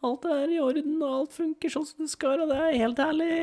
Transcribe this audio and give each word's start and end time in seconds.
Alt 0.00 0.24
er 0.24 0.48
i 0.48 0.56
orden, 0.64 0.94
og 1.04 1.10
alt 1.12 1.34
funker 1.36 1.68
sånn 1.72 1.84
som 1.84 2.06
det 2.06 2.12
skal, 2.14 2.40
og 2.40 2.48
det 2.48 2.56
er 2.56 2.78
helt 2.80 3.00
herlig. 3.04 3.34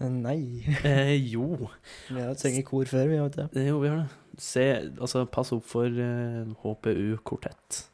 Nei. 0.00 0.64
Eh, 0.80 1.12
jo. 1.34 1.68
Vi 2.08 2.20
har 2.22 2.32
sunget 2.40 2.64
kor 2.70 2.88
før, 2.88 3.04
vi 3.10 3.20
vet 3.20 3.36
det. 3.36 3.48
Eh, 3.60 3.68
Jo, 3.68 3.80
vi 3.82 3.90
har 3.92 4.00
det. 4.06 4.08
Se, 4.40 4.64
altså, 4.96 5.26
pass 5.30 5.52
opp 5.54 5.66
for 5.68 5.86
uh, 5.92 6.48
HPU-kortett 6.64 7.84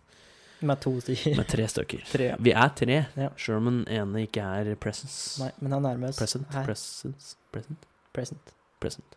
Med 0.62 0.80
to 0.80 0.92
stykker. 1.00 1.36
med 1.36 1.48
tre 1.48 1.64
stykker. 1.72 2.02
Tre. 2.11 2.24
ja. 2.32 2.36
Vi 2.38 2.52
er 2.52 2.68
tre, 2.77 2.98
Ja. 3.16 3.29
sjøl 3.36 3.56
om 3.56 3.70
den 3.70 3.84
ene 3.88 4.27
ikke 4.27 4.42
er 4.45 4.74
presence. 4.77 5.40
Nei, 5.42 5.50
men 5.60 5.72
han 5.72 5.82
nærmer 5.82 6.09
oss. 6.12 6.18
Present, 6.20 6.46
Her. 6.52 6.64
presence, 6.66 7.36
present, 7.52 7.86
Present. 8.12 8.52
present. 8.80 9.16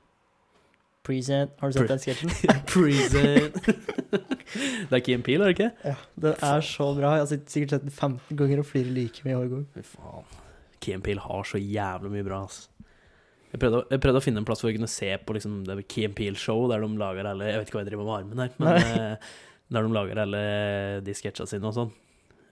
Present. 1.04 1.52
Har 1.60 1.68
du 1.68 1.74
sett 1.76 1.84
Pre- 1.84 1.88
den 1.88 2.00
sketsjen? 2.00 2.30
Present. 2.72 3.56
det 4.90 4.96
er 4.96 5.02
Key 5.04 5.18
Peel, 5.26 5.42
er 5.44 5.50
det 5.52 5.56
ikke? 5.58 5.72
Ja. 5.84 5.96
Den 6.16 6.36
er 6.40 6.62
så 6.64 6.88
bra. 6.96 7.16
Jeg 7.18 7.26
har 7.26 7.32
sikkert 7.34 7.74
sett 7.76 7.82
den 7.84 7.92
15 7.92 8.38
ganger 8.40 8.62
og 8.64 8.70
flirer 8.70 8.94
like 8.96 9.26
mye 9.26 9.36
hver 9.42 9.50
gang. 9.52 9.66
Fy 9.76 9.84
faen. 9.98 10.24
Key 10.80 11.00
Peel 11.04 11.20
har 11.26 11.44
så 11.50 11.60
jævlig 11.60 12.12
mye 12.14 12.24
bra, 12.28 12.40
altså. 12.48 12.70
Jeg 13.54 13.60
prøvde, 13.62 13.84
jeg 13.92 14.02
prøvde 14.02 14.18
å 14.18 14.24
finne 14.26 14.42
en 14.42 14.46
plass 14.48 14.64
hvor 14.64 14.72
jeg 14.72 14.80
kunne 14.80 14.90
se 14.90 15.12
på 15.28 15.36
liksom, 15.36 15.60
det 15.68 15.76
Key 15.92 16.08
Peel-show, 16.10 16.64
der 16.72 16.82
de 16.82 16.88
lager 16.98 17.28
alle 17.30 17.52
Jeg 17.52 17.60
vet 17.60 17.68
ikke 17.70 17.78
hva 17.78 17.84
jeg 17.84 17.92
driver 17.92 18.08
med 18.08 18.16
armen 18.16 18.42
her, 18.42 18.56
men 18.58 19.18
der 19.74 19.82
de 19.88 19.94
lager 19.94 20.20
alle 20.22 20.42
de 21.06 21.14
sketsja 21.18 21.46
sine 21.50 21.68
og 21.70 21.74
sånn. 21.76 21.92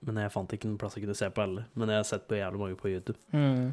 Men 0.08 0.18
jeg 0.24 0.32
fant 0.34 0.54
ikke 0.56 0.66
en 0.70 0.78
plass 0.82 0.96
jeg 0.98 1.04
kunne 1.06 1.16
se 1.18 1.28
på 1.30 1.44
alle. 1.44 1.66
Men 1.78 1.92
jeg 1.94 2.02
har 2.02 2.08
sett 2.10 2.24
på 2.30 2.40
jævlig 2.40 2.60
mange 2.64 2.78
på 2.80 2.90
YouTube. 2.90 3.20
Mm. 3.38 3.68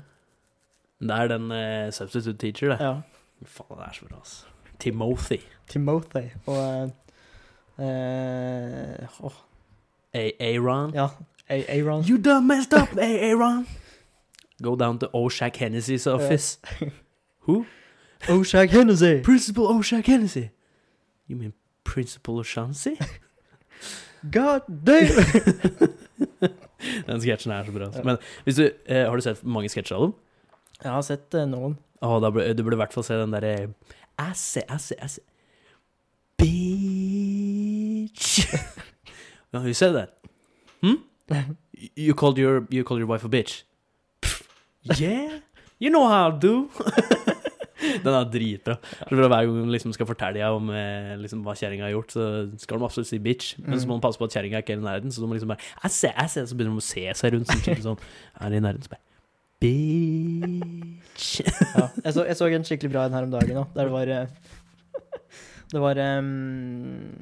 Det 1.00 1.16
er 1.16 1.30
den 1.30 1.46
uh, 1.54 1.90
Substitute 1.94 2.36
Teacher, 2.42 2.74
det. 2.74 2.80
Ja. 2.84 2.98
Faen, 3.46 3.78
det 3.78 3.86
er 3.86 3.94
så 3.96 4.08
bra, 4.10 4.18
altså. 4.18 4.46
Timothy. 4.78 5.38
Timothy 5.68 6.24
og 6.46 6.92
eh, 7.78 7.88
eh, 7.88 9.08
åh, 9.24 9.32
A- 10.14 10.36
Aaron. 10.40 10.92
Ja. 10.94 11.08
A- 11.48 11.64
Aaron. 11.78 12.04
You 12.04 12.18
done 12.18 12.46
messed 12.46 12.72
up, 12.74 12.96
Aaron. 12.98 13.66
Go 14.62 14.74
down 14.76 14.98
to 14.98 15.06
Oshak 15.14 15.56
Hennessy's 15.56 16.06
office. 16.06 16.58
Who? 17.46 17.64
Oshak 18.28 18.70
Hennessy. 18.70 19.22
Principal 19.22 19.64
Oshak 19.68 20.06
Hennessy. 20.06 20.50
You 21.26 21.36
mean 21.36 21.52
Principal 21.84 22.38
O'Shaughnessy? 22.40 22.98
God 24.34 24.66
damn! 24.68 25.18
Den 27.08 27.20
sketsjen 27.22 27.52
er 27.54 27.66
så 27.66 27.72
bra. 27.74 27.88
altså. 27.90 28.02
Men 28.06 28.18
hvis 28.46 28.58
du, 28.58 28.64
eh, 28.86 29.04
har 29.08 29.16
du 29.18 29.22
sett 29.24 29.42
mange 29.44 29.70
sketsjer 29.72 29.98
av 29.98 30.06
dem? 30.08 30.14
Jeg 30.82 30.92
har 30.94 31.02
sett 31.06 31.34
eh, 31.34 31.46
noen. 31.50 31.74
Å, 32.02 32.18
da 32.22 32.30
burde, 32.30 32.52
du 32.54 32.62
burde 32.62 32.78
i 32.78 32.82
hvert 32.82 32.94
fall 32.94 33.06
se 33.06 33.16
den 33.18 33.32
derre 33.34 33.54
Asse, 34.18 34.62
asse, 34.70 34.94
asse 35.02 35.20
Bitch. 36.38 38.46
no, 39.52 39.62
you 39.66 39.74
said 39.74 39.92
that. 39.94 40.18
Hmm? 40.82 41.02
You 41.94 42.14
called 42.14 42.38
your, 42.38 42.66
you 42.70 42.84
called 42.84 42.98
your 43.00 43.08
wife 43.08 43.24
a 43.24 43.28
bitch. 43.28 43.62
Pff, 44.22 44.42
yeah, 44.98 45.38
you 45.78 45.90
know 45.90 46.06
how 46.08 46.28
I 46.28 46.30
do. 46.38 46.70
Den 48.04 48.14
er 48.14 48.30
dritbra. 48.32 48.76
For 49.06 49.14
Hver 49.18 49.30
gang 49.32 49.52
hun 49.54 49.72
liksom 49.72 49.92
skal 49.94 50.08
fortelle 50.08 50.40
deg 50.40 50.56
om 50.56 50.70
eh, 50.74 51.12
liksom, 51.20 51.44
hva 51.46 51.54
kjerringa 51.58 51.86
har 51.86 51.94
gjort, 51.94 52.14
så 52.14 52.24
skal 52.58 52.80
de 52.80 52.88
absolutt 52.88 53.10
si 53.10 53.20
bitch. 53.22 53.54
Men 53.62 53.78
så 53.78 53.88
må 53.88 53.98
hun 53.98 54.04
passe 54.04 54.20
på 54.20 54.26
at 54.28 54.34
kjerringa 54.34 54.62
ikke 54.62 54.74
er 54.76 54.82
i 54.82 54.86
nærheten, 54.86 55.14
så 55.14 55.22
de 55.22 55.30
må 55.30 55.38
liksom 55.38 55.52
bare 55.52 55.74
asse, 55.86 56.10
asse, 56.14 56.46
Så 56.48 56.58
begynner 56.58 56.74
de 56.78 56.82
å 56.82 56.88
se 56.88 57.04
seg 57.20 57.34
rundt 57.34 57.50
som 57.50 57.62
skikkelig 57.62 57.86
sånn 57.86 58.02
Er 58.44 58.56
i 58.58 58.62
nærheten, 58.64 58.86
så 58.86 58.94
bare 58.96 59.06
Bitch. 59.58 61.40
Ja. 61.78 61.88
Jeg, 62.04 62.12
så, 62.14 62.22
jeg 62.28 62.38
så 62.38 62.46
en 62.46 62.64
skikkelig 62.66 62.92
bra 62.92 63.04
en 63.08 63.14
her 63.16 63.26
om 63.26 63.32
dagen 63.32 63.58
òg, 63.58 63.72
der 63.74 63.88
det 63.88 63.94
var 63.94 64.10
eh, 64.14 64.28
Det 65.72 65.80
var 65.82 65.98
um, 65.98 67.16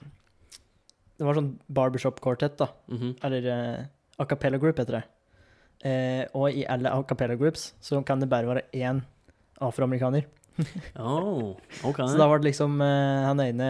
Det 1.16 1.24
var 1.24 1.38
sånn 1.38 1.54
barbershop-quartett, 1.72 2.58
da. 2.60 2.68
Mhm. 2.92 3.14
Eller 3.24 3.48
uh, 3.48 3.84
a 4.20 4.26
cappella 4.28 4.60
group, 4.60 4.80
heter 4.82 4.98
det. 4.98 5.04
Uh, 5.80 6.24
og 6.36 6.56
i 6.56 6.64
alle 6.68 6.92
a 6.92 7.00
cappella 7.08 7.36
groups 7.40 7.70
så 7.84 8.02
kan 8.04 8.20
det 8.20 8.28
bare 8.32 8.48
være 8.48 8.66
én 8.76 9.00
afroamerikaner. 9.64 10.28
Oh, 10.96 11.56
okay. 11.84 12.06
Så 12.08 12.16
da 12.16 12.26
var 12.28 12.40
det 12.40 12.48
liksom 12.48 12.80
eh, 12.80 13.26
han 13.26 13.40
ene 13.44 13.68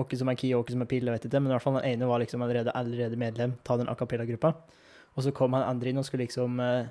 Åkke 0.00 0.18
som 0.18 0.30
er 0.32 0.38
key, 0.38 0.50
Åkke 0.56 0.74
som 0.74 0.82
er 0.82 0.90
pill, 0.90 1.06
jeg 1.06 1.14
vet 1.14 1.26
ikke, 1.28 1.38
men 1.38 1.52
i 1.52 1.54
hvert 1.54 1.62
fall 1.62 1.76
han 1.78 1.86
ene 1.86 2.08
var 2.10 2.22
liksom 2.22 2.42
allerede, 2.42 2.74
allerede 2.74 3.18
medlem 3.20 3.54
av 3.70 3.78
den 3.78 3.90
a 3.90 3.94
cappella-gruppa. 3.94 4.50
Og 5.14 5.22
så 5.22 5.30
kom 5.36 5.54
han 5.54 5.66
andre 5.68 5.92
inn 5.92 6.00
og 6.02 6.06
skulle 6.08 6.26
liksom 6.26 6.58
eh, 6.62 6.88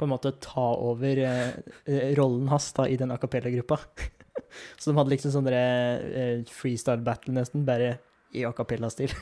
på 0.00 0.08
en 0.08 0.12
måte 0.14 0.32
ta 0.40 0.70
over 0.80 1.20
eh, 1.26 2.14
rollen 2.16 2.48
hans 2.48 2.70
da, 2.78 2.88
i 2.88 2.96
den 2.96 3.12
a 3.12 3.18
cappella-gruppa. 3.20 3.78
så 4.80 4.90
de 4.90 4.96
hadde 4.96 5.12
liksom 5.12 5.34
sånne 5.36 5.52
derre, 5.52 6.16
eh, 6.22 6.48
freestyle 6.48 7.04
battle 7.04 7.36
nesten, 7.36 7.66
bare 7.68 7.98
i 8.32 8.46
a 8.48 8.54
cappella-stil. 8.56 9.12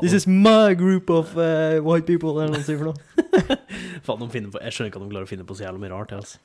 This 0.00 0.12
is 0.12 0.26
my 0.26 0.74
group 0.74 1.10
of 1.10 1.36
uh, 1.36 1.80
white 1.82 2.06
people, 2.06 2.36
eller 2.36 2.52
noe 2.52 2.62
sånt. 2.62 3.00
Faen, 4.06 4.20
de 4.20 4.28
finner 4.30 4.52
på, 4.52 4.60
jeg 4.62 4.74
skjønner 4.76 4.90
ikke 4.92 5.00
at 5.00 5.06
de 5.06 5.14
klarer 5.14 5.26
å 5.26 5.30
finne 5.30 5.46
på 5.48 5.56
så 5.56 5.66
jævlig 5.66 5.82
mye 5.82 5.92
rart. 5.94 6.12
Altså. 6.14 6.38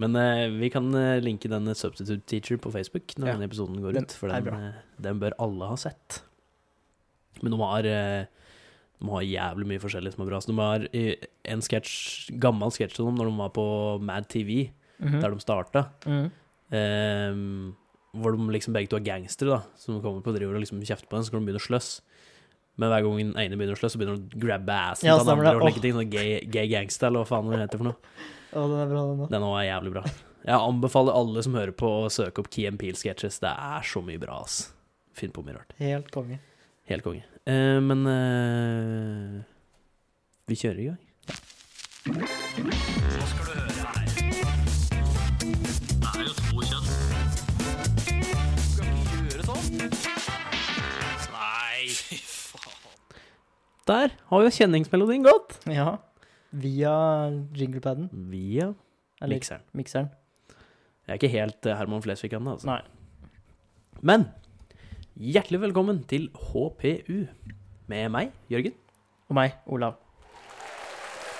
Men 0.00 0.16
uh, 0.16 0.48
vi 0.56 0.70
kan 0.72 0.86
uh, 0.96 1.18
linke 1.20 1.48
den 1.52 1.68
Substitute 1.76 2.24
Teacher 2.30 2.56
på 2.62 2.72
Facebook 2.72 3.12
når 3.20 3.26
Ja, 3.28 3.34
denne 3.36 3.48
episoden 3.50 3.80
går 3.84 3.92
den 3.98 4.06
ut. 4.08 4.14
For 4.16 4.32
den, 4.32 4.48
eh, 4.48 4.78
den 5.04 5.20
bør 5.20 5.36
alle 5.38 5.68
ha 5.68 5.76
sett. 5.76 6.22
Men 7.42 7.52
de 7.52 7.58
har, 7.60 7.86
eh, 7.88 8.24
de 9.00 9.10
har 9.12 9.22
jævlig 9.28 9.66
mye 9.68 9.80
forskjellig 9.82 10.12
som 10.14 10.24
er 10.24 10.30
bra. 10.30 10.40
Så 10.40 10.50
de 10.52 10.56
har 10.60 10.86
eh, 10.96 11.28
en 11.52 11.60
sketch, 11.64 12.30
gammel 12.40 12.72
sketsj 12.72 12.96
dem 13.02 13.16
når 13.20 13.28
de 13.30 13.36
var 13.42 13.52
på 13.56 13.66
Mad 14.00 14.28
TV, 14.32 14.70
Mhm. 15.00 15.20
der 15.22 15.30
de 15.32 15.40
starta. 15.40 15.82
Mhm. 16.06 16.30
Ehm, 16.72 17.74
hvor 18.16 18.32
de 18.36 18.48
liksom 18.52 18.74
begge 18.74 18.88
to 18.90 18.96
er 18.96 19.04
gangstere, 19.06 19.48
da. 19.48 19.62
Som 19.76 20.00
kommer 20.02 20.22
på 20.24 20.34
driver 20.36 20.54
og 20.56 20.60
liksom 20.64 20.80
kjefter 20.82 21.08
på 21.08 21.16
dem, 21.16 21.22
så 21.24 21.30
kan 21.30 21.40
de 21.44 21.46
begynne 21.52 21.62
å 21.62 21.68
sløss. 21.68 22.00
Men 22.76 22.90
hver 22.90 23.02
gang 23.04 23.16
den 23.18 23.32
ene 23.36 23.56
begynner 23.58 23.76
å 23.76 23.80
sløss, 23.80 23.94
så 23.96 24.00
begynner 24.00 24.16
de 24.20 24.36
å 24.36 24.40
grabbe 24.44 24.68
assen 24.90 25.06
Ja, 25.08 25.16
til 25.18 25.26
den 25.26 25.38
andre. 25.38 25.56
Og 25.56 25.66
like 25.68 25.80
ting, 25.80 25.92
sånn 25.94 26.10
gay, 26.10 26.40
gay 26.48 26.68
gangster, 26.68 27.06
eller 27.08 27.24
hva 27.24 27.28
faen 27.28 27.50
det 27.50 27.58
heter 27.68 27.78
for 27.78 27.84
noe. 27.84 27.96
Å, 28.50 28.64
den 28.66 28.80
er 28.82 28.88
bra, 28.90 29.02
den 29.06 29.20
òg. 29.22 29.30
Den 29.30 29.44
òg 29.46 29.56
er 29.60 29.66
jævlig 29.68 29.92
bra. 29.94 30.02
Jeg 30.40 30.56
anbefaler 30.56 31.14
alle 31.14 31.42
som 31.46 31.54
hører 31.54 31.74
på, 31.76 31.88
å 32.06 32.10
søke 32.10 32.42
opp 32.42 32.48
Key 32.50 32.66
and 32.66 32.80
Peel-sketsjes. 32.80 33.38
Det 33.42 33.50
er 33.52 33.84
så 33.86 34.02
mye 34.02 34.18
bra, 34.18 34.40
ass. 34.42 34.72
Finn 35.14 35.34
på 35.34 35.44
mye 35.46 35.58
rart. 35.60 35.74
Helt 35.78 36.10
konge. 36.14 36.40
Helt 36.90 37.04
konge. 37.06 37.22
Eh, 37.46 37.78
men 37.84 38.02
eh, 38.10 39.38
vi 40.50 40.58
kjører 40.58 40.80
i 40.82 40.90
gang. 40.90 41.00
Der 53.90 54.12
har 54.30 54.44
jo 54.44 54.50
kjenningsmelodien 54.54 55.24
gått. 55.26 55.60
Ja. 55.70 55.98
Via 56.52 57.30
jinglepaden. 57.54 58.08
Via 58.12 58.72
mikseren. 59.26 59.62
mikseren. 59.72 60.08
Jeg 61.06 61.12
er 61.12 61.14
ikke 61.14 61.28
helt 61.28 61.66
eh, 61.66 61.76
Herman 61.76 62.02
Flesvig 62.02 62.32
ennå, 62.34 62.56
altså. 62.56 62.66
Nei. 62.66 62.80
Men 64.02 64.24
hjertelig 65.14 65.60
velkommen 65.60 66.02
til 66.10 66.30
HPU 66.34 67.26
med 67.86 68.08
meg, 68.08 68.32
Jørgen. 68.50 68.74
Og 69.28 69.34
meg, 69.38 69.54
Olav. 69.66 69.94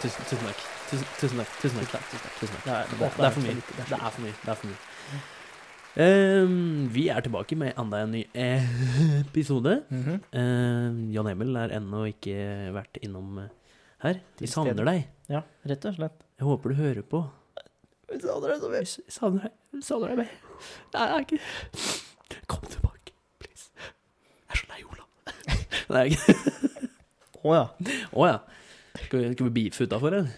Tusen, 0.00 0.24
tusen 0.30 0.46
takk. 0.46 0.62
Tusen, 0.90 1.06
tusen 1.18 1.42
takk. 1.42 1.58
Tusen 1.58 1.82
takk. 1.90 2.06
Tusen 2.38 2.54
takk. 2.54 2.64
Det 2.64 2.72
er, 2.72 2.86
Det, 2.90 2.98
det 3.00 3.26
er 3.26 3.30
for 3.30 3.40
mye. 3.40 3.54
Det 3.66 3.98
er 3.98 4.10
for 4.10 4.22
mye. 4.22 4.34
Det 4.44 4.54
er 4.54 4.60
for 4.62 4.66
mye. 4.70 4.86
Um, 5.90 6.86
vi 6.94 7.08
er 7.10 7.20
tilbake 7.20 7.56
med 7.58 7.72
enda 7.78 8.04
en 8.04 8.12
ny 8.14 8.24
episode. 8.34 9.24
episode. 9.26 9.82
-hmm. 9.90 10.38
um, 10.38 11.10
Jan 11.10 11.26
Emil 11.26 11.56
er 11.56 11.76
ennå 11.76 12.04
ikke 12.04 12.70
vært 12.72 12.98
innom 13.02 13.38
eh, 13.38 13.48
her. 14.04 14.20
Vi 14.40 14.48
savner 14.50 14.84
deg. 14.88 15.06
Ja, 15.30 15.42
rett 15.70 15.84
og 15.90 15.94
slett. 15.98 16.22
Jeg 16.40 16.46
håper 16.48 16.72
du 16.72 16.78
hører 16.80 17.04
på. 17.06 17.20
Vi 18.10 18.18
savner 18.22 18.54
deg 18.54 18.62
så 18.64 18.70
mye. 18.72 18.84
Vi 18.86 19.12
savner 19.14 19.46
deg. 19.46 19.56
Vi 19.76 19.82
savner 19.86 20.16
deg. 20.22 20.36
Det 20.92 21.00
er 21.04 21.24
ikke 21.24 21.40
Kom 22.50 22.64
tilbake, 22.70 23.12
please. 23.40 23.70
Jeg 23.78 24.54
er 24.54 24.60
så 24.60 24.70
lei 24.70 24.82
Olav. 24.86 25.08
Nei, 25.94 26.04
ikke 26.10 26.34
Å 27.50 27.54
ja. 27.56 27.64
Å 28.12 28.26
ja. 28.28 28.38
Skal 29.06 29.22
vi, 29.22 29.28
skal 29.34 29.46
vi 29.48 29.52
beefe 29.56 29.86
utafor, 29.88 30.16
eller? 30.18 30.32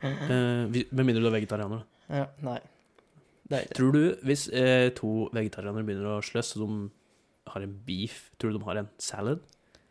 Eh, 0.00 0.64
vi- 0.72 0.86
Med 0.94 1.04
mindre 1.08 1.20
du 1.24 1.28
er 1.28 1.34
vegetarianer. 1.40 1.82
da. 2.08 2.22
ja. 2.22 2.26
Nei. 2.46 3.62
Tror 3.74 3.92
du, 3.96 4.00
hvis 4.28 4.46
eh, 4.52 4.90
to 4.96 5.26
vegetarianere 5.32 5.84
begynner 5.88 6.18
å 6.18 6.22
sløss, 6.24 6.50
og 6.58 6.66
de 6.68 7.50
har 7.54 7.64
en 7.64 7.74
beef, 7.86 8.26
tror 8.38 8.52
du 8.52 8.58
de 8.58 8.64
har 8.68 8.80
en 8.82 8.90
salad? 9.00 9.40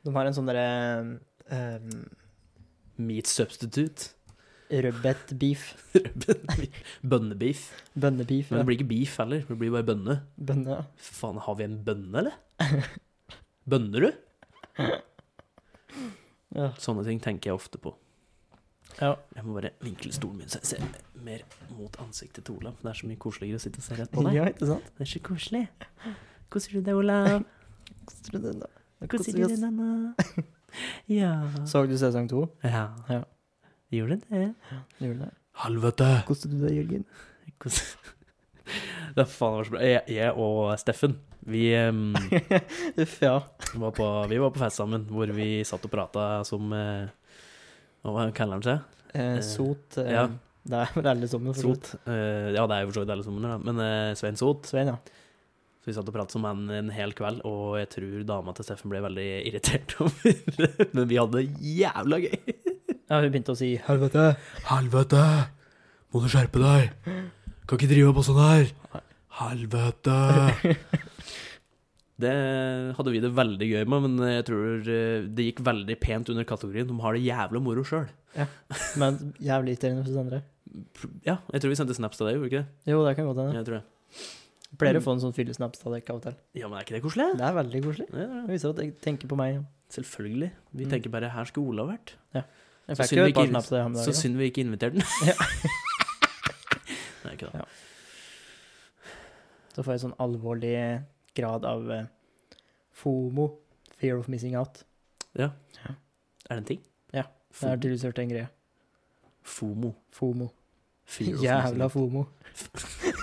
De 0.05 0.13
har 0.13 0.29
en 0.29 0.35
sånn 0.37 0.45
derre 0.49 0.65
um, 1.49 2.03
Meat 2.97 3.27
substitute? 3.31 4.13
rødbet 4.83 5.31
beef. 5.39 5.69
Bønnebeef. 7.01 7.61
Bønnebeef. 7.95 8.49
Men 8.51 8.59
det 8.59 8.65
blir 8.67 8.77
ikke 8.79 8.89
beef 8.89 9.13
heller, 9.21 9.45
det 9.47 9.57
blir 9.61 9.71
bare 9.71 9.87
bønne. 9.87 10.17
Bønne, 10.35 10.79
ja. 10.79 10.81
Faen, 10.99 11.37
har 11.45 11.55
vi 11.59 11.63
en 11.67 11.77
bønne, 11.85 12.23
eller? 12.23 12.89
Bønner 13.69 14.07
du? 14.07 14.09
ja. 16.57 16.67
Sånne 16.81 17.05
ting 17.07 17.21
tenker 17.23 17.51
jeg 17.51 17.59
ofte 17.61 17.79
på. 17.79 17.93
Ja. 18.97 19.13
Jeg 19.37 19.45
må 19.45 19.53
bare 19.59 19.71
vinkle 19.85 20.11
stolen 20.15 20.41
min 20.41 20.49
så 20.49 20.59
jeg 20.63 20.69
ser 20.71 20.85
mer 21.23 21.43
mot 21.77 21.93
ansiktet 22.01 22.47
til 22.47 22.57
Olav. 22.57 22.79
Det 22.81 22.89
er 22.91 22.97
så 22.97 23.09
mye 23.09 23.21
koseligere 23.21 23.59
å 23.59 23.63
sitte 23.63 23.81
og 23.83 23.85
se 23.87 23.97
rett 23.99 24.11
på 24.13 24.23
deg. 24.25 24.35
ja, 24.39 24.47
ikke 24.51 24.69
sant? 24.71 24.91
Det 24.97 25.05
er 25.05 25.11
så 25.11 25.21
koselig. 25.27 25.63
Koser 26.51 26.77
du 26.77 26.81
deg, 26.81 26.95
Olav? 26.97 27.43
Koser 28.09 28.37
du 28.37 28.47
deg? 28.47 28.77
Koser 29.11 29.37
du 29.37 29.43
deg, 29.45 29.57
Nanna? 29.61 30.13
Ja. 31.11 31.33
Så 31.65 31.85
du 31.87 31.97
sesong 31.97 32.29
to? 32.31 32.45
ja. 32.63 32.89
Ja. 33.09 33.23
Gjorde 33.93 34.19
det? 34.27 34.53
Gjorde 34.99 35.19
det? 35.25 35.31
Helvete! 35.63 36.07
Koste 36.27 36.49
du 36.51 36.57
deg, 36.59 36.75
Jørgen? 36.75 37.05
Det 39.15 39.23
er 39.23 39.29
faen 39.31 39.55
meg 39.55 39.65
så 39.65 39.73
bra. 39.73 39.83
Jeg, 39.87 40.01
jeg 40.11 40.33
og 40.43 40.57
Steffen, 40.77 41.15
vi 41.47 41.61
um, 41.87 42.11
Uff, 43.01 43.15
ja. 43.23 43.37
var 43.79 43.93
på, 43.95 44.09
vi 44.27 44.41
var 44.43 44.51
på 44.51 44.61
fest 44.61 44.81
sammen, 44.81 45.07
hvor 45.09 45.31
vi 45.33 45.63
satt 45.65 45.87
og 45.87 45.93
prata 45.93 46.25
som 46.47 46.67
uh, 46.75 47.07
Hva 48.03 48.27
kaller 48.35 48.59
han 48.59 48.65
seg? 48.67 48.99
Eh, 49.15 49.39
sot. 49.45 49.97
Eh, 50.03 50.11
ja. 50.13 50.27
Det 50.67 50.81
er 50.83 50.91
vel 50.97 51.09
alle 51.13 51.29
sammen. 51.31 51.55
Sot. 51.55 51.93
Uh, 52.03 52.51
ja, 52.51 52.67
det 52.67 52.75
er 52.75 52.83
jo 52.83 52.91
for 52.91 52.99
så 52.99 53.05
vidt 53.05 53.15
alle 53.15 53.25
sammen. 53.25 53.47
Men 53.63 53.81
uh, 53.81 54.11
Svein 54.19 54.37
Sot. 54.39 54.67
Svein, 54.67 54.91
ja. 54.91 54.99
Så 55.87 55.93
vi 55.93 55.95
satt 55.95 56.09
og 56.11 56.15
pratet 56.17 56.35
som 56.35 56.43
en, 56.43 56.65
en 56.75 56.89
hel 56.91 57.13
kveld, 57.15 57.37
og 57.47 57.77
jeg 57.79 57.87
tror 57.93 58.23
dama 58.27 58.51
til 58.57 58.65
Steffen 58.67 58.91
ble 58.91 58.99
veldig 59.05 59.27
irritert 59.47 59.93
over 60.03 60.33
det. 60.57 60.87
Men 60.91 61.05
vi 61.07 61.15
hadde 61.15 61.39
det 61.39 61.61
jævla 61.63 62.17
gøy. 62.25 62.33
Ja, 63.07 63.21
Hun 63.21 63.27
begynte 63.31 63.53
å 63.53 63.55
si 63.55 63.69
'helvete'. 63.79 64.25
Helvete! 64.67 65.21
Må 66.11 66.19
du 66.19 66.27
skjerpe 66.27 66.59
deg? 66.59 66.89
Kan 67.63 67.79
ikke 67.79 67.87
drive 67.93 68.11
på 68.17 68.23
sånn 68.27 68.41
her. 68.43 68.73
Helvete! 69.39 70.17
Det 72.17 72.33
hadde 72.97 73.11
vi 73.13 73.19
det 73.21 73.29
veldig 73.37 73.67
gøy 73.69 73.83
med, 73.93 74.07
men 74.07 74.29
jeg 74.33 74.45
tror 74.47 74.87
eh, 74.89 75.27
det 75.37 75.43
gikk 75.51 75.59
veldig 75.67 75.97
pent 76.01 76.31
under 76.33 76.47
kategorien. 76.49 76.87
De 76.89 76.95
har 77.03 77.13
det 77.13 77.21
jævla 77.21 77.61
moro 77.61 77.83
sjøl. 77.85 78.07
Men 78.97 79.19
jævlig 79.37 79.75
irriterende 79.75 80.03
for 80.07 80.23
andre. 80.23 80.39
Ja, 81.23 81.37
jeg 81.53 81.61
tror 81.61 81.71
vi 81.71 81.77
sendte 81.77 81.95
snaps 81.95 82.17
til 82.17 82.25
deg, 82.25 82.39
gjorde 82.39 82.47
vi 82.47 82.51
ikke 82.55 82.63
det? 82.65 82.91
Jo, 82.91 83.03
det 83.05 83.13
kan 83.19 83.29
godt 83.29 83.43
hende. 83.43 83.59
Jeg 83.59 83.69
tror 83.69 83.77
det. 83.77 84.33
Pleier 84.77 84.99
å 84.99 85.03
få 85.03 85.13
en 85.15 85.19
sånn 85.23 85.33
fyllesnaps 85.33 85.81
av 85.85 85.93
dere 85.93 86.09
av 86.13 86.15
og 86.19 86.23
til. 86.23 86.35
Ja, 86.53 86.67
men 86.67 86.77
er 86.79 86.83
ikke 86.85 86.95
det 86.97 87.03
koselig? 87.03 87.27
Det 87.37 87.45
er 87.47 87.53
veldig 87.57 87.81
koselig. 87.83 88.07
Ja, 88.13 88.19
ja. 88.27 88.41
Det 88.45 88.49
viser 88.53 88.69
at 88.69 88.77
jeg 88.83 88.93
tenker 89.01 89.27
på 89.31 89.35
meg. 89.39 89.65
Selvfølgelig. 89.89 90.51
Vi 90.73 90.83
Mm. 90.85 90.89
tenker 90.91 91.09
bare 91.09 91.29
'her 91.29 91.45
skulle 91.45 91.67
Olav 91.69 91.87
vært'. 91.89 92.13
Jeg 92.33 92.95
Så 92.97 93.03
fikk 93.03 93.17
jo 93.17 93.23
et 93.25 93.33
par 93.35 93.47
snaps 93.47 93.71
av 93.71 93.75
det 93.75 93.79
her 93.79 93.85
om 93.85 93.93
Så 93.95 94.13
synd 94.13 94.35
vi 94.37 94.49
ikke 94.51 94.63
inviterte 94.63 94.93
den. 94.93 95.03
Ja. 95.27 95.33
Nei, 97.25 97.33
ikke 97.35 97.51
det. 97.51 97.55
Ja. 97.55 97.65
Så 99.75 99.83
får 99.83 99.91
jeg 99.93 100.01
sånn 100.01 100.15
alvorlig 100.19 101.03
grad 101.35 101.65
av 101.65 101.91
eh, 101.91 102.05
FOMO. 102.93 103.57
Fear 103.97 104.17
of 104.19 104.27
missing 104.27 104.55
out. 104.55 104.83
Ja 105.35 105.49
Er 106.49 106.55
det 106.55 106.57
en 106.57 106.63
ting? 106.65 106.79
Ja, 107.13 107.23
Det 107.51 107.63
er 107.69 107.75
tydeligvis 107.77 108.03
hørt 108.03 108.19
en 108.19 108.29
greie. 108.29 108.49
FOMO. 109.43 109.95
FOMO. 110.11 110.49
Fear 111.05 111.35
of 111.35 111.41
Jævla 111.41 111.87
FOMO. 111.89 112.25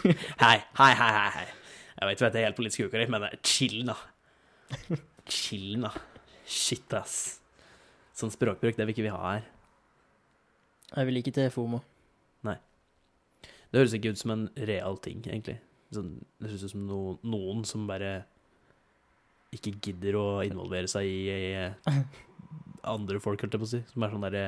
Hei, 0.43 0.59
hei, 0.77 0.93
hei, 0.93 1.29
hei. 1.33 1.45
Jeg 1.95 2.09
vet 2.11 2.21
vi 2.21 2.27
er 2.29 2.47
helt 2.49 2.59
politisk 2.59 2.89
ukorrekt, 2.89 3.13
men 3.13 3.25
eh, 3.25 3.37
chill, 3.47 3.87
da. 3.89 3.95
Chill, 5.31 5.79
da. 5.81 5.93
Shit, 6.45 6.93
ass. 6.99 7.39
Sånn 8.15 8.33
språkbruk, 8.35 8.77
det 8.77 8.85
vil 8.85 8.93
ikke 8.93 9.07
vi 9.07 9.15
ha 9.15 9.23
her. 9.25 9.47
Jeg 10.91 11.09
vil 11.09 11.21
ikke 11.23 11.33
til 11.35 11.49
FOMO. 11.55 11.81
Nei. 12.45 12.59
Det 13.71 13.81
høres 13.81 13.97
ikke 13.97 14.13
ut 14.13 14.21
som 14.21 14.35
en 14.35 14.45
real 14.69 15.01
ting, 15.03 15.25
egentlig. 15.25 15.57
Sånn, 15.95 16.13
det 16.37 16.53
høres 16.53 16.67
ut 16.69 16.75
som 16.75 16.85
no, 16.91 17.01
noen 17.25 17.65
som 17.69 17.89
bare 17.89 18.13
ikke 19.55 19.73
gidder 19.79 20.19
å 20.21 20.27
involvere 20.45 20.91
seg 20.91 21.09
i, 21.09 21.33
i 21.33 21.97
andre 22.93 23.23
folk, 23.25 23.41
holdt 23.41 23.57
jeg 23.57 23.63
på 23.63 23.71
å 23.71 23.73
si. 23.73 23.81
Som 23.95 24.05
er 24.05 24.13
sånn 24.13 24.29
derre 24.29 24.45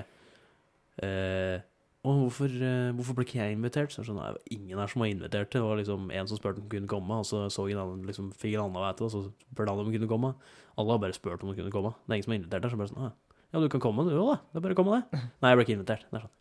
eh, 1.01 1.65
Å, 2.07 2.13
hvorfor, 2.21 2.53
eh, 2.63 2.93
hvorfor 2.95 3.17
ble 3.17 3.25
ikke 3.27 3.41
jeg 3.41 3.57
invitert? 3.57 3.91
Så 3.91 4.05
sånn, 4.07 4.21
«Nei, 4.21 4.31
ingen 4.55 4.79
her 4.79 4.91
som 4.93 5.03
var 5.03 5.11
invitert. 5.11 5.51
Det 5.51 5.63
var 5.65 5.81
liksom 5.81 6.07
en 6.15 6.29
som 6.31 6.39
spurte 6.39 6.61
om 6.63 6.69
hun 6.69 6.71
kunne 6.77 6.91
komme, 6.93 7.19
og 7.19 7.27
så, 7.27 7.41
så 7.51 7.65
en 7.67 7.81
annen, 7.83 8.05
liksom, 8.07 8.29
fikk 8.39 8.55
en 8.55 8.69
annen 8.69 8.79
vite 8.79 9.03
og 9.03 9.11
så 9.11 9.23
spurte 9.27 9.73
han 9.73 9.83
om 9.83 9.89
hun 9.89 9.97
kunne 9.97 10.11
komme. 10.13 10.31
Alle 10.79 10.95
har 10.95 11.01
bare 11.03 11.17
spurt 11.17 11.43
om 11.43 11.51
hun 11.51 11.59
kunne 11.59 11.75
komme. 11.75 11.97
Det 12.05 12.13
er 12.13 12.21
ingen 12.21 12.29
som 12.29 12.35
har 12.37 12.39
invitert 12.39 12.63
deg. 12.63 12.71
Så 12.71 12.79
bare 12.79 12.93
sånn, 12.93 13.09
«Ah, 13.09 13.41
ja, 13.51 13.63
du 13.63 13.69
kan 13.73 13.83
komme, 13.83 14.07
du 14.07 14.15
òg, 14.15 14.31
da. 14.31 14.39
Det 14.53 14.61
er 14.61 14.67
bare 14.69 14.77
å 14.77 14.79
komme, 14.79 15.01
det. 15.01 15.23
Nei, 15.43 15.51
jeg 15.51 15.59
ble 15.59 15.67
ikke 15.67 15.77
invitert. 15.81 16.07
Det 16.13 16.21
er 16.21 16.27
sånn. 16.29 16.35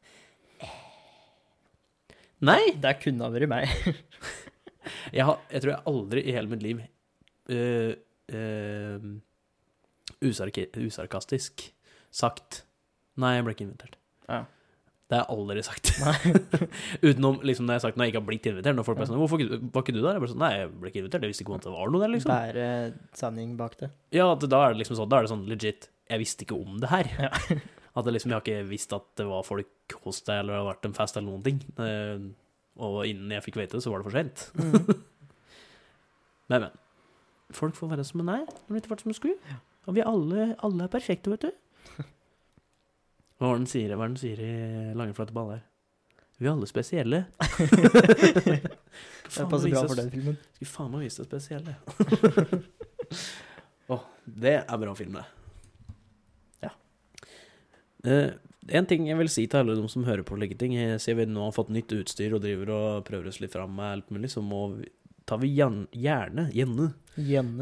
Nei! 2.45 2.61
Det 2.85 2.93
kunne 3.01 3.25
ha 3.25 3.33
vært 3.33 3.49
meg. 3.49 3.71
Jeg, 5.15 5.23
har, 5.25 5.39
jeg 5.49 5.63
tror 5.63 5.71
jeg 5.71 5.85
aldri 5.89 6.21
i 6.21 6.33
hele 6.35 6.49
mitt 6.51 6.61
liv 6.61 6.81
uh, 7.49 7.93
uh, 8.37 9.05
usarkastisk 10.21 11.63
sagt 12.13 12.59
Nei, 13.21 13.31
jeg 13.37 13.45
ble 13.47 13.55
ikke 13.55 13.65
invitert. 13.65 13.95
Ja. 14.27 14.43
Det 15.05 15.19
har 15.19 15.27
jeg 15.27 15.37
aldri 15.37 15.61
sagt. 15.65 15.89
Utenom 17.05 17.35
liksom 17.45 17.67
når 17.67 17.75
jeg 17.75 17.77
har 17.77 17.83
sagt 17.83 17.97
når 17.99 18.07
jeg 18.07 18.13
ikke 18.13 18.21
har 18.23 18.29
blitt 18.29 18.47
invitert. 18.49 18.77
Når 18.77 18.85
folk 18.87 18.97
bare 18.97 19.09
sånn 19.11 19.19
'Hvorfor 19.21 19.43
var 19.75 19.83
ikke 19.83 19.93
du 19.93 19.99
der?' 20.01 20.15
Jeg 20.17 20.23
bare 20.23 20.31
sånn 20.31 20.41
Nei, 20.41 20.53
jeg 20.57 20.71
ble 20.71 20.89
ikke 20.89 21.01
invitert. 21.03 21.25
Jeg 21.27 21.31
visste 21.33 21.45
ikke 21.45 21.53
om 21.53 21.61
det 21.61 21.73
var 21.75 21.91
noe 21.93 22.01
der, 22.01 22.13
liksom. 22.15 22.31
Bære 22.33 22.69
sanning 23.13 23.51
bak 23.59 23.75
det. 23.77 23.91
Ja, 24.17 24.31
at 24.33 24.45
da 24.49 24.61
er 24.65 24.73
det 24.73 24.81
liksom 24.81 24.97
sånn 24.97 25.11
Da 25.11 25.19
er 25.19 25.27
det 25.27 25.33
sånn 25.33 25.45
legit 25.45 25.89
Jeg 26.09 26.21
visste 26.23 26.47
ikke 26.47 26.57
om 26.57 26.79
det 26.81 26.89
her. 26.89 27.11
Ja. 27.21 27.29
At 27.95 28.09
liksom 28.09 28.33
Jeg 28.33 28.35
har 28.35 28.43
ikke 28.43 28.67
visst 28.67 28.91
at 28.91 29.05
det 29.15 29.23
var 29.29 29.45
folk 29.47 29.93
hos 30.03 30.19
deg, 30.27 30.41
eller 30.41 30.51
det 30.51 30.59
har 30.59 30.73
vært 30.73 30.87
en 30.89 30.97
fest, 30.97 31.15
eller 31.15 31.29
noen 31.31 31.45
ting. 31.45 31.61
Eh, 31.79 32.25
og 32.83 32.97
innen 33.07 33.31
jeg 33.31 33.45
fikk 33.45 33.55
vite 33.61 33.77
det, 33.77 33.83
så 33.85 33.93
var 33.93 34.01
det 34.01 34.09
for 34.09 34.17
sent. 34.17 34.49
Men, 36.51 36.61
men. 36.61 36.73
Folk 37.55 37.73
får 37.73 37.89
være 37.89 38.03
som 38.05 38.21
de 38.21 38.33
er, 38.35 38.43
når 38.67 38.75
de 38.75 38.81
ikke 38.83 38.91
ble 38.91 38.99
som 39.01 39.09
de 39.09 39.15
skulle. 39.17 39.55
Og 39.87 39.95
vi 39.95 40.03
alle, 40.05 40.51
alle 40.61 40.85
er 40.85 40.91
perfekte, 40.93 41.31
vet 41.31 41.47
du. 41.47 42.03
Hva 43.35 43.49
er 43.49 43.55
det 43.55 43.61
den 43.63 43.71
sier, 43.71 43.95
hva 43.99 44.07
den 44.07 44.19
sier 44.19 44.39
i 44.39 44.51
Lange 44.95 45.15
flate 45.17 45.35
baller? 45.35 45.63
Vi 46.37 46.47
er 46.47 46.51
alle 46.55 46.67
spesielle. 46.67 47.25
Det 49.35 49.45
passer 49.49 49.71
bra 49.71 49.81
for 49.87 49.99
den 49.99 50.11
filmen. 50.11 50.35
Skulle 50.55 50.69
faen 50.69 50.91
meg 50.93 51.05
vise 51.07 51.23
det 51.23 51.27
spesielle. 51.27 51.73
Å, 53.91 53.97
det 54.25 54.53
er 54.61 54.81
bra 54.81 54.93
film, 54.97 55.17
det. 55.17 55.25
Ja. 56.63 56.71
Eh, 58.07 58.35
en 58.79 58.87
ting 58.89 59.09
jeg 59.09 59.17
vil 59.19 59.31
si 59.31 59.45
til 59.49 59.61
alle 59.61 59.75
de 59.77 59.89
som 59.91 60.05
hører 60.07 60.25
på 60.27 60.37
slike 60.37 60.57
ting, 60.61 60.75
jeg 60.77 61.01
sier 61.03 61.17
vi 61.19 61.27
nå 61.29 61.43
har 61.47 61.55
fått 61.55 61.73
nytt 61.73 61.91
utstyr 61.97 62.37
og 62.37 62.43
driver 62.45 62.71
og 62.75 63.03
prøver 63.09 63.31
oss 63.31 63.41
litt 63.43 63.55
fram 63.55 63.75
med 63.77 63.97
alt 63.97 64.13
mulig, 64.15 64.31
så 64.33 64.43
må 64.45 64.61
vi, 64.77 64.89
tar 65.27 65.41
vi 65.43 65.51
gjerne, 65.57 65.87
gjerne, 65.91 66.47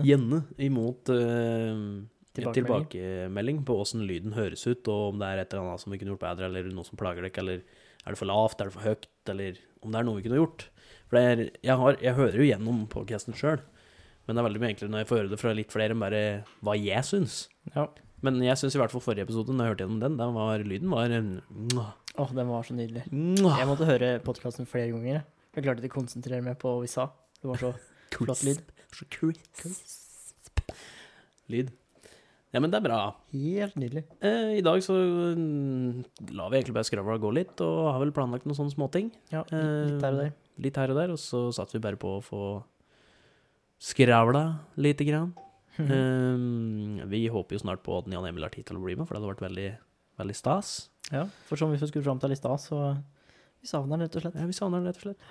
gjerne, 0.07 0.43
imot 0.69 1.13
eh, 1.15 1.83
Tilbakemelding. 2.33 2.87
tilbakemelding 2.89 3.59
på 3.67 3.75
åssen 3.77 4.05
lyden 4.09 4.33
høres 4.33 4.65
ut, 4.65 4.87
og 4.89 5.13
om 5.13 5.19
det 5.21 5.27
er 5.29 5.41
et 5.43 5.53
eller 5.53 5.67
annet 5.69 5.83
som 5.83 5.93
vi 5.93 5.99
kunne 6.01 6.15
gjort 6.15 6.23
bedre, 6.23 6.47
eller 6.49 6.69
noe 6.73 6.87
som 6.87 6.97
plager 6.97 7.25
dere, 7.25 7.43
eller 7.43 7.59
er 8.03 8.15
det 8.15 8.19
for 8.19 8.29
lavt, 8.29 8.61
er 8.61 8.69
det 8.71 8.75
for 8.75 8.87
høyt, 8.87 9.05
eller 9.29 9.59
om 9.83 9.93
det 9.93 9.99
er 9.99 10.07
noe 10.07 10.17
vi 10.17 10.25
kunne 10.25 10.39
gjort. 10.41 10.65
For 11.11 11.19
er, 11.19 11.43
jeg, 11.61 11.75
har, 11.77 11.99
jeg 12.01 12.17
hører 12.17 12.39
jo 12.41 12.47
gjennom 12.47 12.85
podcasten 12.89 13.37
sjøl, 13.37 13.61
men 14.25 14.33
det 14.33 14.41
er 14.41 14.47
veldig 14.47 14.63
mye 14.63 14.71
enklere 14.73 14.93
når 14.93 15.03
jeg 15.03 15.09
får 15.11 15.19
høre 15.19 15.31
det 15.33 15.39
fra 15.41 15.53
litt 15.57 15.75
flere 15.75 15.93
enn 15.93 16.01
bare 16.01 16.23
hva 16.63 16.75
jeg 16.79 17.05
syns. 17.05 17.37
Ja. 17.75 17.85
Men 18.23 18.39
jeg 18.41 18.55
syns 18.57 18.77
i 18.77 18.79
hvert 18.79 18.93
fall 18.93 19.03
forrige 19.03 19.27
episode, 19.27 19.53
når 19.53 19.67
jeg 19.67 19.73
hørte 19.73 19.85
gjennom 19.85 20.01
den, 20.01 20.17
den 20.21 20.37
var, 20.37 20.63
lyden 20.63 20.93
var 20.93 21.13
Åh, 22.13 22.21
oh, 22.21 22.33
den 22.37 22.49
var 22.49 22.65
så 22.65 22.75
nydelig. 22.77 23.03
mwah. 23.09 23.57
Jeg 23.57 23.67
måtte 23.67 23.87
høre 23.89 24.09
podkasten 24.23 24.67
flere 24.69 24.91
ganger. 24.93 25.23
Jeg 25.53 25.65
klarte 25.65 25.81
ikke 25.81 25.97
å 25.97 26.01
konsentrere 26.03 26.45
meg 26.45 26.59
på 26.61 26.69
hva 26.69 26.83
vi 26.83 26.89
sa. 26.91 27.07
Det 27.41 27.49
var 27.49 27.61
så 27.61 27.71
flott 28.13 28.43
lyd. 28.45 28.61
Så 28.93 29.07
crisp. 29.09 30.61
Lyd. 31.49 31.73
Ja, 32.53 32.61
men 32.61 32.69
det 32.69 32.77
er 32.77 32.85
bra. 32.85 32.97
helt 33.33 33.77
nydelig. 33.81 34.03
Eh, 34.21 34.59
I 34.59 34.65
dag 34.65 34.77
så 34.85 34.93
mm, 34.93 36.03
lar 36.37 36.51
vi 36.51 36.59
egentlig 36.59 36.75
bare 36.75 36.85
skravla 36.85 37.17
gå 37.21 37.31
litt, 37.33 37.55
og 37.65 37.87
har 37.89 37.97
vel 38.03 38.13
planlagt 38.13 38.45
noen 38.45 38.59
sånne 38.59 38.75
småting. 38.75 39.09
Ja, 39.33 39.41
litt 39.49 40.05
her 40.05 40.13
og 40.13 40.21
der. 40.21 40.35
Litt 40.61 40.77
her 40.77 40.93
og 40.93 40.99
der, 40.99 41.13
og 41.15 41.21
så 41.21 41.47
satt 41.55 41.73
vi 41.73 41.81
bare 41.81 41.97
på 41.97 42.19
å 42.19 42.21
få 42.21 42.43
skravla 43.81 44.43
lite 44.77 45.07
grann. 45.09 45.33
Mhm. 45.81 45.89
Eh, 47.01 47.07
vi 47.09 47.23
håper 47.33 47.57
jo 47.57 47.63
snart 47.63 47.81
på 47.81 47.97
at 47.97 48.11
Jan 48.13 48.25
Emil 48.29 48.45
har 48.45 48.53
tid 48.53 48.67
til 48.69 48.77
å 48.77 48.83
bli 48.83 48.93
med, 48.95 49.07
for 49.07 49.15
det 49.15 49.23
hadde 49.23 49.33
vært 49.33 49.47
veldig, 49.49 49.69
veldig 50.21 50.37
stas. 50.37 50.75
Ja, 51.09 51.25
for 51.49 51.57
som 51.59 51.73
vi 51.73 51.81
skulle 51.81 52.05
fram 52.05 52.21
til 52.21 52.31
i 52.31 52.37
stad, 52.37 52.61
så 52.61 53.01
vi 53.63 53.67
savner 53.67 53.97
den 53.97 54.05
rett 54.05 54.15
og 54.15 54.27
slett. 54.27 54.37
Ja, 54.37 54.45
vi 54.45 54.53
savner 54.53 54.77
han 54.77 54.87
rett 54.87 55.01
og 55.01 55.07
slett. 55.07 55.25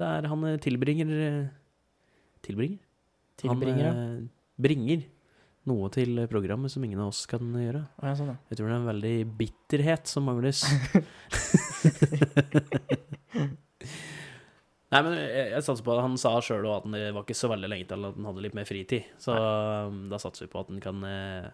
Det 0.00 0.08
er 0.08 0.28
han 0.32 0.44
eh, 0.48 0.58
tilbringer 0.58 1.14
eh, 1.14 1.48
Tilbringer? 2.42 2.78
Tilbringer, 3.36 3.84
ja. 3.84 3.92
Han 3.92 4.22
ja. 4.24 4.28
bringer 4.64 5.02
noe 5.68 5.90
til 5.92 6.16
programmet 6.30 6.70
som 6.72 6.84
ingen 6.86 7.00
av 7.02 7.08
oss 7.12 7.26
kan 7.30 7.40
gjøre. 7.52 7.82
Ja, 8.02 8.14
sånn, 8.16 8.30
ja. 8.32 8.36
Jeg 8.48 8.56
tror 8.58 8.66
det 8.70 8.74
er 8.74 8.80
en 8.80 8.88
veldig 8.90 9.16
bitterhet 9.38 10.08
som 10.08 10.24
mangles. 10.30 10.62
Nei, 14.90 15.00
men 15.06 15.12
jeg, 15.14 15.44
jeg 15.52 15.62
satser 15.62 15.84
på 15.86 15.92
at 15.94 16.00
Han 16.02 16.16
sa 16.18 16.32
sjøl 16.42 16.64
at 16.66 16.82
han- 16.86 16.96
det 16.96 17.12
var 17.14 17.22
ikke 17.22 17.36
så 17.38 17.50
veldig 17.52 17.68
lenge 17.70 17.86
til 17.86 18.04
at 18.08 18.16
han 18.16 18.26
hadde 18.26 18.42
litt 18.42 18.56
mer 18.58 18.66
fritid. 18.66 19.04
Så 19.22 19.36
Nei. 19.36 20.08
da 20.10 20.18
satser 20.18 20.46
vi 20.46 20.50
på 20.50 20.60
at 20.64 20.68
han 20.72 20.80
kan 20.82 21.04
eh, 21.06 21.46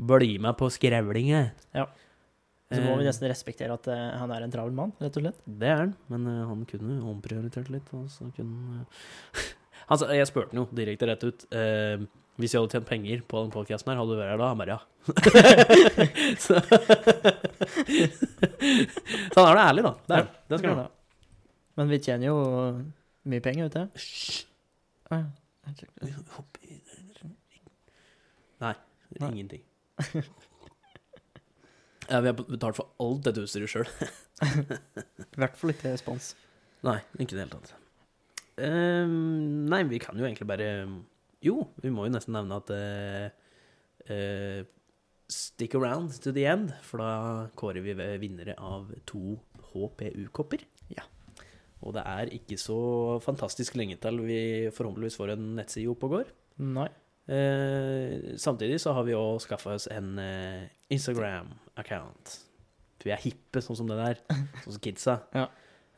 bli 0.00 0.38
med 0.40 0.56
på 0.56 0.70
skrevlinga. 0.72 1.42
Ja. 1.76 1.86
Så 2.72 2.80
må 2.82 2.96
vi 2.96 3.04
Eh, 3.04 3.10
nesten 3.12 3.28
respektere 3.30 3.74
at 3.76 3.86
eh, 3.92 4.16
han 4.18 4.30
er 4.32 4.42
en 4.42 4.50
travel 4.50 4.72
mann, 4.74 4.92
rett 4.98 5.14
og 5.20 5.22
slett. 5.22 5.36
Det 5.46 5.68
er 5.68 5.76
han, 5.84 5.92
men 6.08 6.26
eh, 6.26 6.46
han 6.48 6.64
kunne 6.66 6.96
omprioritert 7.12 7.68
litt. 7.70 7.92
Og 7.94 8.08
så 8.10 8.30
kunne 8.34 8.80
eh, 8.80 9.44
han 9.90 9.98
Jeg 10.16 10.26
spurte 10.32 10.50
han 10.56 10.64
jo 10.64 10.68
direkte 10.74 11.06
rett 11.12 11.22
ut. 11.28 11.44
eh, 11.52 12.00
hvis 12.36 12.52
jeg 12.52 12.60
hadde 12.60 12.74
tjent 12.76 12.88
penger 12.88 13.22
på 13.28 13.40
den 13.42 13.52
podkasten 13.54 13.90
her, 13.92 14.00
hadde 14.00 14.12
du 14.12 14.18
vært 14.20 14.32
her 14.34 14.40
da? 14.40 14.48
Han 14.52 14.60
bare 14.60 14.74
ja. 14.74 14.80
så, 16.44 16.58
så 19.32 19.38
han 19.40 19.50
er 19.50 19.56
da 19.56 19.64
ærlig, 19.64 19.82
da. 19.86 19.92
Det, 20.02 20.18
er, 20.18 20.28
det 20.50 20.58
skal 20.60 20.70
han 20.72 20.82
ha. 20.82 20.88
Men 21.80 21.92
vi 21.92 21.98
tjener 22.04 22.26
jo 22.28 22.36
mye 23.32 23.44
penger, 23.44 23.62
vet 23.68 23.76
du. 23.76 23.84
Hysj. 24.00 24.44
Å, 25.08 25.20
ja. 25.20 25.26
Nei, 28.60 28.74
Nei. 29.20 29.30
ingenting. 29.30 29.64
Ja, 32.06 32.20
vi 32.22 32.30
har 32.30 32.36
betalt 32.38 32.76
for 32.78 32.92
alt 33.02 33.24
dette 33.26 33.42
utstyret 33.42 33.66
sjøl. 33.66 33.88
I 35.34 35.40
hvert 35.40 35.56
fall 35.58 35.72
ikke 35.72 35.90
respons. 35.90 36.36
Nei, 36.86 37.00
ikke 37.18 37.34
i 37.34 37.38
det 37.38 37.40
hele 37.42 37.56
tatt. 37.56 37.72
Um, 38.62 39.64
nei, 39.66 39.80
vi 39.90 39.98
kan 40.00 40.14
jo 40.14 40.22
egentlig 40.28 40.46
bare 40.46 40.68
Jo, 41.44 41.66
vi 41.82 41.90
må 41.92 42.06
jo 42.06 42.14
nesten 42.14 42.34
nevne 42.36 42.56
at 42.62 42.70
uh, 42.72 43.28
uh, 44.10 44.62
Stick 45.28 45.74
around 45.74 46.14
to 46.22 46.30
the 46.30 46.44
end, 46.46 46.70
for 46.86 47.02
da 47.02 47.10
kårer 47.58 47.82
vi 47.82 47.94
vinnere 48.22 48.54
av 48.62 48.92
to 49.10 49.34
HPU-kopper. 49.72 50.62
Ja. 50.94 51.02
Og 51.82 51.96
det 51.96 52.04
er 52.06 52.30
ikke 52.36 52.54
så 52.60 52.76
fantastisk 53.24 53.74
lenge 53.76 53.98
til 54.00 54.20
vi 54.22 54.38
forhåpentligvis 54.74 55.18
får 55.18 55.34
en 55.34 55.48
nettside 55.58 55.90
opp 55.90 56.06
og 56.06 56.14
går. 56.14 56.30
Nei. 56.62 56.86
Eh, 57.26 58.36
samtidig 58.38 58.78
så 58.80 58.94
har 58.94 59.02
vi 59.08 59.16
òg 59.18 59.40
skaffa 59.42 59.74
oss 59.74 59.88
en 59.90 60.14
eh, 60.22 60.68
Instagram-account. 60.94 62.36
Vi 63.02 63.12
er 63.14 63.20
hippe, 63.22 63.60
sånn 63.62 63.78
som 63.82 63.90
det 63.90 63.98
der. 63.98 64.22
Sånn 64.64 64.76
som 64.78 64.82
kidsa. 64.82 65.18
Ja. 65.34 65.48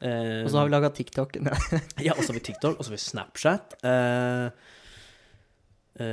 Eh, 0.00 0.42
Og 0.45 0.50
så 0.52 0.59
har 0.61 0.66
vi 0.68 0.75
laga 0.75 0.90
TikTok. 0.97 1.37
ja, 2.07 2.16
og 2.16 2.25
så 2.25 2.33
har 2.33 2.37
vi 2.40 2.45
TikTok, 2.49 2.76
og 2.76 2.85
så 2.85 2.90
har 2.90 2.97
vi 2.97 3.04
Snapchat. 3.04 3.78
Eh, 3.88 4.75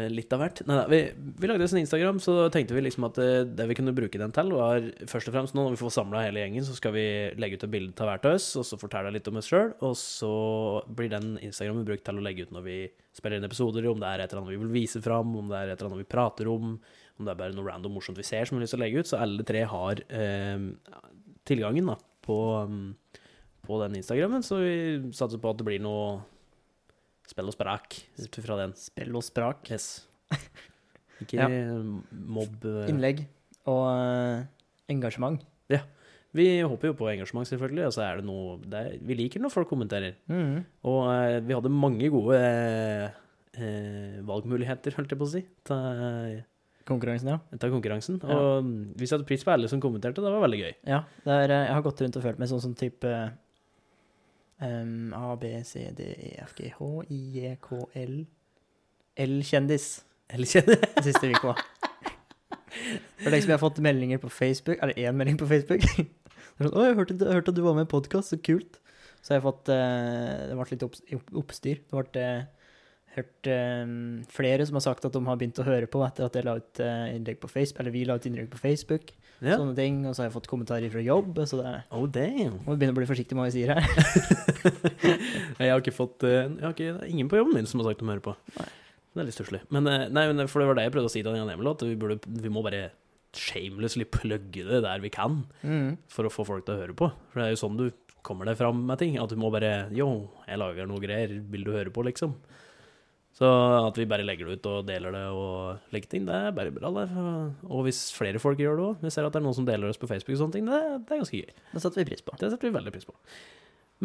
litt 0.10 0.34
av 0.34 0.42
hvert. 0.42 0.62
Nei, 0.66 0.78
vi, 0.90 1.00
vi 1.14 1.50
lagde 1.50 1.66
oss 1.68 1.74
en 1.76 1.82
Instagram, 1.82 2.20
så 2.24 2.48
tenkte 2.54 2.74
vi 2.74 2.82
liksom 2.86 3.06
at 3.08 3.20
eh, 3.22 3.44
det 3.46 3.68
vi 3.70 3.78
kunne 3.78 3.94
bruke 3.96 4.20
den 4.22 4.34
til, 4.34 4.50
var 4.58 4.88
først 5.12 5.30
og 5.30 5.36
fremst 5.36 5.58
nå 5.58 5.66
når 5.66 5.76
vi 5.76 5.82
får 5.82 5.94
samla 5.98 6.24
hele 6.26 6.42
gjengen, 6.42 6.66
så 6.66 6.76
skal 6.78 6.96
vi 6.96 7.06
legge 7.38 7.60
ut 7.60 7.66
et 7.68 7.74
bilde 7.74 8.06
av 8.06 8.10
hvert 8.10 8.28
av 8.30 8.38
oss, 8.40 8.48
og 8.60 8.66
så 8.66 8.80
fortelle 8.82 9.14
litt 9.14 9.30
om 9.30 9.40
oss 9.42 9.50
sjøl. 9.52 9.74
Og 9.86 9.96
så 10.00 10.34
blir 10.98 11.12
den 11.14 11.36
Instagrammen 11.46 11.88
brukt 11.88 12.06
til 12.08 12.22
å 12.22 12.26
legge 12.26 12.48
ut 12.48 12.54
når 12.56 12.66
vi 12.66 12.78
spiller 13.16 13.40
inn 13.40 13.48
episoder, 13.48 13.88
om 13.92 14.02
det 14.02 14.12
er 14.12 14.26
et 14.26 14.32
eller 14.32 14.44
annet 14.44 14.56
vi 14.56 14.62
vil 14.66 14.76
vise 14.76 15.02
fram, 15.06 15.38
om 15.38 15.50
det 15.52 15.62
er 15.62 15.74
et 15.74 15.80
eller 15.80 15.94
annet 15.94 16.04
vi 16.04 16.14
prater 16.16 16.50
om, 16.52 16.76
om 17.16 17.28
det 17.28 17.32
er 17.32 17.42
bare 17.46 17.56
noe 17.56 17.70
random 17.70 17.96
morsomt 17.96 18.20
vi 18.20 18.28
ser 18.28 18.48
som 18.48 18.58
vi 18.58 18.64
har 18.64 18.68
lyst 18.68 18.76
til 18.76 18.82
å 18.82 18.86
legge 18.86 19.02
ut. 19.04 19.12
Så 19.12 19.22
alle 19.22 19.46
tre 19.48 19.66
har 19.72 20.06
eh, 20.10 20.70
tilgangen 21.46 21.94
da, 21.94 22.00
på, 22.26 22.40
um, 22.66 22.96
på 23.66 23.84
den 23.86 24.00
Instagrammen, 24.02 24.44
så 24.44 24.64
vi 24.64 24.78
satser 25.16 25.42
på 25.42 25.54
at 25.54 25.62
det 25.62 25.68
blir 25.70 25.84
noe 25.86 26.24
spill 27.30 27.50
og 27.52 27.56
sprak 27.56 28.00
ut 28.22 28.40
fra 28.46 28.60
den. 28.64 28.76
Spill 28.80 29.18
og 29.18 29.26
sprak. 29.26 29.66
Yes. 29.72 30.06
Ikke 31.24 31.40
Ja. 31.40 31.50
mobb 32.12 32.66
eh. 32.68 32.90
Innlegg 32.92 33.26
og 33.66 33.86
engasjement. 34.92 35.42
engasjement. 35.42 35.52
Vi 36.36 36.46
håper 36.68 36.90
jo 36.92 36.96
på 37.00 37.08
engasjement, 37.08 37.48
selvfølgelig. 37.48 37.86
Og 37.88 37.94
så 37.96 38.04
er 38.04 38.20
det 38.20 38.28
noe 38.28 38.58
det 38.60 38.82
er, 38.82 38.98
Vi 39.08 39.16
liker 39.16 39.44
når 39.44 39.54
folk 39.54 39.70
kommenterer. 39.72 40.18
Mm. 40.28 40.66
Og 40.92 41.00
eh, 41.14 41.38
vi 41.46 41.56
hadde 41.56 41.72
mange 41.72 42.10
gode 42.12 42.40
eh, 42.42 43.16
eh, 43.56 44.18
valgmuligheter, 44.28 44.98
holdt 44.98 45.16
jeg 45.16 45.22
på 45.22 45.30
å 45.30 45.32
si, 45.32 45.46
til, 45.70 46.44
Konkurransen, 46.86 47.32
ja. 47.32 47.40
til 47.58 47.72
konkurransen. 47.74 48.20
Ja. 48.22 48.36
Og 48.36 48.68
mm, 48.68 48.82
vi 49.00 49.08
satte 49.10 49.26
pris 49.26 49.42
på 49.42 49.50
alle 49.56 49.70
som 49.72 49.80
kommenterte. 49.82 50.22
Det 50.22 50.34
var 50.36 50.44
veldig 50.44 50.60
gøy. 50.60 50.74
Ja, 50.92 51.00
det 51.24 51.38
er, 51.40 51.54
eh, 51.56 51.64
jeg 51.70 51.78
har 51.80 51.86
gått 51.88 52.04
rundt 52.04 52.20
og 52.20 52.26
følt 52.28 52.42
meg 52.44 52.52
sånn 52.52 52.62
som 52.68 52.76
type 52.78 53.14
em, 54.62 55.14
A, 55.14 55.36
B, 55.40 55.52
C, 55.64 55.92
D, 55.98 56.08
E, 56.16 56.36
F, 56.44 56.56
G, 56.58 56.72
H, 56.72 56.90
I, 57.10 57.20
J, 57.36 57.58
K, 57.62 57.82
L 58.06 58.26
L-kjendis 59.16 60.04
L-kjendis? 60.36 60.82
siste 61.06 61.30
uka. 61.32 61.54
For 63.22 63.32
deg 63.32 63.44
som 63.44 63.52
jeg 63.52 63.56
har 63.56 63.62
fått 63.62 63.84
meldinger 63.84 64.20
på 64.20 64.32
Facebook, 64.34 64.82
Er 64.82 64.92
det 64.92 65.04
én 65.04 65.16
melding 65.16 65.38
på 65.40 65.48
Facebook 65.48 65.86
sånn, 66.60 66.72
'Å, 66.72 66.90
jeg 66.90 66.98
hørte, 66.98 67.16
hørte 67.24 67.54
at 67.54 67.56
du 67.56 67.64
var 67.64 67.78
med 67.78 67.88
i 67.88 67.94
podkast, 67.94 68.34
så 68.34 68.40
kult'. 68.40 68.82
Så 69.22 69.34
har 69.34 69.40
jeg 69.40 69.48
fått 69.48 69.72
uh, 69.74 70.52
Det 70.52 70.58
ble 70.58 70.68
litt 70.70 70.84
opp, 70.86 71.00
oppstyr. 71.42 71.80
Det 71.82 71.96
ble 71.96 72.26
uh, 72.26 72.68
hørt 73.16 73.50
uh, 73.50 73.94
flere 74.30 74.68
som 74.68 74.78
har 74.78 74.86
sagt 74.86 75.08
at 75.08 75.16
de 75.16 75.24
har 75.26 75.40
begynt 75.40 75.62
å 75.64 75.66
høre 75.66 75.90
på 75.90 76.04
etter 76.06 76.28
at 76.28 76.36
jeg 76.38 76.46
la 76.46 76.58
ut 76.60 76.82
eh, 76.84 77.16
innlegg 77.16 77.40
på 77.42 77.50
Facebook, 77.50 77.80
eller 77.82 77.96
vi 77.96 78.04
la 78.06 78.20
ut 78.20 78.28
innlegg 78.28 78.52
på 78.52 78.62
Facebook. 78.62 79.16
Ja. 79.44 79.58
Sånne 79.60 79.76
ting. 79.76 79.98
Og 80.08 80.14
så 80.16 80.24
har 80.24 80.30
jeg 80.30 80.36
fått 80.38 80.48
kommentarer 80.48 80.92
fra 80.94 81.02
jobb, 81.04 81.36
så 81.48 81.60
det 81.60 81.66
er, 81.68 81.82
Oh, 81.92 82.06
damn. 82.08 82.60
må 82.66 82.76
begynne 82.78 82.94
å 82.96 83.00
bli 83.02 83.10
forsiktig 83.10 83.36
med 83.36 83.44
hva 83.44 83.50
jeg 83.52 83.58
sier 83.58 83.76
her. 83.76 83.84
Jeg 85.60 85.72
har 85.72 85.82
ikke 85.82 85.94
fått 85.96 86.24
eh, 86.28 86.48
jeg 86.50 86.64
har 86.64 86.74
ikke, 86.74 86.92
det 86.98 87.04
er 87.06 87.12
ingen 87.12 87.30
på 87.32 87.38
jobben 87.40 87.56
min 87.58 87.68
som 87.70 87.80
har 87.82 87.90
sagt 87.92 88.02
de 88.02 88.08
hører 88.10 88.24
på. 88.26 88.34
Nei. 88.60 88.68
Det 89.16 89.22
er 89.24 89.28
litt 89.30 89.38
stusslig. 89.38 89.62
Men, 89.72 89.88
eh, 89.88 90.08
nei, 90.12 90.26
men 90.32 90.48
for 90.52 90.60
det 90.64 90.68
var 90.70 90.76
det 90.80 90.86
jeg 90.88 90.94
prøvde 90.96 91.10
å 91.10 91.14
si 91.14 91.22
til 91.24 91.38
Jan 91.38 91.52
Emil, 91.54 91.70
at 91.72 91.84
vi, 91.88 91.94
burde, 92.00 92.18
vi 92.28 92.52
må 92.52 92.64
bare 92.66 92.90
shamelessly 93.36 94.08
plugge 94.12 94.64
det 94.68 94.82
der 94.86 95.00
vi 95.04 95.12
kan, 95.12 95.42
Mm. 95.64 95.98
for 96.12 96.28
å 96.28 96.32
få 96.34 96.46
folk 96.48 96.66
til 96.68 96.76
å 96.76 96.82
høre 96.84 96.96
på. 96.96 97.12
For 97.32 97.40
det 97.42 97.48
er 97.48 97.56
jo 97.56 97.62
sånn 97.64 97.78
du 97.80 97.86
kommer 98.26 98.48
deg 98.50 98.58
fram 98.60 98.86
med 98.88 99.00
ting. 99.00 99.18
At 99.22 99.30
du 99.30 99.36
må 99.40 99.52
bare 99.54 99.90
Yo, 99.96 100.30
jeg 100.48 100.58
lager 100.60 100.88
noe 100.90 101.00
greier, 101.04 101.32
vil 101.52 101.64
du 101.68 101.72
høre 101.76 101.92
på, 101.94 102.04
liksom? 102.08 102.34
Så 103.36 103.48
at 103.84 103.98
vi 104.00 104.06
bare 104.08 104.24
legger 104.24 104.48
det 104.48 104.62
ut 104.62 104.68
og 104.72 104.86
deler 104.88 105.12
det 105.12 105.24
og 105.36 105.92
legger 105.92 106.08
ting, 106.14 106.24
det 106.28 106.36
er 106.38 106.54
bare 106.56 106.72
bra. 106.72 106.88
Det. 106.96 107.10
Og 107.68 107.82
hvis 107.84 108.00
flere 108.16 108.40
folk 108.40 108.62
gjør 108.64 108.78
det 108.80 108.86
òg, 108.86 109.02
vi 109.04 109.12
ser 109.12 109.28
at 109.28 109.36
det 109.36 109.42
er 109.42 109.44
noen 109.44 109.58
som 109.58 109.68
deler 109.68 109.92
oss 109.92 110.00
på 110.00 110.08
Facebook 110.08 110.38
og 110.38 110.42
sånne 110.46 110.56
ting, 110.56 110.70
det, 110.72 110.80
det 111.04 111.18
er 111.18 111.20
ganske 111.20 111.42
gøy. 111.42 111.52
Det 111.74 111.84
setter 111.84 112.00
vi 112.00 112.08
pris 112.14 112.24
på. 112.24 112.38
Det 112.40 112.52
setter 112.54 112.70
vi 112.70 112.74
veldig 112.78 112.94
pris 112.96 113.08
på. 113.10 113.18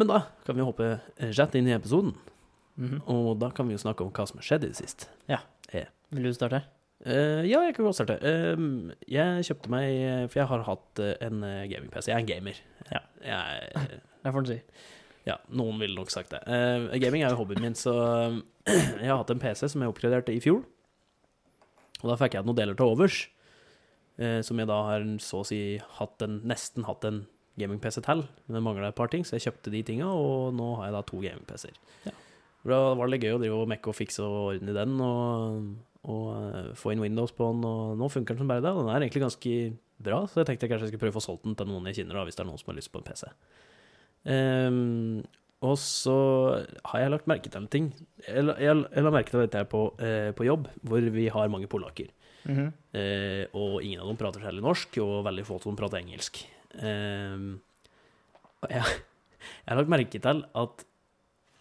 Men 0.00 0.10
da 0.10 0.18
kan 0.46 0.58
vi 0.58 0.66
hoppe 0.66 0.90
rett 1.38 1.54
inn 1.60 1.70
i 1.70 1.76
episoden, 1.78 2.14
Mhm. 2.80 3.00
og 3.12 3.34
da 3.42 3.50
kan 3.52 3.66
vi 3.68 3.74
jo 3.74 3.80
snakke 3.82 4.00
om 4.06 4.10
hva 4.14 4.24
som 4.26 4.38
har 4.40 4.46
skjedd 4.46 4.64
i 4.64 4.68
det 4.72 4.78
siste. 4.78 5.06
Vil 6.10 6.24
du 6.26 6.32
starte? 6.34 6.62
Uh, 7.06 7.44
ja, 7.46 7.60
jeg 7.64 7.74
kan 7.76 7.84
godt 7.86 7.96
starte. 7.98 8.16
Uh, 8.18 8.90
jeg 9.08 9.44
kjøpte 9.46 9.70
meg 9.72 10.30
For 10.32 10.40
jeg 10.40 10.48
har 10.50 10.64
hatt 10.66 10.98
eh, 11.00 11.14
en 11.22 11.44
eh, 11.46 11.68
gaming-PC. 11.70 12.10
Jeg 12.10 12.16
er 12.16 12.24
en 12.24 12.26
gamer. 12.28 12.58
Ja. 12.90 13.00
Jeg, 13.22 14.00
Det 14.24 14.32
får 14.34 14.44
du 14.44 14.50
si. 14.50 14.58
Ja, 15.28 15.36
noen 15.52 15.80
ville 15.80 15.96
nok 15.96 16.12
sagt 16.12 16.32
det. 16.32 16.40
Eh, 16.48 16.86
gaming 17.02 17.24
er 17.24 17.34
jo 17.34 17.42
hobbyen 17.42 17.64
min, 17.64 17.76
så 17.78 17.92
jeg 18.66 19.08
har 19.08 19.20
hatt 19.20 19.32
en 19.34 19.42
PC 19.42 19.66
som 19.68 19.84
jeg 19.84 19.92
oppgraderte 19.92 20.34
i 20.34 20.40
fjor. 20.42 20.62
Og 22.00 22.08
da 22.08 22.16
fikk 22.20 22.38
jeg 22.38 22.48
noen 22.48 22.56
deler 22.56 22.78
til 22.78 22.94
overs, 22.94 23.18
eh, 24.20 24.40
som 24.46 24.60
jeg 24.60 24.70
da 24.70 24.78
har 24.88 25.04
så 25.20 25.42
å 25.42 25.48
si 25.48 25.60
hatt 25.98 26.24
en, 26.24 26.40
nesten 26.48 26.88
hatt 26.88 27.04
en 27.08 27.24
gaming-PC 27.60 28.00
til. 28.06 28.24
Men 28.46 28.56
det 28.56 28.64
mangla 28.64 28.90
et 28.90 28.98
par 28.98 29.12
ting, 29.12 29.26
så 29.26 29.36
jeg 29.36 29.48
kjøpte 29.48 29.74
de 29.74 29.84
tinga, 29.86 30.08
og 30.08 30.56
nå 30.56 30.72
har 30.78 30.88
jeg 30.88 30.96
da 30.96 31.04
to 31.10 31.20
gaming-PC-er. 31.20 31.78
Ja. 32.08 32.16
Da 32.70 32.80
var 32.96 33.08
det 33.08 33.22
gøy 33.22 33.36
å 33.36 33.40
drive 33.40 33.60
og 33.62 33.70
mekke 33.72 33.92
og 33.92 33.96
fikse 33.96 34.24
og 34.24 34.54
ordne 34.54 34.72
i 34.72 34.76
den, 34.76 34.96
og, 35.04 35.70
og 36.12 36.26
eh, 36.36 36.72
få 36.80 36.94
inn 36.94 37.04
Windows 37.04 37.32
på 37.36 37.52
den, 37.52 37.64
og 37.68 37.96
nå 38.00 38.10
funker 38.12 38.36
den 38.36 38.44
som 38.44 38.52
bare 38.52 38.64
det. 38.64 38.72
og 38.72 38.84
Den 38.84 38.94
er 38.94 39.04
egentlig 39.04 39.24
ganske 39.24 39.54
bra, 40.00 40.22
så 40.28 40.40
jeg 40.40 40.50
tenkte 40.50 40.66
jeg 40.66 40.72
kanskje 40.72 40.88
jeg 40.88 40.94
skulle 40.94 41.04
prøve 41.06 41.16
å 41.16 41.20
få 41.20 41.26
solgt 41.28 41.44
den 41.48 41.56
til 41.58 41.68
noen 41.68 41.88
jeg 41.90 42.00
kjenner, 42.00 42.20
da, 42.20 42.24
hvis 42.28 42.38
det 42.38 42.44
er 42.44 42.50
noen 42.50 42.60
som 42.60 42.72
har 42.72 42.80
lyst 42.80 42.92
på 42.92 43.00
en 43.00 43.08
PC. 43.08 43.28
Ehm, 44.28 45.22
og 45.60 45.76
så 45.80 46.16
har 46.88 47.02
jeg 47.02 47.12
lagt 47.12 47.28
merke 47.28 47.50
til 47.52 47.60
en 47.60 47.68
ting. 47.72 47.90
Jeg, 48.24 48.44
jeg, 48.48 48.84
jeg 48.84 49.04
la 49.04 49.12
merke 49.12 49.32
til 49.32 49.42
dette 49.44 49.60
her 49.60 49.68
på, 49.68 49.86
eh, 50.00 50.30
på 50.36 50.46
jobb, 50.48 50.70
hvor 50.82 51.10
vi 51.12 51.28
har 51.32 51.52
mange 51.52 51.68
polakker. 51.70 52.08
Mhm. 52.48 52.70
Eh, 52.96 53.44
og 53.52 53.82
ingen 53.84 54.00
av 54.00 54.08
dem 54.08 54.20
prater 54.20 54.44
særlig 54.44 54.64
norsk, 54.64 55.00
og 55.04 55.24
veldig 55.28 55.44
få 55.48 55.60
som 55.62 55.76
prater 55.76 56.00
engelsk. 56.00 56.42
Og 56.80 58.70
jeg, 58.72 58.84
jeg 59.64 59.68
har 59.68 59.80
lagt 59.80 59.92
merke 59.92 60.22
til 60.22 60.46
at 60.54 60.86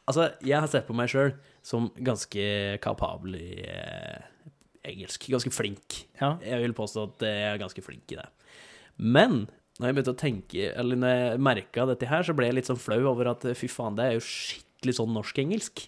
Altså, 0.10 0.32
jeg 0.42 0.58
har 0.58 0.66
sett 0.72 0.88
på 0.88 0.96
meg 0.98 1.12
sjøl 1.12 1.36
som 1.62 1.92
ganske 2.02 2.42
kapabel 2.82 3.36
i 3.38 3.62
eh, 3.62 4.24
engelsk. 4.90 5.28
Ganske 5.30 5.54
flink. 5.54 6.00
Ja. 6.18 6.32
Jeg 6.42 6.64
vil 6.64 6.74
påstå 6.74 7.04
at 7.12 7.26
jeg 7.28 7.44
er 7.52 7.62
ganske 7.62 7.84
flink 7.86 8.16
i 8.16 8.18
det. 8.18 8.26
Men 8.98 9.44
når 9.80 9.88
jeg 9.88 9.96
begynte 9.96 10.12
å 10.12 10.20
tenke, 10.20 10.72
eller 10.76 11.00
når 11.00 11.14
jeg 11.16 11.44
merka 11.48 11.86
dette 11.88 12.10
her, 12.10 12.26
så 12.28 12.36
ble 12.36 12.50
jeg 12.50 12.58
litt 12.60 12.68
sånn 12.70 12.82
flau 12.82 13.00
over 13.14 13.32
at 13.32 13.46
fy 13.56 13.70
faen, 13.72 13.96
det 13.96 14.06
er 14.06 14.18
jo 14.18 14.26
skikkelig 14.26 14.98
sånn 14.98 15.16
norsk-engelsk. 15.16 15.86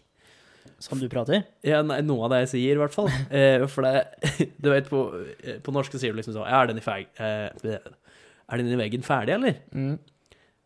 Som 0.81 1.01
du 1.01 1.07
prater? 1.12 1.43
Ja, 1.65 1.81
nei, 1.86 2.00
noe 2.05 2.25
av 2.25 2.33
det 2.33 2.43
jeg 2.45 2.51
sier, 2.55 2.77
i 2.77 2.81
hvert 2.81 2.95
fall. 2.95 3.10
Eh, 3.41 3.63
for 3.69 3.86
det 3.86 4.53
Du 4.62 4.71
vet, 4.71 4.88
på, 4.89 5.01
eh, 5.43 5.60
på 5.63 5.74
norsk 5.75 5.93
sier 5.98 6.13
du 6.15 6.21
liksom 6.21 6.36
sånn 6.38 6.48
er 6.50 6.69
den 6.71 6.79
i, 6.81 6.86
feg, 6.86 7.12
eh, 7.21 7.77
er 7.77 8.62
den 8.62 8.71
i 8.71 8.79
veggen 8.79 9.05
ferdig, 9.05 9.36
eller? 9.38 9.60
Mm. 9.75 10.00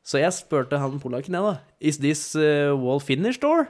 Så 0.05 0.19
jeg 0.21 0.33
spurte 0.37 0.77
han 0.77 0.99
polakken, 1.01 1.33
jeg, 1.33 1.41
da. 1.41 1.75
Is 1.81 1.97
this 1.97 2.21
uh, 2.37 2.75
wall 2.77 2.99
finished, 3.01 3.41
or? 3.43 3.65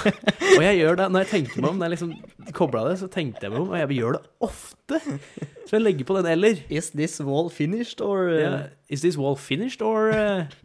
og 0.56 0.62
jeg 0.64 0.78
gjør 0.78 0.96
det 0.96 1.08
når 1.12 1.26
jeg 1.26 1.30
tenker 1.34 1.60
meg 1.60 1.74
om, 1.74 1.76
når 1.76 1.90
jeg 1.90 1.94
liksom 1.98 2.54
kobla 2.56 2.86
det, 2.88 2.94
så 3.02 3.08
tenkte 3.12 3.44
jeg 3.44 3.52
meg 3.52 3.60
om, 3.60 3.74
og 3.74 3.82
jeg 3.82 3.98
gjør 3.98 4.16
det 4.16 4.22
ofte. 4.48 5.00
Så 5.68 5.76
jeg 5.76 5.84
legger 5.84 6.08
på 6.08 6.16
den 6.16 6.30
eller. 6.32 6.62
Is 6.72 6.88
this 6.96 7.18
wall 7.20 7.52
finished, 7.52 8.00
or 8.00 8.30
uh, 8.32 8.40
Ja, 8.40 8.52
is 8.88 9.04
this 9.04 9.20
wall 9.20 9.36
finished, 9.36 9.84
or 9.84 10.08
uh... 10.16 10.60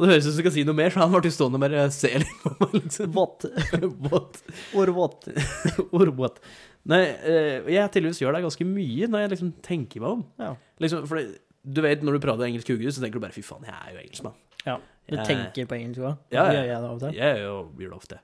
Og 0.00 0.06
det 0.06 0.14
høres 0.14 0.24
ut 0.24 0.32
som 0.32 0.38
du 0.38 0.40
skal 0.40 0.54
si 0.54 0.62
noe 0.64 0.74
mer, 0.74 0.88
så 0.90 1.04
han 1.04 1.12
ble 1.12 1.30
stående 1.30 1.58
og 1.60 1.62
bare 1.66 1.82
se 1.92 2.08
litt 2.22 2.38
på 2.40 2.54
meg. 2.56 2.78
Liksom. 2.78 3.12
what? 3.12 3.44
What? 4.08 4.40
Or 4.72 4.92
what? 4.96 5.28
Or 5.92 6.12
what? 6.16 6.40
Nei, 6.88 7.02
eh, 7.28 7.68
jeg 7.70 7.92
tydeligvis 7.92 8.22
gjør 8.24 8.34
det 8.34 8.46
ganske 8.46 8.66
mye 8.66 9.06
når 9.12 9.26
jeg 9.26 9.32
liksom 9.34 9.52
tenker 9.62 10.02
meg 10.02 10.16
om. 10.16 10.24
Ja. 10.40 10.54
Liksom, 10.82 11.04
for 11.10 11.20
det, 11.20 11.42
du 11.62 11.82
vet, 11.84 12.02
når 12.02 12.16
du 12.16 12.24
prater 12.24 12.48
engelsk 12.48 12.72
hugget, 12.72 12.96
så 12.96 13.04
tenker 13.04 13.20
du 13.20 13.26
bare 13.26 13.36
fy 13.36 13.44
faen, 13.46 13.68
jeg 13.68 13.76
er 13.76 13.92
jo 13.92 14.00
engelskmann. 14.00 14.40
Ja. 14.66 14.76
Du 15.08 15.16
Jeg- 15.16 15.26
tenker 15.26 15.66
på 15.66 15.74
engelsk 15.76 16.00
òg? 16.00 16.18
Ja, 16.30 16.44
ja. 16.46 16.52
gjør 16.52 16.66
jeg 16.66 16.80
da 16.82 16.88
av 16.88 16.94
og 16.94 17.00
til. 17.00 17.14
Jeg 17.18 17.38
gjør 17.42 17.90
det 17.90 17.92
ofte. 17.98 18.18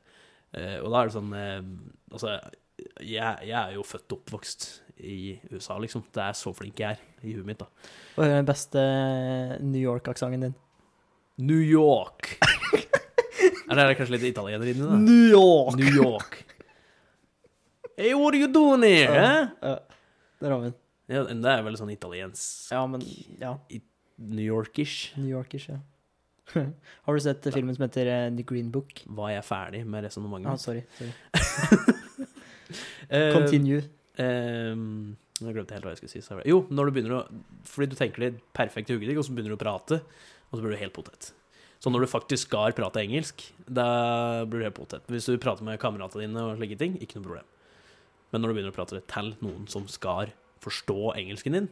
Eh, 0.54 0.76
og 0.80 0.90
da 0.92 1.00
er 1.02 1.08
det 1.10 1.14
sånn 1.14 1.32
eh, 1.36 1.62
Altså, 2.12 2.38
jeg, 3.02 3.38
jeg 3.44 3.52
er 3.58 3.74
jo 3.74 3.82
født 3.84 4.12
og 4.14 4.20
oppvokst 4.22 4.68
i 5.04 5.38
USA, 5.52 5.76
liksom. 5.82 6.04
Det 6.14 6.22
er 6.22 6.32
så 6.38 6.54
flink 6.56 6.78
jeg 6.80 6.96
er 6.96 7.26
i 7.26 7.34
huet 7.34 7.44
mitt, 7.44 7.58
da. 7.58 7.66
Hva 8.16 8.24
er 8.24 8.36
den 8.38 8.46
beste 8.48 8.78
New 9.60 9.82
York-aksenten 9.82 10.46
din? 10.46 10.54
New 11.38 11.60
York! 11.60 12.38
er 13.68 13.74
det 13.76 13.98
kanskje 13.98 14.14
litt 14.16 14.28
italiener 14.30 14.70
inni 14.72 14.86
det? 14.86 15.00
New 15.04 15.26
York! 15.34 15.76
New 15.76 15.92
York. 16.00 16.38
Hey, 17.98 18.14
what 18.14 18.32
are 18.34 18.38
you 18.40 18.48
doing 18.48 18.82
here? 18.86 19.10
Eh? 19.10 19.48
Ja, 19.62 19.78
der 20.40 20.50
har 20.54 20.58
vi 20.62 20.70
den. 20.70 20.74
Ja, 21.08 21.22
det 21.28 21.52
er 21.52 21.62
veldig 21.66 21.78
sånn 21.80 21.92
italiensk 21.92 22.72
Ja, 22.72 22.82
men 22.86 23.02
ja. 23.40 23.54
New 24.18 24.44
Yorkish. 24.44 25.12
New 25.18 25.28
Yorkish, 25.30 25.68
ja. 25.72 25.78
har 27.06 27.14
du 27.18 27.20
sett 27.24 27.48
filmen 27.54 27.74
som 27.76 27.84
heter 27.86 28.08
eh, 28.12 28.26
The 28.36 28.44
Green 28.48 28.70
Book? 28.74 29.02
Var 29.06 29.30
jeg 29.36 29.44
ferdig 29.48 29.82
med 29.86 30.00
Ah, 30.02 30.06
resonnementet? 30.08 30.60
sorry. 30.64 30.84
sorry. 30.98 31.14
Eh, 33.08 33.30
Continue. 33.32 33.80
ehm, 34.20 35.14
jeg 35.40 35.54
glemte 35.56 35.72
helt 35.72 35.86
hva 35.86 35.92
jeg 35.94 36.00
skulle 36.02 36.12
si. 36.12 36.20
Jo, 36.50 36.58
når 36.68 36.88
du 36.90 36.92
begynner 36.98 37.14
å 37.16 37.20
Fordi 37.64 37.86
du 37.88 37.96
tenker 37.96 38.20
det 38.26 38.42
perfekt 38.56 38.90
i 38.90 38.96
hugget 38.96 39.08
ditt, 39.14 39.20
og 39.22 39.24
så 39.24 39.32
begynner 39.32 39.54
du 39.54 39.56
å 39.56 39.62
prate, 39.62 40.00
og 40.50 40.58
så 40.58 40.60
blir 40.64 40.74
du 40.74 40.80
helt 40.82 40.92
potet. 40.96 41.30
Så 41.80 41.88
når 41.94 42.04
du 42.04 42.10
faktisk 42.10 42.48
skal 42.50 42.74
prate 42.76 43.00
engelsk, 43.00 43.46
da 43.64 43.86
blir 44.44 44.60
du 44.60 44.66
helt 44.66 44.76
potet. 44.76 45.06
Hvis 45.08 45.28
du 45.30 45.38
prater 45.40 45.64
med 45.64 45.78
kameratene 45.80 46.26
dine 46.26 46.42
og 46.44 46.58
slike 46.58 46.76
ting, 46.80 46.98
ikke 47.00 47.16
noe 47.20 47.28
problem. 47.30 47.48
Men 48.34 48.42
når 48.44 48.50
du 48.52 48.56
begynner 48.58 48.74
å 48.74 48.76
prate 48.76 49.00
til 49.14 49.30
noen 49.46 49.64
som 49.72 49.86
skal 49.88 50.34
forstå 50.60 50.98
engelsken 51.16 51.56
din, 51.56 51.70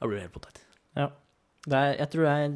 da 0.00 0.08
blir 0.08 0.22
du 0.22 0.24
helt 0.24 0.36
potet. 0.38 0.62
Det 0.96 1.10
er, 1.70 1.92
jeg 2.00 2.08
tror 2.10 2.24
det 2.26 2.32
er 2.34 2.54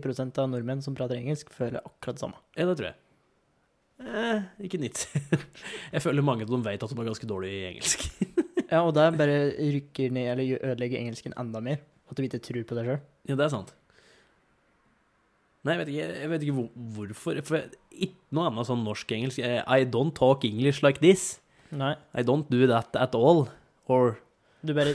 90% 0.00 0.38
av 0.40 0.48
nordmenn 0.48 0.80
som 0.82 0.94
prater 0.96 1.18
engelsk, 1.20 1.50
føler 1.52 1.82
akkurat 1.84 2.16
det 2.16 2.22
samme. 2.24 2.38
Ja, 2.56 2.64
det 2.70 2.76
tror 2.78 2.88
jeg. 2.88 2.96
Eh, 4.00 4.44
ikke 4.64 4.78
90. 4.80 5.44
jeg 5.94 6.02
føler 6.06 6.24
mange 6.24 6.46
av 6.46 6.52
dem 6.54 6.62
vet 6.64 6.80
at 6.82 6.88
de 6.94 6.96
er 7.02 7.10
ganske 7.10 7.28
dårlige 7.28 7.58
i 7.58 7.66
engelsk. 7.74 8.06
Ja, 8.70 8.84
og 8.86 8.92
det 8.94 9.02
bare 9.18 9.38
rykker 9.58 10.12
ned, 10.14 10.28
eller 10.30 10.60
ødelegger 10.62 11.00
engelsken 11.00 11.32
enda 11.42 11.58
mer. 11.58 11.80
At 12.06 12.14
du 12.14 12.22
ikke 12.22 12.38
tror 12.38 12.62
på 12.68 12.76
deg 12.78 12.86
sjøl. 12.86 13.00
Ja, 13.26 13.34
det 13.34 13.42
er 13.48 13.50
sant. 13.50 13.72
Nei, 15.66 15.74
jeg 15.74 15.80
vet 15.80 15.90
ikke, 15.90 16.04
jeg 16.20 16.30
vet 16.30 16.44
ikke 16.46 16.54
hvor, 16.54 16.68
hvorfor. 16.94 17.40
For 17.48 17.56
jeg- 17.58 17.72
ikke 18.06 18.36
noe 18.38 18.46
annet 18.46 18.68
sånn 18.68 18.84
norsk-engelsk. 18.86 19.40
Eh, 19.42 19.58
I 19.66 19.84
don't 19.90 20.14
talk 20.14 20.46
English 20.46 20.84
like 20.86 21.02
this. 21.02 21.40
Nei, 21.74 21.96
I 22.14 22.22
don't 22.22 22.46
do 22.48 22.62
that 22.70 22.94
at 22.94 23.16
all. 23.18 23.48
Or 23.90 24.20
du 24.64 24.74
bare 24.76 24.94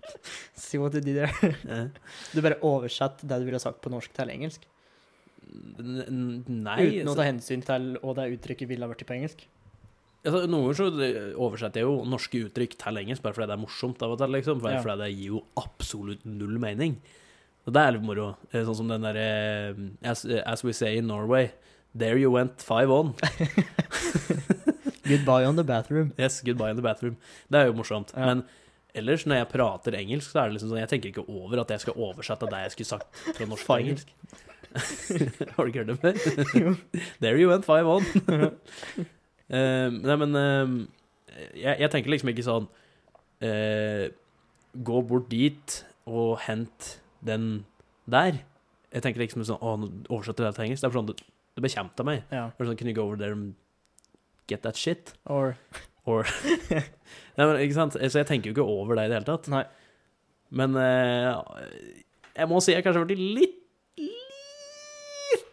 See 0.56 0.78
what 0.78 0.94
you 0.94 1.00
did 1.00 1.16
there. 1.16 1.52
eh, 1.68 1.88
Du 2.34 2.40
bare 2.42 2.58
oversatte 2.62 3.26
det 3.28 3.38
du 3.40 3.44
ville 3.46 3.56
ha 3.60 3.62
sagt 3.62 3.80
på 3.84 3.90
norsk 3.92 4.12
til 4.16 4.30
engelsk. 4.32 4.64
n- 5.78 6.44
Nei. 6.48 6.80
uten 6.88 7.06
å 7.06 7.12
altså, 7.12 7.16
ta 7.20 7.26
hensyn 7.28 7.62
til 7.64 7.84
hva 8.02 8.14
det 8.18 8.24
uttrykket 8.38 8.68
ville 8.68 8.84
ha 8.84 8.90
vært 8.92 9.04
på 9.06 9.14
engelsk. 9.14 9.44
altså, 10.26 10.40
noen 10.50 10.64
ganger 10.66 10.78
så 10.80 11.36
oversetter 11.38 11.80
jeg 11.80 11.86
jo 11.86 12.00
norske 12.10 12.40
uttrykk 12.48 12.74
til 12.82 12.98
engelsk 13.02 13.22
bare 13.22 13.36
fordi 13.36 13.46
det 13.52 13.54
er 13.58 13.62
morsomt 13.62 14.02
av 14.02 14.10
og 14.16 14.18
til, 14.18 14.32
liksom. 14.34 14.60
Bare 14.64 14.74
Ja. 14.80 14.82
fordi 14.82 14.98
det 15.04 15.12
gir 15.14 15.30
jo 15.36 15.44
absolutt 15.56 16.24
null 16.26 16.58
mening. 16.58 16.96
Og 17.66 17.72
det 17.74 17.82
er 17.82 17.92
litt 17.96 18.02
moro. 18.02 18.36
Eh, 18.52 18.62
Sånn 18.64 18.76
som 18.76 18.88
den 18.88 19.02
derre 19.02 19.74
as, 20.02 20.24
as 20.24 20.62
we 20.64 20.72
say 20.72 20.96
in 20.98 21.06
Norway, 21.06 21.52
there 21.94 22.16
you 22.18 22.30
went 22.30 22.60
five 22.62 22.90
on. 22.90 23.14
Goodbye 25.06 25.44
on 25.46 25.56
the 25.56 25.64
bathroom. 25.64 26.12
Yes, 26.18 26.40
goodbye 26.42 26.70
on 26.70 26.76
the 26.76 26.82
bathroom. 26.82 27.16
Det 27.50 27.60
er 27.60 27.66
jo 27.70 27.74
morsomt. 27.78 28.12
Ja. 28.16 28.26
Men 28.26 28.44
ellers, 28.96 29.24
når 29.28 29.40
jeg 29.40 29.48
prater 29.52 29.96
engelsk, 29.98 30.30
så 30.30 30.40
er 30.40 30.48
det 30.48 30.56
liksom 30.56 30.72
sånn 30.72 30.82
Jeg 30.82 30.90
tenker 30.92 31.12
ikke 31.12 31.26
over 31.28 31.62
at 31.62 31.72
jeg 31.74 31.84
skal 31.84 31.98
oversette 32.08 32.48
det 32.50 32.62
jeg 32.64 32.74
skulle 32.74 32.90
sagt 32.90 33.22
fra 33.36 33.48
norsk 33.48 33.68
til 33.68 33.82
engelsk. 33.84 34.12
Har 35.56 35.64
du 35.64 35.70
ikke 35.70 35.84
hørt 35.84 35.92
det 35.92 35.98
før? 36.02 36.76
There 37.22 37.40
you 37.40 37.50
went 37.50 37.64
five 37.64 37.88
on. 37.88 38.04
uh, 39.48 39.88
nei, 40.08 40.16
men 40.22 40.36
uh, 40.36 40.74
jeg, 41.54 41.76
jeg 41.84 41.92
tenker 41.92 42.12
liksom 42.12 42.32
ikke 42.32 42.46
sånn 42.46 42.68
uh, 43.44 44.06
Gå 44.76 45.00
bort 45.08 45.30
dit 45.32 45.78
og 46.06 46.36
hent 46.44 46.90
den 47.24 47.64
der. 48.04 48.42
Jeg 48.92 49.04
tenker 49.04 49.24
liksom 49.24 49.44
sånn 49.48 49.62
Å, 49.64 49.76
nå 49.80 49.88
oversetter 50.10 50.44
jeg 50.44 50.52
det 50.52 50.58
til 50.58 50.66
engelsk. 50.66 50.84
Det 50.84 50.90
er 50.90 50.98
sånn 50.98 51.08
det, 51.08 51.16
det 51.56 51.64
bekjemte 51.64 52.06
meg. 52.06 52.26
Ja. 52.28 52.50
Sånn, 52.60 52.76
Can 52.76 52.90
you 52.90 52.96
go 52.96 53.06
over 53.08 53.20
there 53.20 53.36
and 53.36 53.54
get 54.50 54.62
that 54.66 54.76
shit? 54.76 55.14
Or 55.24 55.56
Nei, 57.36 57.44
men, 57.44 57.58
ikke 57.60 57.76
sant? 57.76 57.98
Så 57.98 58.22
jeg 58.22 58.28
tenker 58.28 58.50
jo 58.50 58.56
ikke 58.56 58.76
over 58.76 58.98
det 58.98 59.06
i 59.06 59.12
det 59.12 59.20
hele 59.20 59.28
tatt. 59.28 59.50
Nei. 59.52 59.64
Men 60.56 60.76
eh, 60.78 61.30
jeg 62.36 62.50
må 62.50 62.60
si 62.62 62.74
jeg 62.74 62.84
kanskje 62.86 63.02
har 63.02 63.08
blitt 63.08 63.24
litt 63.40 63.62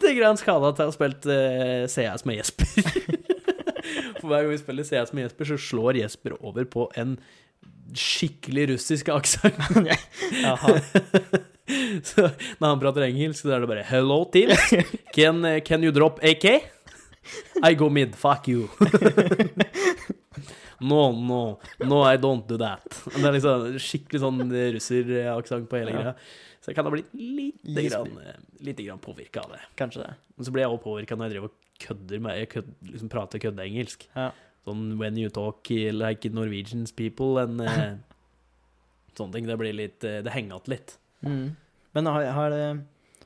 Lite 0.03 0.17
grann 0.17 0.37
skada 0.37 0.71
til 0.75 0.85
å 0.85 0.89
ha 0.89 0.93
spilt 0.93 1.25
eh, 1.31 1.85
CS 1.89 2.25
med 2.27 2.37
Jesper. 2.37 2.67
For 4.19 4.27
hver 4.29 4.43
gang 4.43 4.51
vi 4.51 4.59
spiller 4.59 4.87
CS 4.87 5.13
med 5.15 5.25
Jesper, 5.25 5.49
så 5.49 5.57
slår 5.59 5.99
Jesper 6.01 6.35
over 6.39 6.67
på 6.69 6.85
en 6.99 7.15
skikkelig 7.97 8.67
russisk 8.73 9.09
aksent. 9.13 9.59
Så 12.09 12.27
når 12.59 12.67
han 12.67 12.81
prater 12.81 13.07
engelsk, 13.07 13.45
så 13.45 13.55
er 13.55 13.63
det 13.63 13.71
bare 13.71 13.87
'Hello, 13.87 14.23
team. 14.27 14.51
Can, 15.15 15.45
eh, 15.45 15.61
can 15.63 15.83
you 15.83 15.91
drop 15.95 16.19
AK?' 16.23 16.61
I 17.63 17.73
go 17.73 17.89
mid. 17.89 18.15
Fuck 18.15 18.47
you. 18.47 18.69
No, 20.83 21.01
no. 21.15 21.41
No, 21.79 22.03
I 22.05 22.17
don't 22.21 22.47
do 22.49 22.57
that. 22.61 22.85
Det 23.15 23.23
er 23.23 23.37
liksom 23.37 23.77
skikkelig 23.81 24.23
sånn 24.23 24.41
russeraksent 24.77 25.69
på 25.71 25.79
hele 25.81 25.95
greia. 25.95 26.15
Så 26.63 26.71
jeg 26.71 26.77
kan 26.77 26.87
ha 26.87 26.93
blitt 26.93 27.11
lite 27.11 27.83
grann, 27.89 28.13
eh, 28.23 28.39
lite 28.63 28.85
grann 28.85 29.01
påvirka 29.03 29.41
av 29.43 29.51
det. 29.51 29.59
Kanskje 29.79 30.05
det. 30.05 30.13
Men 30.37 30.47
så 30.47 30.53
blir 30.55 30.63
jeg 30.63 30.71
også 30.71 30.83
påvirka 30.85 31.17
når 31.17 31.27
jeg 31.27 31.35
driver 31.35 31.49
og 31.51 31.59
kødder 31.83 32.21
med 32.23 32.37
Jeg 32.39 32.49
kød, 32.53 32.69
liksom 32.87 33.09
prater 33.11 33.41
køddeengelsk. 33.43 34.07
Ja. 34.15 34.29
Sånn 34.63 34.85
when 34.99 35.19
you 35.19 35.31
talk 35.33 35.67
like 35.67 36.29
Norwegians 36.31 36.93
people 36.95 37.41
and 37.41 37.59
uh, 37.59 37.97
sånne 39.17 39.35
ting. 39.35 39.49
Det 39.49 39.59
blir 39.59 39.75
litt 39.75 40.07
eh, 40.07 40.21
Det 40.23 40.31
henger 40.31 40.55
igjen 40.55 40.71
litt. 40.77 40.95
Mm. 41.27 41.55
Men 41.93 42.09
har, 42.09 42.29
har, 42.37 42.55
det, 42.55 42.63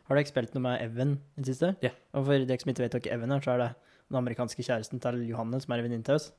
har 0.10 0.20
dere 0.20 0.32
spilt 0.34 0.58
noe 0.58 0.66
med 0.66 0.82
Evan 0.82 1.20
i 1.38 1.44
det 1.44 1.54
siste? 1.54 1.76
Ja. 1.86 1.94
Og 2.18 2.26
for 2.26 2.50
dere 2.50 2.64
som 2.64 2.74
ikke 2.74 2.88
vet 2.88 2.98
hvem 2.98 3.14
Evan 3.20 3.38
er, 3.38 3.46
så 3.46 3.54
er 3.54 3.64
det 3.64 3.70
den 4.08 4.18
amerikanske 4.18 4.66
kjæresten 4.66 5.02
til 5.04 5.22
Johanne, 5.28 5.62
som 5.62 5.74
er 5.74 5.84
en 5.84 5.88
venninne 5.88 6.08
til 6.08 6.18
oss. 6.18 6.32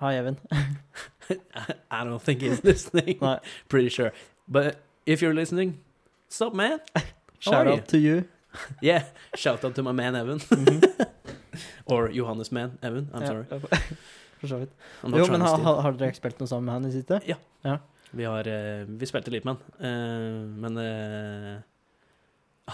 Hei, 0.00 0.14
Evan. 0.16 0.36
I 1.90 2.04
don't 2.04 2.22
think 2.22 2.40
he's 2.42 2.62
listening. 2.64 3.18
Pretty 3.68 3.88
sure. 3.88 4.12
But 4.46 4.76
if 5.06 5.20
you're 5.22 5.34
listening, 5.34 5.80
stop, 6.28 6.54
man. 6.54 6.78
Shout 7.40 7.66
you? 7.66 7.72
out 7.72 7.88
to 7.88 7.98
you. 7.98 8.24
Yeah, 8.80 9.04
shout 9.36 9.64
out 9.64 9.74
to 9.74 9.82
my 9.82 9.92
man 9.92 10.16
Evan. 10.16 10.38
Mhm. 10.40 11.06
Or 11.86 12.08
Johannes 12.08 12.50
man 12.50 12.78
Evan. 12.82 13.08
I'm 13.12 13.22
Ja, 13.22 13.26
sorry. 13.28 13.44
For 14.40 14.46
så 14.48 14.56
vidt. 14.58 14.72
Jo, 15.04 15.26
men 15.30 15.40
ha, 15.40 15.56
har, 15.56 15.80
har 15.82 15.92
dere 15.92 16.14
spilt 16.16 16.40
noe 16.40 16.48
sammen 16.48 16.64
med 16.64 16.74
han 16.74 16.86
i 16.88 16.92
siste? 16.92 17.20
Ja. 17.28 17.36
ja. 17.62 17.76
Vi 18.10 18.24
har 18.24 18.48
eh, 18.48 18.84
Vi 18.88 19.06
spilte 19.06 19.30
litt 19.30 19.44
med 19.46 19.54
han, 19.58 19.86
eh, 19.86 20.40
men 20.64 20.78
eh, 20.82 21.60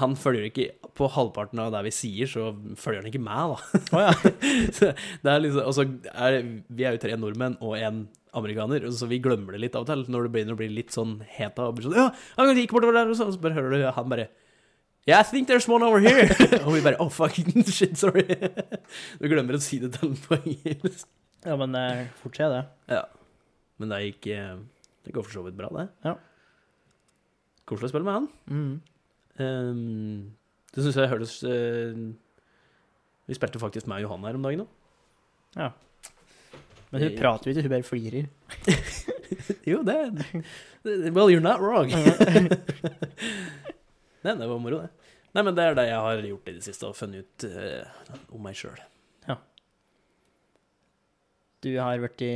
han 0.01 0.17
følger 0.19 0.49
ikke 0.49 0.65
På 0.99 1.07
halvparten 1.11 1.61
av 1.63 1.73
det 1.75 1.81
vi 1.87 1.93
sier, 1.95 2.29
så 2.31 2.49
følger 2.81 3.03
han 3.03 3.09
ikke 3.11 3.23
meg, 3.23 3.55
da. 3.55 3.81
Oh, 3.95 4.03
ja. 4.03 4.13
Så 4.77 4.91
det 5.25 5.35
liksom 5.45 5.69
Og 5.69 5.75
så 5.77 5.85
er 6.15 6.39
Vi 6.69 6.87
er 6.87 6.97
jo 6.97 7.03
tre 7.03 7.17
nordmenn 7.19 7.57
og 7.63 7.77
en 7.79 8.05
amerikaner, 8.35 8.83
så 8.91 9.07
vi 9.07 9.21
glemmer 9.23 9.55
det 9.55 9.61
litt 9.63 9.77
av 9.79 9.85
og 9.85 9.91
til 9.93 10.01
når 10.11 10.25
det 10.27 10.31
begynner 10.35 10.57
å 10.57 10.59
bli 10.59 10.67
litt 10.75 10.91
sånn 10.91 11.21
heta. 11.37 11.69
Og 11.69 11.77
blir 11.77 11.85
sånn, 11.87 11.95
ja, 11.95 12.09
han 12.35 12.49
gikk 12.59 12.73
bortover 12.75 12.97
der, 12.97 13.13
og 13.13 13.15
så, 13.15 13.29
og 13.31 13.37
så 13.37 13.43
bare 13.45 13.55
hører 13.55 13.71
du 13.77 13.85
han 13.95 14.09
bare 14.11 14.25
Yeah, 15.07 15.21
I 15.21 15.23
think 15.23 15.47
there's 15.47 15.69
one 15.69 15.85
over 15.87 16.01
here. 16.03 16.27
og 16.65 16.73
vi 16.75 16.81
bare 16.83 16.99
Oh, 16.99 17.11
fucking 17.13 17.63
shit, 17.77 17.95
sorry. 18.01 18.25
du 19.21 19.29
glemmer 19.31 19.55
å 19.55 19.63
si 19.63 19.79
det 19.83 19.93
til 19.99 20.17
på 20.25 20.35
engelsk. 20.41 21.07
ja, 21.47 21.55
men 21.61 21.77
det 21.77 21.85
fort 22.25 22.41
skjer 22.41 22.51
det. 22.57 22.63
Ja. 22.97 23.05
Men 23.79 23.95
det 23.95 24.01
gikk 24.09 24.27
eh, 24.35 24.57
Det 25.07 25.15
går 25.15 25.27
for 25.29 25.37
så 25.39 25.45
vidt 25.47 25.59
bra, 25.61 25.71
det. 25.79 25.87
Ja. 26.09 26.17
Koselig 27.71 27.93
å 27.93 27.95
spille 27.95 28.09
med 28.09 28.19
han. 28.19 28.29
Mm. 28.51 28.75
Ehm, 29.43 30.31
det 30.75 30.83
syns 30.85 30.99
jeg 31.01 31.11
høres 31.11 31.33
uh, 31.43 31.97
Vi 33.27 33.35
spilte 33.35 33.59
faktisk 33.63 33.87
med 33.91 34.03
Johanne 34.05 34.29
her 34.31 34.39
om 34.39 34.45
dagen 34.47 34.63
òg. 34.67 34.71
Ja. 35.59 35.69
Men 36.93 36.99
hun 37.03 37.11
Eh, 37.13 37.19
prater 37.19 37.45
jo 37.51 37.55
ikke, 37.55 37.65
hun 37.67 37.75
bare 37.75 37.89
flirer. 37.89 38.25
Jo, 39.67 39.81
det 39.83 39.97
Well, 40.85 41.29
you're 41.33 41.41
not 41.43 41.61
wrong. 41.61 41.89
Nei, 44.25 44.35
det 44.39 44.47
var 44.49 44.59
moro, 44.63 44.79
det. 44.85 44.91
Nei, 45.35 45.43
men 45.43 45.55
det 45.57 45.65
er 45.67 45.75
det 45.77 45.87
jeg 45.89 45.99
har 46.07 46.23
gjort 46.29 46.49
i 46.49 46.53
det 46.55 46.63
siste, 46.65 46.87
og 46.87 46.95
funnet 46.97 47.25
ut 47.25 47.45
uh, 47.51 47.85
om 48.37 48.43
meg 48.47 48.55
sjøl. 48.57 48.79
Du 51.65 51.71
har 51.81 51.97
vært 52.03 52.21
i, 52.21 52.29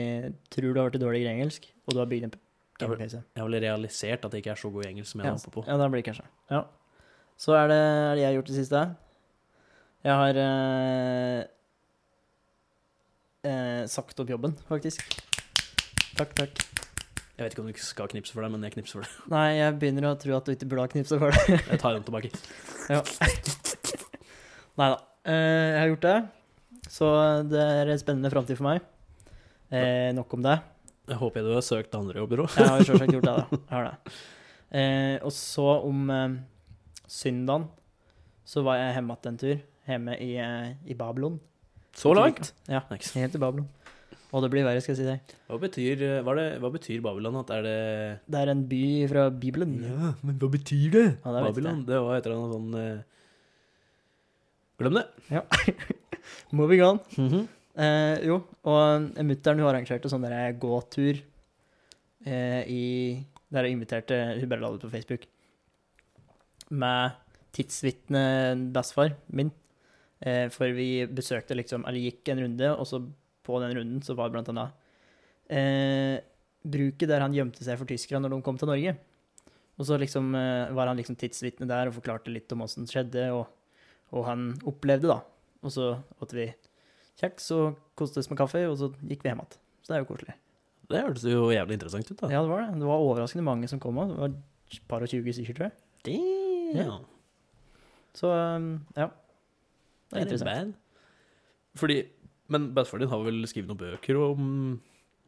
tror 0.48 0.72
du 0.72 0.78
har 0.80 0.86
vært 0.88 0.96
i 0.96 1.00
dårligere 1.02 1.34
engelsk, 1.36 1.66
og 1.84 1.92
du 1.92 1.98
har 2.00 2.06
bygd 2.08 2.24
en 2.30 2.32
Ja, 2.32 2.38
game-PC. 2.86 3.14
Jeg 3.18 3.36
har 3.42 3.48
vel 3.50 3.60
realisert 3.60 4.22
at 4.24 4.32
jeg 4.32 4.40
ikke 4.40 4.54
er 4.54 4.60
så 4.62 4.70
god 4.72 4.86
i 4.86 4.88
engelsk 4.92 5.10
som 5.12 5.20
jeg 5.20 5.28
Ja, 5.28 5.34
håper 5.36 5.52
på. 5.58 5.62
ja, 5.68 5.74
det 5.82 5.88
blir 5.92 6.04
kanskje. 6.06 6.24
Ja. 6.48 6.62
Så 7.38 7.54
er 7.54 7.68
det, 7.70 7.78
er 7.78 8.16
det 8.16 8.22
jeg 8.24 8.28
har 8.28 8.36
gjort 8.40 8.50
det 8.50 8.56
siste. 8.56 8.80
Jeg 10.06 10.14
har 10.20 10.38
eh, 10.42 11.42
eh, 13.46 13.82
sagt 13.90 14.18
opp 14.22 14.32
jobben, 14.32 14.56
faktisk. 14.66 15.04
Takk, 16.18 16.34
takk. 16.34 16.64
Jeg 17.38 17.44
vet 17.44 17.54
ikke 17.54 17.62
om 17.62 17.68
du 17.70 17.78
skal 17.78 18.10
knipse 18.10 18.34
for 18.34 18.42
det, 18.42 18.50
men 18.50 18.66
jeg 18.66 18.74
knipser 18.74 18.98
for 18.98 19.06
det. 19.06 19.28
Nei, 19.30 19.44
jeg 19.60 19.76
begynner 19.78 20.08
å 20.08 20.16
tro 20.18 20.34
at 20.34 20.48
du 20.48 20.56
ikke 20.56 20.66
burde 20.72 20.88
ha 20.88 20.90
knipset 20.90 21.22
for 21.22 21.30
det. 21.30 21.60
Jeg 21.60 21.78
tar 21.78 21.94
den 21.94 22.08
tilbake. 22.08 22.32
Nei 24.82 24.90
da. 24.90 24.98
Eh, 25.28 25.68
jeg 25.70 25.78
har 25.78 25.92
gjort 25.92 26.08
det. 26.08 26.16
Så 26.90 27.12
det 27.46 27.62
er 27.62 27.92
en 27.92 28.02
spennende 28.02 28.34
framtid 28.34 28.58
for 28.58 28.66
meg. 28.72 28.82
Eh, 29.70 30.10
nok 30.16 30.34
om 30.34 30.42
det. 30.42 30.58
Jeg 31.08 31.22
håper 31.22 31.46
du 31.46 31.54
har 31.54 31.64
søkt 31.64 31.94
andre 31.94 32.18
jobber 32.18 32.42
òg. 32.48 32.58
Jeg 32.58 32.66
har 32.66 32.82
jo 32.82 32.90
selvsagt 32.90 33.14
gjort 33.14 33.30
det, 33.30 33.38
da. 33.38 33.58
Jeg 33.62 33.74
har 33.76 33.86
det. 33.86 34.14
Eh, 34.68 35.16
og 35.22 35.32
så 35.32 35.68
om 35.86 36.10
eh, 36.12 36.38
søndagen 37.08 37.68
så 38.48 38.62
var 38.64 38.78
jeg 38.80 38.94
hjemme 38.96 39.16
igjen 39.16 39.32
en 39.32 39.40
tur. 39.42 39.58
Hjemme 39.88 40.14
i, 40.24 40.30
eh, 40.40 40.70
i 40.88 40.96
Babylon. 40.96 41.40
Så 41.96 42.12
langt? 42.14 42.52
Ja, 42.68 42.80
helt 42.88 43.34
i 43.34 43.40
Babylon. 43.42 43.68
Og 44.28 44.42
det 44.44 44.50
blir 44.52 44.64
verre, 44.66 44.80
skal 44.84 44.92
jeg 44.92 45.00
si 45.00 45.06
deg. 45.08 45.36
Hva 45.48 45.58
betyr, 45.62 46.02
eh, 46.04 46.18
hva, 46.24 46.34
det, 46.36 46.46
hva 46.60 46.70
betyr 46.72 47.00
Babylon? 47.04 47.38
At 47.40 47.52
er 47.56 47.62
det 47.64 47.76
Det 48.28 48.40
er 48.40 48.50
en 48.52 48.64
by 48.68 48.82
fra 49.08 49.28
Bibelen. 49.32 49.78
Ja, 49.84 50.10
men 50.22 50.40
hva 50.40 50.50
betyr 50.52 50.90
det? 50.92 51.06
Ja, 51.24 51.32
det 51.32 51.44
Babylon, 51.46 51.84
det 51.88 52.00
var 52.04 52.18
et 52.18 52.28
eller 52.28 52.36
annet 52.36 52.56
sånn 52.58 52.74
eh, 52.82 53.06
Glem 54.78 54.98
det. 55.00 55.06
Ja. 55.32 55.42
Moving 56.58 56.84
on. 56.84 57.00
Mhm. 57.16 57.48
Eh, 57.78 58.26
jo, 58.26 58.40
og 58.66 59.08
mutter'n 59.22 59.60
arrangerte 59.62 60.10
sånn 60.10 60.24
der 60.26 60.54
gåtur 60.58 61.20
eh, 62.26 62.62
i 62.66 62.84
Der 63.54 63.68
jeg 63.68 63.76
inviterte 63.76 64.16
Hun 64.40 64.48
bare 64.50 64.64
la 64.64 64.70
det 64.72 64.80
ut 64.80 64.86
på 64.88 64.90
Facebook. 64.96 65.28
Med 66.70 67.16
tidsvitne 67.56 68.22
bestefar 68.74 69.14
min. 69.32 69.50
Eh, 70.20 70.48
for 70.50 70.74
vi 70.74 71.06
besøkte 71.06 71.54
liksom 71.54 71.84
Eller 71.86 72.02
gikk 72.02 72.28
en 72.32 72.42
runde, 72.42 72.70
og 72.74 72.86
så 72.90 73.02
på 73.46 73.60
den 73.62 73.76
runden 73.78 74.00
så 74.04 74.16
var 74.18 74.28
det 74.28 74.34
blant 74.34 74.48
annet 74.52 74.74
eh, 75.48 76.18
bruket 76.68 77.08
der 77.08 77.22
han 77.22 77.32
gjemte 77.32 77.64
seg 77.64 77.78
for 77.80 77.88
tyskerne 77.88 78.26
når 78.26 78.34
de 78.34 78.44
kom 78.44 78.58
til 78.60 78.68
Norge. 78.68 78.96
Og 79.78 79.86
så 79.86 79.96
liksom 80.00 80.34
eh, 80.36 80.74
var 80.74 80.90
han 80.90 80.98
liksom 80.98 81.16
tidsvitne 81.16 81.68
der 81.70 81.88
og 81.88 81.96
forklarte 82.00 82.34
litt 82.34 82.52
om 82.52 82.66
åssen 82.66 82.84
det 82.84 82.92
skjedde, 82.92 83.28
og, 83.32 83.46
og 84.12 84.26
han 84.26 84.50
opplevde, 84.68 85.08
da. 85.08 85.22
Og 85.62 85.72
så 85.74 85.92
åt 86.18 86.34
vi 86.36 86.50
kjeks 87.22 87.48
og 87.56 87.78
koste 87.98 88.20
oss 88.22 88.28
med 88.30 88.40
kaffe, 88.42 88.64
og 88.68 88.76
så 88.80 88.90
gikk 89.00 89.24
vi 89.24 89.32
hjem 89.32 89.42
igjen. 89.44 89.62
Så 89.80 89.92
det 89.92 89.96
er 89.96 90.04
jo 90.04 90.10
koselig. 90.10 90.36
Det 90.88 91.04
hørtes 91.04 91.24
jo 91.28 91.48
jævlig 91.52 91.78
interessant 91.78 92.10
ut, 92.10 92.18
da. 92.20 92.32
Ja, 92.32 92.42
det 92.42 92.52
var 92.52 92.64
det. 92.64 92.82
Det 92.82 92.90
var 92.90 93.06
overraskende 93.06 93.46
mange 93.46 93.70
som 93.70 93.80
kom 93.82 94.02
òg. 94.02 94.12
Det 94.12 94.20
var 94.20 94.36
et 94.36 94.84
par 94.90 95.04
og 95.04 95.10
tjue 95.12 95.34
stykker, 95.36 95.56
tror 95.56 95.70
jeg. 95.70 96.46
Damn. 96.74 97.08
Så 98.16 98.30
um, 98.32 98.68
ja. 98.96 99.08
Det 100.08 100.20
er 100.20 100.26
interessant. 100.26 100.48
bad. 100.48 100.72
Fordi 101.78 101.98
Men 102.48 102.70
bestefaren 102.74 103.04
din 103.04 103.12
har 103.12 103.24
vel 103.26 103.42
skrevet 103.46 103.68
noen 103.68 103.80
bøker 103.82 104.16
om 104.24 104.46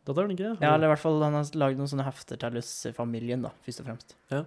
datteren, 0.09 0.33
ikke 0.33 0.46
det? 0.46 0.64
Ja, 0.64 0.72
eller 0.72 0.88
i 0.88 0.92
hvert 0.94 1.03
fall 1.03 1.20
han 1.20 1.37
har 1.37 1.50
lagd 1.61 1.76
noen 1.76 1.90
sånne 1.90 2.07
hefter 2.07 2.40
til 2.40 2.94
familien, 2.96 3.44
da, 3.44 3.50
først 3.66 3.83
og 3.83 3.90
fremst. 3.90 4.16
Ja. 4.33 4.46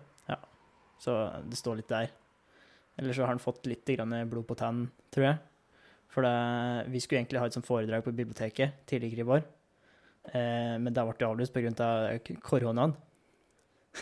Så 1.03 1.15
det 1.49 1.59
står 1.59 1.81
litt 1.81 1.91
der. 1.91 2.11
Eller 2.99 3.15
så 3.15 3.25
har 3.25 3.33
han 3.33 3.41
fått 3.41 3.67
litt 3.67 3.89
grann 3.89 4.13
blod 4.31 4.47
på 4.47 4.57
tannen, 4.59 4.87
tror 5.13 5.27
jeg. 5.27 5.41
For 6.13 6.25
det, 6.25 6.33
vi 6.93 7.01
skulle 7.01 7.23
egentlig 7.23 7.41
ha 7.41 7.49
et 7.49 7.55
sånt 7.55 7.67
foredrag 7.67 8.05
på 8.05 8.13
biblioteket 8.13 8.83
tidligere 8.89 9.23
i 9.23 9.29
vår. 9.31 9.47
Eh, 10.29 10.75
men 10.79 10.93
det 10.93 11.05
ble 11.09 11.27
avlyst 11.27 11.55
pga. 11.55 11.73
koronaen. 12.45 12.93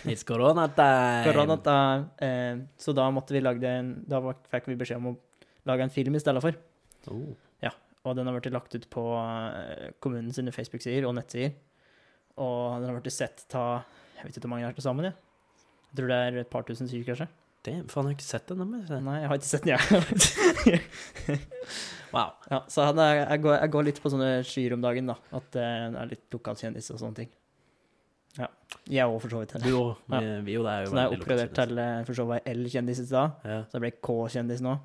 It's 0.07 0.23
corona 0.23 0.69
time! 0.71 1.25
corona 1.27 1.57
time. 1.59 2.09
eh, 2.23 2.57
så 2.79 2.93
da 2.95 3.09
måtte 3.11 3.35
vi 3.35 3.41
lage 3.43 3.67
en 3.67 4.03
Da 4.07 4.21
var- 4.23 4.39
fikk 4.51 4.69
vi 4.71 4.77
beskjed 4.79 4.97
om 5.01 5.11
å 5.11 5.17
lage 5.67 5.83
en 5.83 5.93
film 5.93 6.15
i 6.15 6.19
stedet 6.23 6.41
for. 6.41 6.55
Oh. 7.11 7.35
Og 8.01 8.15
den 8.17 8.25
har 8.25 8.33
blitt 8.33 8.53
lagt 8.53 8.73
ut 8.73 8.87
på 8.89 9.01
kommunens 10.01 10.39
Facebook-sider 10.55 11.05
og 11.05 11.13
nettsider. 11.19 11.53
Og 12.41 12.79
den 12.81 12.89
har 12.89 12.97
blitt 12.97 13.13
sett 13.13 13.43
ta 13.51 13.83
Jeg 14.17 14.25
vet 14.25 14.37
ikke 14.37 14.47
hvor 14.47 14.53
mange 14.55 14.65
det 14.65 14.71
er 14.71 14.79
til 14.79 14.85
sammen, 14.87 15.05
jeg. 15.05 15.13
Jeg 15.91 15.97
tror 15.99 16.07
det 16.11 16.17
er 16.17 16.39
et 16.41 16.49
par 16.49 16.65
tusen 16.65 16.89
syke, 16.89 17.05
kanskje. 17.09 17.27
Damn, 17.65 17.87
faen, 17.89 18.07
jeg 18.09 18.15
har 18.15 18.17
ikke 18.17 18.25
sett 18.25 18.47
den. 18.49 18.61
Men. 18.61 19.03
Nei, 19.05 19.15
jeg 19.21 19.29
har 19.29 19.37
ikke 19.37 19.49
sett 19.51 19.65
den, 19.65 19.77
jeg. 19.77 21.41
Wow. 22.11 22.33
ja, 22.51 22.57
så 22.67 22.83
jeg, 22.91 23.39
går, 23.39 23.53
jeg 23.55 23.71
går 23.71 23.85
litt 23.87 23.99
på 24.03 24.09
sånne 24.11 24.41
skyer 24.43 24.73
om 24.75 24.81
dagen, 24.83 25.07
da. 25.07 25.13
At 25.37 25.45
det 25.55 25.63
er 25.63 26.09
litt 26.09 26.25
lokalkjendis 26.35 26.89
og 26.91 26.99
sånne 26.99 27.21
ting. 27.21 27.29
Ja. 28.39 28.47
Jeg 28.87 29.05
òg, 29.11 29.17
for 29.21 29.29
så 29.33 29.41
vidt. 29.41 29.55
Du 29.63 29.71
òg. 29.75 29.89
Ja. 30.13 30.19
Vi, 30.19 30.29
vi 30.47 30.57
og 30.59 30.65
det 30.67 30.71
er 30.75 30.85
jo 30.85 30.91
Så 30.91 30.95
da 30.95 31.01
er 31.01 31.03
jeg 31.03 31.11
veldig 31.11 31.19
oppgradert 31.21 31.53
til 31.57 31.81
eh, 31.83 31.97
for 32.07 32.17
så 32.21 32.25
vidt 32.31 32.47
L-kjendis 32.53 33.01
i 33.03 33.05
stad. 33.09 33.35
Ja. 33.47 33.57
Så 33.67 33.77
jeg 33.77 33.83
ble 33.85 33.91
K-kjendis 34.07 34.63
nå. 34.65 34.75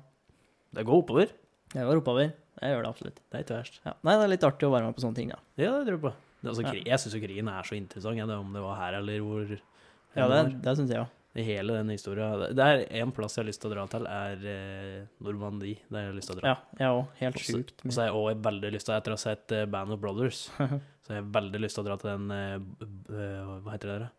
Det 0.77 0.85
går 0.87 1.01
oppover. 1.03 1.31
Det 1.73 1.85
går 1.87 2.01
oppover. 2.01 2.31
Jeg 2.61 2.73
gjør 2.73 2.83
det 2.87 2.89
absolutt. 2.89 3.19
Det 3.29 3.37
er 3.39 3.43
ikke 3.45 3.57
verst. 3.59 3.79
Ja. 3.85 3.93
Nei, 4.07 4.15
det 4.17 4.25
er 4.27 4.31
litt 4.33 4.45
artig 4.47 4.67
å 4.67 4.71
være 4.73 4.87
med 4.89 4.97
på 4.97 5.03
sånne 5.05 5.19
ting, 5.19 5.29
da. 5.33 5.37
Ja, 5.61 5.71
det 5.77 5.83
tror 5.87 5.97
jeg 5.97 6.03
på. 6.07 6.13
Det, 6.37 6.49
altså, 6.51 6.63
Ja. 6.67 6.73
jeg 6.91 6.99
syns 7.03 7.15
jo 7.17 7.21
krigen 7.23 7.47
er 7.49 7.67
så 7.67 7.77
interessant, 7.77 8.17
jeg, 8.19 8.27
det, 8.29 8.37
om 8.37 8.53
det 8.53 8.61
var 8.63 8.75
her 8.81 8.97
eller 8.99 9.23
hvor 9.25 9.53
Ja, 10.17 10.27
det, 10.31 10.41
det 10.65 10.73
syns 10.77 10.91
jeg 10.93 11.01
òg. 11.03 11.13
I 11.37 11.43
hele 11.45 11.75
den 11.77 11.91
historien. 11.93 12.47
Det 12.57 12.65
er 12.65 12.83
én 12.97 13.11
plass 13.13 13.35
jeg 13.37 13.43
har 13.43 13.47
lyst 13.51 13.61
til 13.61 13.69
å 13.69 13.75
dra 13.75 13.83
til, 13.91 14.07
er 14.09 14.45
eh, 14.49 15.01
Normandie. 15.21 15.83
Der 15.91 16.07
jeg 16.07 16.09
har 16.11 16.17
lyst 16.17 16.31
til 16.31 16.37
å 16.37 16.39
dra. 16.39 16.53
Ja, 16.53 16.79
jeg 16.81 16.95
òg. 16.95 17.11
Helt 17.19 17.41
sjukt. 17.45 17.83
Og 17.85 17.93
så 17.93 18.01
har 18.01 18.09
jeg 18.09 18.15
også 18.17 18.41
veldig 18.47 18.71
lyst 18.73 18.89
til, 18.89 18.95
etter 18.97 19.13
å 19.13 19.17
ha 19.19 19.21
sett 19.21 19.53
eh, 19.53 19.67
Band 19.69 19.93
of 19.93 20.01
Brothers, 20.01 20.39
så 21.05 21.13
har 21.13 21.19
jeg 21.19 21.27
veldig 21.37 21.61
lyst 21.61 21.77
til 21.77 21.85
å 21.85 21.87
dra 21.91 21.99
til 22.01 22.09
den 22.09 22.33
eh, 22.33 23.59
Hva 23.61 23.75
heter 23.75 23.91
det 23.91 23.99
der? 23.99 24.13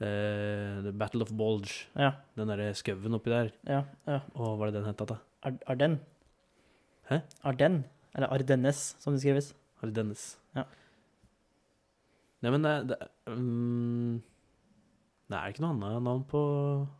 The 0.00 0.94
Battle 0.96 1.26
of 1.26 1.34
Bulge. 1.36 1.74
Ja, 1.92 2.14
Den 2.38 2.48
derre 2.48 2.70
skauen 2.78 3.18
oppi 3.18 3.34
der. 3.34 3.50
ja. 3.68 3.82
ja. 4.08 4.22
Og 4.32 4.54
hva 4.56 4.64
er 4.64 4.72
det 4.72 4.80
den 4.80 4.88
het 4.88 5.02
da? 5.10 5.18
Ar 5.44 5.58
Arden. 5.74 5.98
Hæ? 7.10 7.18
Arden. 7.44 7.82
Eller 8.16 8.32
Ardennes, 8.32 8.80
som 9.02 9.12
det 9.12 9.20
skrives. 9.20 9.52
Ardennes. 9.84 10.38
Ja. 10.56 10.64
Nei, 12.40 12.52
men 12.54 12.64
det, 12.64 12.72
det 12.88 12.98
mm, 13.28 14.14
Det 15.30 15.38
er 15.38 15.52
ikke 15.52 15.62
noe 15.62 15.76
annet 15.76 16.02
navn 16.06 16.24
på 16.28 16.40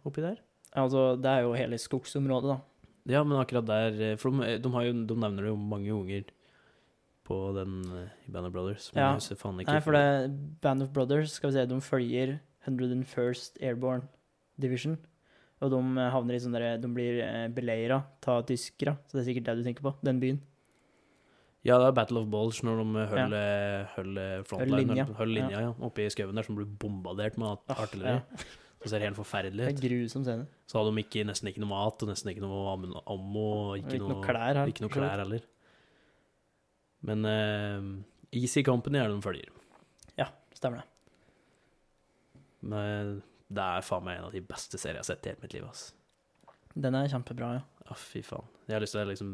oppi 0.06 0.22
der? 0.22 0.38
Altså, 0.78 1.16
det 1.18 1.30
er 1.30 1.40
jo 1.42 1.56
hele 1.58 1.78
skogsområdet, 1.82 2.52
da. 2.52 2.58
Ja, 3.10 3.24
men 3.26 3.40
akkurat 3.40 3.66
der 3.66 3.96
eh, 4.12 4.16
For 4.20 4.30
de, 4.30 4.58
de, 4.62 4.70
har 4.74 4.84
jo, 4.86 4.92
de 5.08 5.16
nevner 5.18 5.46
det 5.46 5.50
jo 5.50 5.56
mange 5.58 5.88
ganger 5.90 6.28
på 7.26 7.38
den 7.56 7.80
eh, 7.96 8.12
i 8.28 8.32
Band 8.34 8.46
of 8.46 8.52
Brothers. 8.54 8.90
Men 8.94 9.00
Ja. 9.02 9.08
jeg 9.08 9.22
husker 9.22 9.40
faen 9.40 9.60
ikke 9.62 9.72
Nei, 9.74 9.80
for 9.82 9.96
det 9.96 10.60
Band 10.62 10.82
of 10.86 10.92
Brothers, 10.94 11.32
skal 11.38 11.50
vi 11.50 11.56
se, 11.58 11.66
de 11.66 11.80
følger 11.82 12.36
101st 12.68 13.58
Airborne 13.64 14.06
Division. 14.60 14.98
Og 15.60 15.72
de 15.74 15.80
havner 16.12 16.36
i 16.36 16.40
sånn 16.40 16.54
derre 16.56 16.78
De 16.80 16.88
blir 16.88 17.18
eh, 17.24 17.48
beleira 17.52 18.02
av 18.30 18.44
tyskere, 18.48 18.94
så 19.08 19.18
det 19.18 19.24
er 19.24 19.28
sikkert 19.32 19.50
det 19.50 19.56
du 19.58 19.66
tenker 19.66 19.84
på. 19.84 19.94
Den 20.06 20.20
byen. 20.22 20.40
Ja, 21.64 21.76
det 21.76 21.90
er 21.90 21.92
Battle 21.92 22.22
of 22.22 22.28
Bulge 22.32 22.64
når 22.64 22.78
de 22.80 23.02
holder, 23.10 23.42
ja. 23.76 24.42
frontline, 24.48 25.04
Holder 25.18 25.34
linja. 25.34 25.60
ja. 25.66 25.72
oppe 25.84 26.06
i 26.06 26.08
skauen 26.08 26.34
der, 26.38 26.42
som 26.46 26.56
blir 26.56 26.64
bombardert 26.80 27.36
med 27.36 27.50
at- 27.52 27.74
Ah, 27.76 27.82
artilleri. 27.84 28.14
ja. 28.16 28.44
Så 28.80 28.88
ser 28.88 28.98
det 29.02 29.08
helt 29.10 29.18
forferdelig 29.18 29.66
Det 29.68 29.74
er 29.84 29.88
grusom 29.90 30.22
scene. 30.24 30.46
Så 30.66 30.78
hadde 30.80 30.94
de 30.96 31.02
ikke, 31.04 31.26
nesten 31.28 31.50
ikke 31.52 31.60
noe 31.60 31.68
mat, 31.68 32.00
og 32.02 32.08
nesten 32.08 32.30
ikke 32.32 32.40
noe 32.40 32.72
ammo, 33.06 33.42
og 33.72 33.78
ikke, 33.78 33.92
ikke 33.92 33.98
noe 34.00 34.14
noe, 34.14 34.24
klær 34.24 34.54
her. 34.56 34.66
ikke 34.72 34.80
noe 34.86 34.94
klær 34.94 35.18
heller. 35.20 35.40
Men 37.02 37.24
uh, 37.28 38.02
Easy 38.32 38.62
Company 38.64 38.96
er 39.02 39.08
det 39.08 39.18
de 39.20 39.22
følger. 39.28 39.52
Ja, 40.16 40.30
Stemmer 40.56 40.80
det. 40.80 40.86
Men 42.62 43.22
det 43.50 43.62
er 43.64 43.84
faen 43.84 44.04
meg 44.06 44.18
en 44.20 44.24
av 44.28 44.32
de 44.36 44.40
beste 44.44 44.78
serier 44.80 44.98
jeg 45.00 45.04
har 45.04 45.08
sett 45.12 45.26
i 45.26 45.32
hele 45.32 45.42
mitt 45.44 45.54
liv. 45.56 45.64
ass. 45.68 45.92
Den 46.76 46.94
er 46.94 47.08
kjempebra, 47.08 47.52
ja. 47.58 47.62
Ja, 47.88 47.94
fy 47.98 48.22
faen. 48.24 48.44
Jeg 48.68 48.76
har 48.76 48.84
lyst 48.84 48.94
til 48.96 49.02
å 49.04 49.08
liksom 49.10 49.30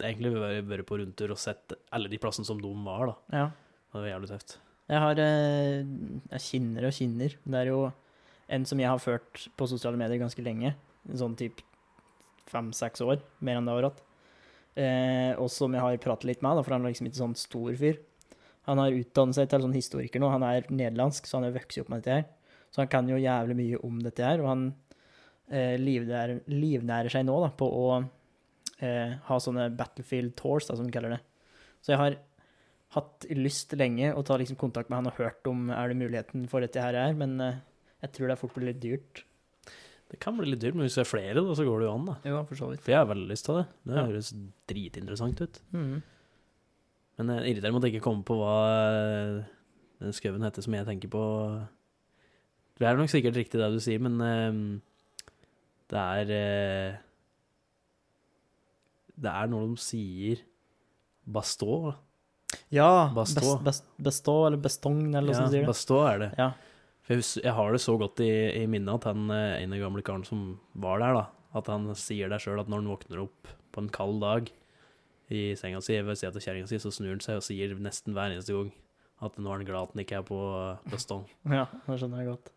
Egentlig 0.00 0.32
vært 0.32 0.68
vært 0.70 0.88
på 0.88 0.98
rundtur 0.98 1.34
og 1.34 1.40
sett 1.40 1.74
alle 1.92 2.08
de 2.08 2.20
plassene 2.20 2.48
som 2.48 2.60
de 2.60 2.70
var, 2.86 3.12
da. 3.12 3.40
ja. 3.42 3.48
Det 3.92 4.00
var 4.00 4.08
jævlig 4.08 4.30
tøft. 4.30 4.54
Jeg 4.88 5.00
har 5.04 5.18
eh, 5.20 5.82
jeg 6.32 6.44
kinner 6.46 6.86
og 6.88 6.94
kinner. 6.96 7.34
Det 7.44 7.58
er 7.58 7.68
jo 7.68 7.82
en 8.52 8.64
som 8.68 8.80
jeg 8.80 8.88
har 8.88 9.02
ført 9.02 9.44
på 9.56 9.68
sosiale 9.68 10.00
medier 10.00 10.20
ganske 10.20 10.44
lenge. 10.44 10.72
Sånn 11.18 11.36
typ 11.36 11.60
fem-seks 12.48 13.04
år, 13.04 13.20
mer 13.44 13.60
enn 13.60 13.68
det 13.68 13.76
har 13.76 13.88
hatt. 13.90 14.00
Eh, 14.72 15.32
og 15.36 15.50
som 15.52 15.74
jeg 15.76 15.84
har 15.84 16.00
pratet 16.00 16.30
litt 16.30 16.44
med, 16.44 16.56
da, 16.56 16.64
for 16.64 16.76
han 16.76 16.86
er 16.86 16.94
liksom 16.94 17.10
ikke 17.10 17.20
sånn 17.20 17.36
stor 17.38 17.76
fyr. 17.76 18.00
Han 18.68 18.80
har 18.80 18.94
utdannet 18.94 19.36
seg 19.36 19.50
til 19.50 19.64
sånn 19.66 19.76
historiker 19.76 20.22
nå. 20.22 20.30
Han 20.32 20.46
er 20.46 20.68
nederlandsk, 20.70 21.28
så 21.28 21.38
han 21.38 21.48
har 21.48 21.56
vokst 21.56 21.82
opp 21.82 21.92
med 21.92 22.02
dette 22.02 22.18
her. 22.20 22.26
Så 22.72 22.80
han 22.82 22.90
kan 22.92 23.08
jo 23.10 23.20
jævlig 23.20 23.58
mye 23.58 23.80
om 23.84 24.00
dette 24.00 24.24
her, 24.24 24.40
og 24.40 24.48
han 24.48 24.66
eh, 25.52 25.76
livnærer, 25.80 26.44
livnærer 26.48 27.12
seg 27.12 27.26
nå 27.28 27.36
da, 27.44 27.50
på 27.52 27.68
å 27.68 27.86
eh, 28.82 29.16
ha 29.28 29.38
sånne 29.40 29.70
battlefield 29.78 30.34
tours, 30.38 30.66
da, 30.68 30.76
som 30.78 30.86
de 30.88 30.94
kaller 30.94 31.16
det. 31.16 31.20
Så 31.82 31.94
jeg 31.94 32.00
har 32.02 32.16
hatt 32.96 33.24
lyst 33.38 33.72
lenge 33.78 34.10
å 34.14 34.22
ta 34.26 34.36
liksom 34.36 34.58
kontakt 34.60 34.90
med 34.92 34.98
han 35.00 35.08
og 35.08 35.16
hørt 35.20 35.46
om 35.48 35.70
er 35.72 35.88
det 35.92 35.96
muligheten 36.02 36.44
for 36.50 36.60
dette 36.64 36.82
her 36.82 36.94
er, 37.08 37.14
men 37.16 37.38
eh, 37.40 37.60
jeg 38.04 38.12
tror 38.18 38.28
det 38.32 38.38
fort 38.42 38.54
blir 38.58 38.68
litt 38.72 38.82
dyrt. 38.82 39.22
Det 40.12 40.18
kan 40.20 40.36
bli 40.36 40.50
litt 40.50 40.60
dyrt, 40.60 40.74
men 40.76 40.84
hvis 40.84 40.98
det 40.98 41.06
er 41.06 41.08
flere, 41.08 41.40
da, 41.40 41.54
så 41.56 41.64
går 41.64 41.80
det 41.80 41.86
jo 41.88 41.92
an, 41.96 42.08
da. 42.10 42.14
Jo, 42.28 42.42
for 42.50 42.58
så 42.58 42.66
vidt. 42.68 42.82
For 42.84 42.92
jeg 42.92 43.00
har 43.00 43.08
veldig 43.08 43.30
lyst 43.30 43.46
til 43.48 43.56
det. 43.62 43.66
Det 43.88 43.94
Ja. 43.96 44.02
høres 44.10 44.32
dritinteressant 44.68 45.40
ut. 45.40 45.60
Mm. 45.72 46.02
Men 47.16 47.30
jeg 47.32 47.54
irriterer 47.54 47.72
meg 47.72 47.80
at 47.80 47.86
jeg 47.88 47.94
ikke 47.96 48.04
kommer 48.10 48.26
på 48.28 48.36
hva 48.36 48.56
eh, 48.76 49.38
den 50.02 50.12
skauen 50.16 50.44
heter 50.44 50.64
som 50.66 50.74
jeg 50.76 50.84
tenker 50.90 51.08
på. 51.12 51.22
Det 52.76 52.88
er 52.88 52.96
nok 52.98 53.08
sikkert 53.12 53.36
riktig 53.40 53.60
det 53.60 53.70
du 53.72 53.80
sier, 53.80 54.00
men 54.02 54.20
um, 54.20 54.60
det 55.92 56.00
er 56.02 56.32
eh, 56.36 57.00
Det 59.18 59.30
er 59.30 59.50
når 59.52 59.68
de 59.74 59.82
sier 59.82 60.40
Bastå. 61.28 61.94
Ja, 62.74 63.10
Bastå. 63.14 63.40
best, 63.40 63.64
best, 63.64 63.84
bestå, 64.02 64.34
eller 64.48 64.60
bestong, 64.60 65.02
eller 65.14 65.32
noe 65.32 65.36
Ja, 65.36 65.48
sånt. 65.52 65.66
Bastå 65.68 66.00
er 66.08 66.18
det. 66.24 66.30
Ja. 66.40 66.50
For 67.02 67.14
jeg, 67.18 67.26
jeg 67.44 67.52
har 67.56 67.72
det 67.74 67.80
så 67.82 67.94
godt 67.98 68.20
i, 68.24 68.30
i 68.62 68.66
minnet 68.70 68.94
at 69.00 69.04
han 69.10 69.30
eh, 69.34 69.62
ene 69.64 69.78
gamle 69.80 70.02
karen 70.06 70.24
som 70.26 70.58
var 70.74 71.00
der, 71.02 71.16
da, 71.18 71.24
at 71.58 71.66
han 71.72 71.88
sier 71.98 72.30
det 72.32 72.40
sjøl 72.44 72.60
at 72.62 72.68
når 72.70 72.82
han 72.82 72.90
våkner 72.92 73.22
opp 73.24 73.48
på 73.72 73.82
en 73.82 73.88
kald 73.92 74.20
dag 74.22 74.50
i 75.32 75.54
senga 75.56 75.80
si 75.82 75.96
ved 76.04 76.18
siden 76.20 76.36
av 76.36 76.44
kjerringa 76.44 76.68
si, 76.68 76.78
så 76.82 76.92
snur 76.92 77.14
han 77.14 77.22
seg 77.24 77.38
og 77.40 77.46
sier 77.46 77.72
nesten 77.80 78.12
hver 78.16 78.34
eneste 78.34 78.52
gang 78.56 78.70
at 79.22 79.36
nå 79.38 79.48
er 79.52 79.60
han 79.62 79.66
glad 79.68 79.82
at 79.88 79.94
han 79.94 80.02
ikke 80.04 80.18
er 80.20 80.26
på 80.28 80.38
bestong. 80.92 81.24
Ja, 81.58 81.66
det 81.86 81.98
skjønner 82.02 82.22
jeg 82.24 82.32
godt. 82.34 82.52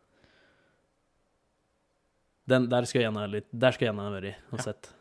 Den, 2.49 2.67
der 2.69 2.85
skulle 2.85 3.05
jeg 3.05 3.09
gjerne 3.09 4.09
vært 4.13 4.35
og 4.53 4.59
Ja. 4.59 4.65
sett. 4.69 4.91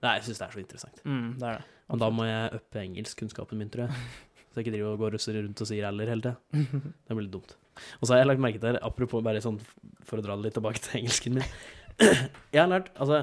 Nei, 0.00 0.16
jeg 0.16 0.26
syns 0.28 0.40
det 0.40 0.46
er 0.46 0.54
så 0.54 0.62
interessant. 0.62 1.00
Mm, 1.04 1.30
det 1.40 1.48
er 1.48 1.58
det. 1.58 1.78
Og 1.90 2.00
da 2.00 2.08
må 2.14 2.26
jeg 2.28 2.60
uppe 2.60 2.82
engelskkunnskapen 2.84 3.58
min, 3.60 3.70
tror 3.72 3.88
jeg. 3.88 4.04
Så 4.50 4.58
jeg 4.58 4.66
ikke 4.66 4.74
driver 4.76 4.94
og 4.94 5.02
går 5.04 5.12
russer 5.14 5.36
rundt 5.38 5.60
og 5.62 5.68
sier 5.68 5.86
eller 5.86 6.10
hele 6.10 6.24
tida. 6.24 6.62
Det 7.06 7.16
blir 7.16 7.26
litt 7.26 7.34
dumt. 7.34 7.52
Og 8.00 8.06
så 8.06 8.14
har 8.14 8.22
jeg 8.22 8.30
lagt 8.30 8.42
merke 8.42 8.62
til, 8.62 8.78
apropos 8.82 9.22
bare 9.24 9.42
sånn 9.44 9.60
for 10.06 10.18
å 10.18 10.24
dra 10.24 10.34
det 10.36 10.48
litt 10.48 10.56
tilbake 10.58 10.82
til 10.82 10.98
engelsken 11.00 11.36
min 11.38 11.46
Jeg 12.00 12.58
har 12.58 12.68
lært 12.68 12.90
Altså, 13.00 13.20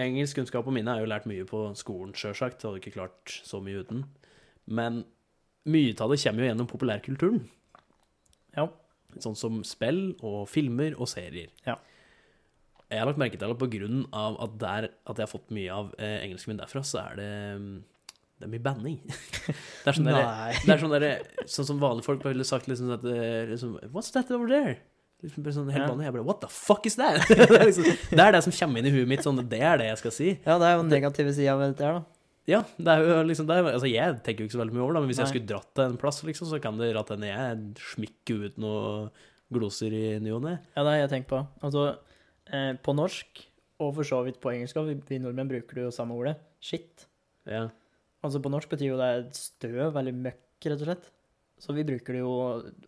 engelskkunnskapene 0.00 0.78
mine 0.78 0.94
er 0.94 1.02
jo 1.02 1.10
lært 1.10 1.26
mye 1.28 1.44
på 1.48 1.60
skolen, 1.78 2.14
sjølsagt. 2.16 2.64
Hadde 2.64 2.80
ikke 2.80 2.94
klart 2.96 3.36
så 3.44 3.60
mye 3.64 3.82
uten. 3.84 4.06
Men 4.66 5.02
mye 5.68 5.92
av 6.00 6.12
det 6.12 6.20
kommer 6.22 6.44
jo 6.44 6.50
gjennom 6.50 6.70
populærkulturen. 6.70 7.42
Ja. 8.56 8.68
Sånn 9.22 9.36
som 9.38 9.60
spill 9.66 10.14
og 10.24 10.46
filmer 10.52 10.96
og 10.96 11.10
serier. 11.10 11.52
Ja. 11.66 11.76
Jeg 12.86 13.02
har 13.02 13.08
lagt 13.08 13.18
merke 13.18 13.38
til 13.38 13.50
at 13.50 14.08
av 14.14 14.40
at, 14.44 14.56
der, 14.60 14.88
at 15.06 15.18
jeg 15.18 15.24
har 15.24 15.30
fått 15.30 15.52
mye 15.54 15.70
av 15.74 15.92
eh, 15.98 16.18
engelsken 16.22 16.52
min 16.52 16.60
derfra, 16.60 16.82
så 16.86 17.00
er 17.02 17.16
det 17.18 17.30
mm, 17.58 17.70
Det 18.38 18.46
er 18.46 18.52
mye 18.52 18.62
banning. 18.62 18.98
det 19.84 19.90
er 19.90 19.96
sånn 19.96 20.10
der, 20.10 20.28
det 20.62 20.74
er 20.74 20.82
sånn, 20.82 20.94
der, 20.94 21.06
sånn 21.50 21.70
som 21.72 21.80
vanlige 21.82 22.06
folk 22.06 22.26
ville 22.28 22.46
sagt 22.46 22.68
liksom 22.70 22.92
at 22.94 23.06
eh, 23.10 23.46
liksom, 23.50 23.78
What's 23.90 24.12
that 24.14 24.30
over 24.30 24.52
there? 24.52 24.76
Liksom 25.24 25.46
sånn 25.50 25.72
helt 25.72 25.88
vanlig. 25.88 26.06
Jeg 26.06 26.14
bare 26.18 26.26
What 26.28 26.42
the 26.44 26.50
fuck 26.52 26.86
is 26.86 26.98
that? 27.00 27.24
det, 27.30 27.48
er 27.48 27.66
liksom, 27.70 27.88
det 28.12 28.22
er 28.22 28.36
det 28.36 28.44
som 28.46 28.54
kommer 28.54 28.82
inn 28.82 28.90
i 28.90 28.94
huet 28.94 29.10
mitt. 29.10 29.24
Sånn, 29.26 29.40
det 29.50 29.62
er 29.64 29.80
det 29.80 29.90
jeg 29.90 30.02
skal 30.04 30.14
si. 30.14 30.28
Ja, 30.44 30.60
det 30.60 30.68
er 30.68 30.76
jo 30.76 30.84
den 30.84 30.94
negative 30.94 31.34
sida 31.34 31.56
ved 31.58 31.74
dette 31.74 31.88
her, 31.88 31.98
da. 31.98 32.16
Ja, 32.46 32.60
det 32.78 32.92
er 32.92 33.02
jo 33.02 33.22
liksom 33.26 33.46
det 33.48 33.56
er, 33.58 33.68
Altså, 33.72 33.88
jeg 33.90 34.18
tenker 34.22 34.44
jo 34.44 34.46
ikke 34.46 34.54
så 34.54 34.60
veldig 34.62 34.76
mye 34.76 34.84
over 34.84 34.94
det, 34.94 35.00
men 35.02 35.10
hvis 35.10 35.20
jeg 35.24 35.32
skulle 35.32 35.48
dratt 35.50 35.70
til 35.74 35.88
en 35.88 35.96
plass, 35.98 36.20
liksom, 36.22 36.50
så 36.52 36.60
kan 36.62 36.78
det 36.78 36.92
at 36.94 37.08
hende 37.10 37.30
jeg 37.32 37.64
smikker 37.94 38.44
ut 38.46 38.60
noen 38.62 39.08
gloser 39.52 39.94
i 39.94 40.04
ny 40.22 40.30
og 40.34 40.44
ne. 40.44 40.58
Ja, 40.76 40.84
det 40.84 40.92
har 40.92 41.00
jeg 41.00 41.10
tenkt 41.16 41.30
på. 41.32 41.40
Altså, 41.66 41.88
eh, 42.52 42.72
på 42.82 42.94
norsk, 42.96 43.42
og 43.82 43.92
for 43.98 44.08
så 44.08 44.22
vidt 44.26 44.40
på 44.42 44.52
engelsk, 44.54 44.78
òg, 44.80 44.94
vi, 45.08 45.18
nordmenn 45.22 45.50
bruker 45.50 45.82
jo 45.84 45.90
samme 45.94 46.16
ordet, 46.16 46.36
shit. 46.64 47.06
Ja. 47.48 47.66
Altså 48.24 48.40
på 48.42 48.50
norsk 48.50 48.70
betyr 48.72 48.92
jo 48.94 49.00
det 49.00 49.36
støv, 49.36 49.96
eller 49.96 50.16
møkk, 50.16 50.40
rett 50.66 50.80
og 50.80 50.88
slett. 50.88 51.10
Så 51.60 51.72
vi 51.76 51.84
bruker 51.88 52.16
det 52.16 52.20
jo 52.20 52.32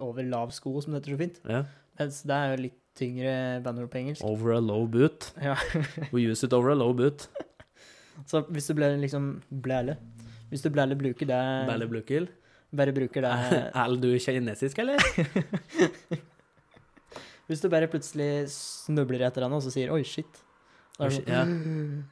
over 0.05 0.25
lav 0.29 0.53
sko, 0.53 0.75
som 0.85 0.93
det 0.93 1.03
heter 1.03 1.17
så 1.17 1.23
fint. 1.25 1.45
ja. 1.49 1.67
Mens 1.99 2.21
det 2.23 2.31
er 2.31 2.53
jo 2.53 2.59
litt 2.63 2.77
tyngre 2.95 3.31
banneord 3.65 3.91
på 3.91 3.99
engelsk. 3.99 4.23
Over 4.23 4.53
a 4.55 4.61
low 4.63 4.85
boot. 4.87 5.33
Ja. 5.43 5.57
We 6.15 6.23
use 6.31 6.47
it 6.47 6.55
over 6.55 6.71
a 6.71 6.77
low 6.79 6.93
boot. 6.95 7.25
Så 8.27 8.45
hvis 8.51 8.69
du 8.71 8.75
ble 8.79 8.93
liksom 8.99 9.41
blæle 9.51 9.97
Hvis 10.51 10.65
du 10.65 10.71
blæle 10.75 10.97
bruker 10.99 11.27
det 11.29 11.43
Bæle 11.69 11.87
blukil? 11.91 12.29
Bare 12.75 12.95
bruker 12.95 13.23
det 13.23 13.31
Er 13.83 13.95
du 14.03 14.09
kinesisk, 14.19 14.79
eller? 14.79 14.99
Hvis 17.49 17.63
du 17.65 17.69
bare 17.73 17.89
plutselig 17.89 18.49
snubler 18.53 19.25
etter 19.29 19.43
henne 19.47 19.57
og 19.57 19.63
så 19.65 19.73
sier 19.73 19.89
'oi, 19.95 20.03
shit'. 20.05 20.43
Da 20.99 21.07
er 21.07 21.09
det 21.09 21.25
sånn, 21.25 21.33
Ja. 21.33 22.05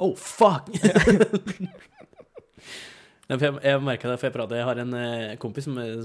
Oh, 0.00 0.14
fuck! 0.14 0.68
Jeg, 3.28 3.40
jeg 3.44 3.80
merka 3.84 4.08
det, 4.08 4.14
for 4.16 4.26
jeg 4.30 4.32
prater, 4.32 4.56
jeg 4.56 4.64
har 4.64 4.78
en 4.80 4.94
eh, 4.96 5.34
kompis 5.36 5.66
som 5.68 5.76
er, 5.82 5.98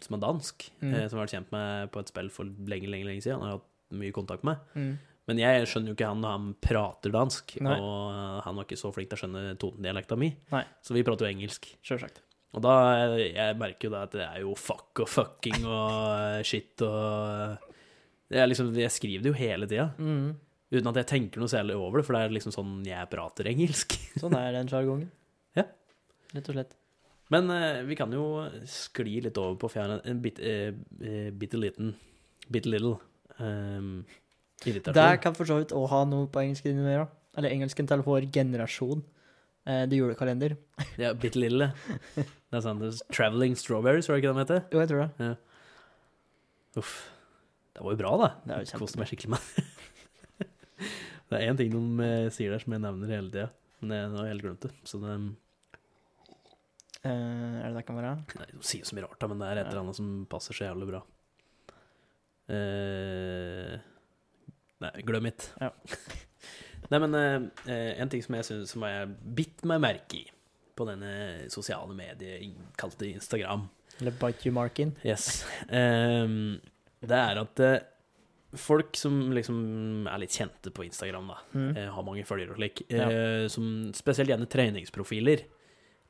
som 0.00 0.14
er 0.16 0.20
dansk, 0.22 0.64
Mm. 0.80 0.94
eh, 0.94 1.02
som 1.10 1.18
har 1.18 1.26
vært 1.26 1.34
kjent 1.34 1.50
med 1.52 1.90
på 1.92 2.00
et 2.00 2.08
spill 2.08 2.30
for 2.32 2.44
lenge, 2.48 2.88
lenge, 2.88 3.04
lenge 3.04 3.20
siden. 3.20 3.36
Han 3.42 3.50
har 3.50 3.58
hatt 3.58 3.66
mye 4.00 4.14
kontakt 4.16 4.46
med. 4.48 4.56
Mm. 4.74 4.94
Men 5.28 5.38
jeg 5.42 5.66
skjønner 5.68 5.92
jo 5.92 5.94
ikke 5.98 6.08
han 6.08 6.22
når 6.24 6.32
han 6.38 6.46
prater 6.64 7.12
dansk, 7.12 7.52
Nei. 7.60 7.76
og 7.76 8.14
eh, 8.16 8.40
han 8.46 8.56
var 8.56 8.64
ikke 8.64 8.80
så 8.80 8.94
flink 8.96 9.10
til 9.12 9.18
å 9.18 9.20
skjønne 9.26 9.42
tonedialekta 9.60 10.16
mi, 10.16 10.30
Nei. 10.54 10.64
så 10.80 10.96
vi 10.96 11.04
prater 11.04 11.28
jo 11.28 11.34
engelsk. 11.36 11.68
Selvsagt. 11.84 12.22
Og 12.56 12.64
da 12.64 12.78
eh, 13.12 13.28
jeg 13.36 13.58
merker 13.60 13.90
jo 13.90 13.92
da 13.98 14.02
at 14.08 14.16
det 14.16 14.24
er 14.24 14.40
jo 14.40 14.56
fuck 14.56 15.04
og 15.04 15.12
fucking 15.12 15.60
og 15.68 16.40
eh, 16.40 16.42
shit 16.48 16.80
og 16.80 17.60
det 18.30 18.38
er 18.38 18.46
liksom, 18.50 18.70
Jeg 18.78 18.92
skriver 18.94 19.22
det 19.24 19.32
jo 19.32 19.38
hele 19.38 19.66
tida, 19.66 19.88
Mm. 19.98 20.36
uten 20.72 20.90
at 20.92 21.00
jeg 21.02 21.06
tenker 21.10 21.40
noe 21.42 21.50
særlig 21.50 21.74
over 21.76 21.98
det, 22.00 22.06
for 22.06 22.14
det 22.14 22.22
er 22.24 22.34
liksom 22.36 22.52
sånn 22.54 22.74
jeg 22.86 23.10
prater 23.10 23.48
engelsk. 23.50 23.96
Sånn 24.22 24.36
er 24.38 24.52
den 24.54 24.68
sjargongen. 24.70 25.10
Ja. 25.58 25.64
Rett 26.34 26.48
og 26.48 26.54
slett. 26.54 26.76
Men 27.30 27.50
eh, 27.54 27.82
vi 27.86 27.94
kan 27.98 28.10
jo 28.14 28.24
skli 28.66 29.20
litt 29.22 29.38
over 29.38 29.54
på, 29.58 29.68
fjerne, 29.70 30.00
en, 30.04 30.20
bit, 30.22 30.38
eh, 30.42 30.72
eh, 31.02 31.30
bitte 31.30 31.58
liten 31.60 31.92
Bitte 32.50 32.66
little 32.66 32.96
um, 33.38 34.00
irritasjon. 34.66 34.96
Det 34.96 35.20
kan 35.22 35.36
for 35.38 35.46
så 35.46 35.60
vidt 35.60 35.70
òg 35.76 35.84
ha 35.92 36.00
noe 36.10 36.26
på 36.26 36.40
engelsk 36.42 36.64
å 36.66 36.72
gjøre. 36.74 37.04
Eller 37.38 37.52
engelsken 37.54 37.86
til 37.86 38.02
vår 38.02 38.26
generasjon. 38.34 39.04
Eh, 39.68 39.84
det 39.86 39.94
er 39.94 40.00
julekalender. 40.00 40.56
Ja, 40.98 41.12
bitte 41.14 41.38
lille. 41.38 41.68
Det 42.16 42.26
er 42.58 42.64
sånn 42.64 42.82
Traveling 43.14 43.54
Strawberries, 43.54 44.08
var 44.10 44.18
det 44.18 44.24
ikke 44.24 44.32
det 44.32 44.40
de 44.40 44.42
heter? 44.42 44.64
Jo, 44.74 44.82
jeg 44.82 44.90
tror 44.90 45.06
det. 45.06 45.30
Uff. 46.82 46.94
Det 47.70 47.84
var 47.84 47.94
jo 47.94 48.00
bra, 48.00 48.12
da. 48.18 48.28
Det 48.44 48.54
er 48.54 48.64
jo 48.64 48.80
Koste 48.82 49.00
meg 49.00 49.10
skikkelig 49.10 49.36
med 49.36 49.42
Det 51.30 51.38
er 51.38 51.46
én 51.46 51.58
ting 51.58 51.70
de 51.70 52.06
eh, 52.06 52.32
sier 52.34 52.50
der 52.50 52.62
som 52.62 52.74
jeg 52.74 52.82
nevner 52.82 53.12
hele 53.14 53.30
tida, 53.30 53.50
men 53.84 53.94
jeg, 53.94 54.10
har 54.16 54.30
helt 54.32 54.42
glemt 54.42 54.64
det. 54.64 54.72
Så 54.88 54.98
det 54.98 55.12
uh, 57.06 57.06
er 57.06 57.68
det 57.68 57.76
det 57.76 57.84
kan 57.86 58.00
være? 58.00 58.16
Nei, 58.40 58.48
De 58.50 58.66
sier 58.66 58.88
så 58.88 58.96
mye 58.98 59.06
rart, 59.06 59.20
da, 59.22 59.28
men 59.30 59.38
det 59.38 59.46
er 59.46 59.60
et 59.60 59.70
eller 59.70 59.84
annet 59.84 59.98
som 60.00 60.08
passer 60.32 60.58
så 60.58 60.66
jævlig 60.66 60.88
bra. 60.90 61.04
Uh, 62.50 63.78
nei, 64.82 64.92
glem 65.06 65.30
it. 65.30 65.46
Ja. 65.62 65.70
nei, 66.90 66.98
men 66.98 67.14
eh, 67.20 67.92
en 68.02 68.10
ting 68.10 68.26
som 68.26 68.34
jeg 68.40 68.48
synes 68.48 68.74
som 68.74 68.88
jeg 68.88 69.14
bitt 69.38 69.62
meg 69.70 69.84
merke 69.86 70.24
i 70.24 70.26
på 70.74 70.86
denne 70.88 71.12
sosiale 71.52 71.94
mediet 71.94 72.56
kalte 72.80 73.06
Instagram, 73.12 73.68
Eller 74.00 74.14
Bite 74.16 74.48
You 74.48 74.54
Markin. 74.56 74.96
yes, 75.04 75.44
Ehm, 75.68 76.58
det 77.06 77.16
er 77.16 77.40
at 77.40 77.60
eh, 77.64 77.78
folk 78.60 78.96
som 78.98 79.30
liksom 79.32 80.06
er 80.10 80.18
litt 80.24 80.34
kjente 80.34 80.72
på 80.74 80.84
Instagram, 80.84 81.28
da, 81.30 81.38
Mm. 81.54 81.76
eh, 81.76 81.88
har 81.94 82.02
mange 82.06 82.24
følgere 82.26 82.50
og 82.50 82.56
slik, 82.58 82.82
Ja. 82.90 83.08
eh, 83.10 83.48
som 83.48 83.92
spesielt 83.94 84.28
gjerne 84.28 84.48
treningsprofiler, 84.50 85.44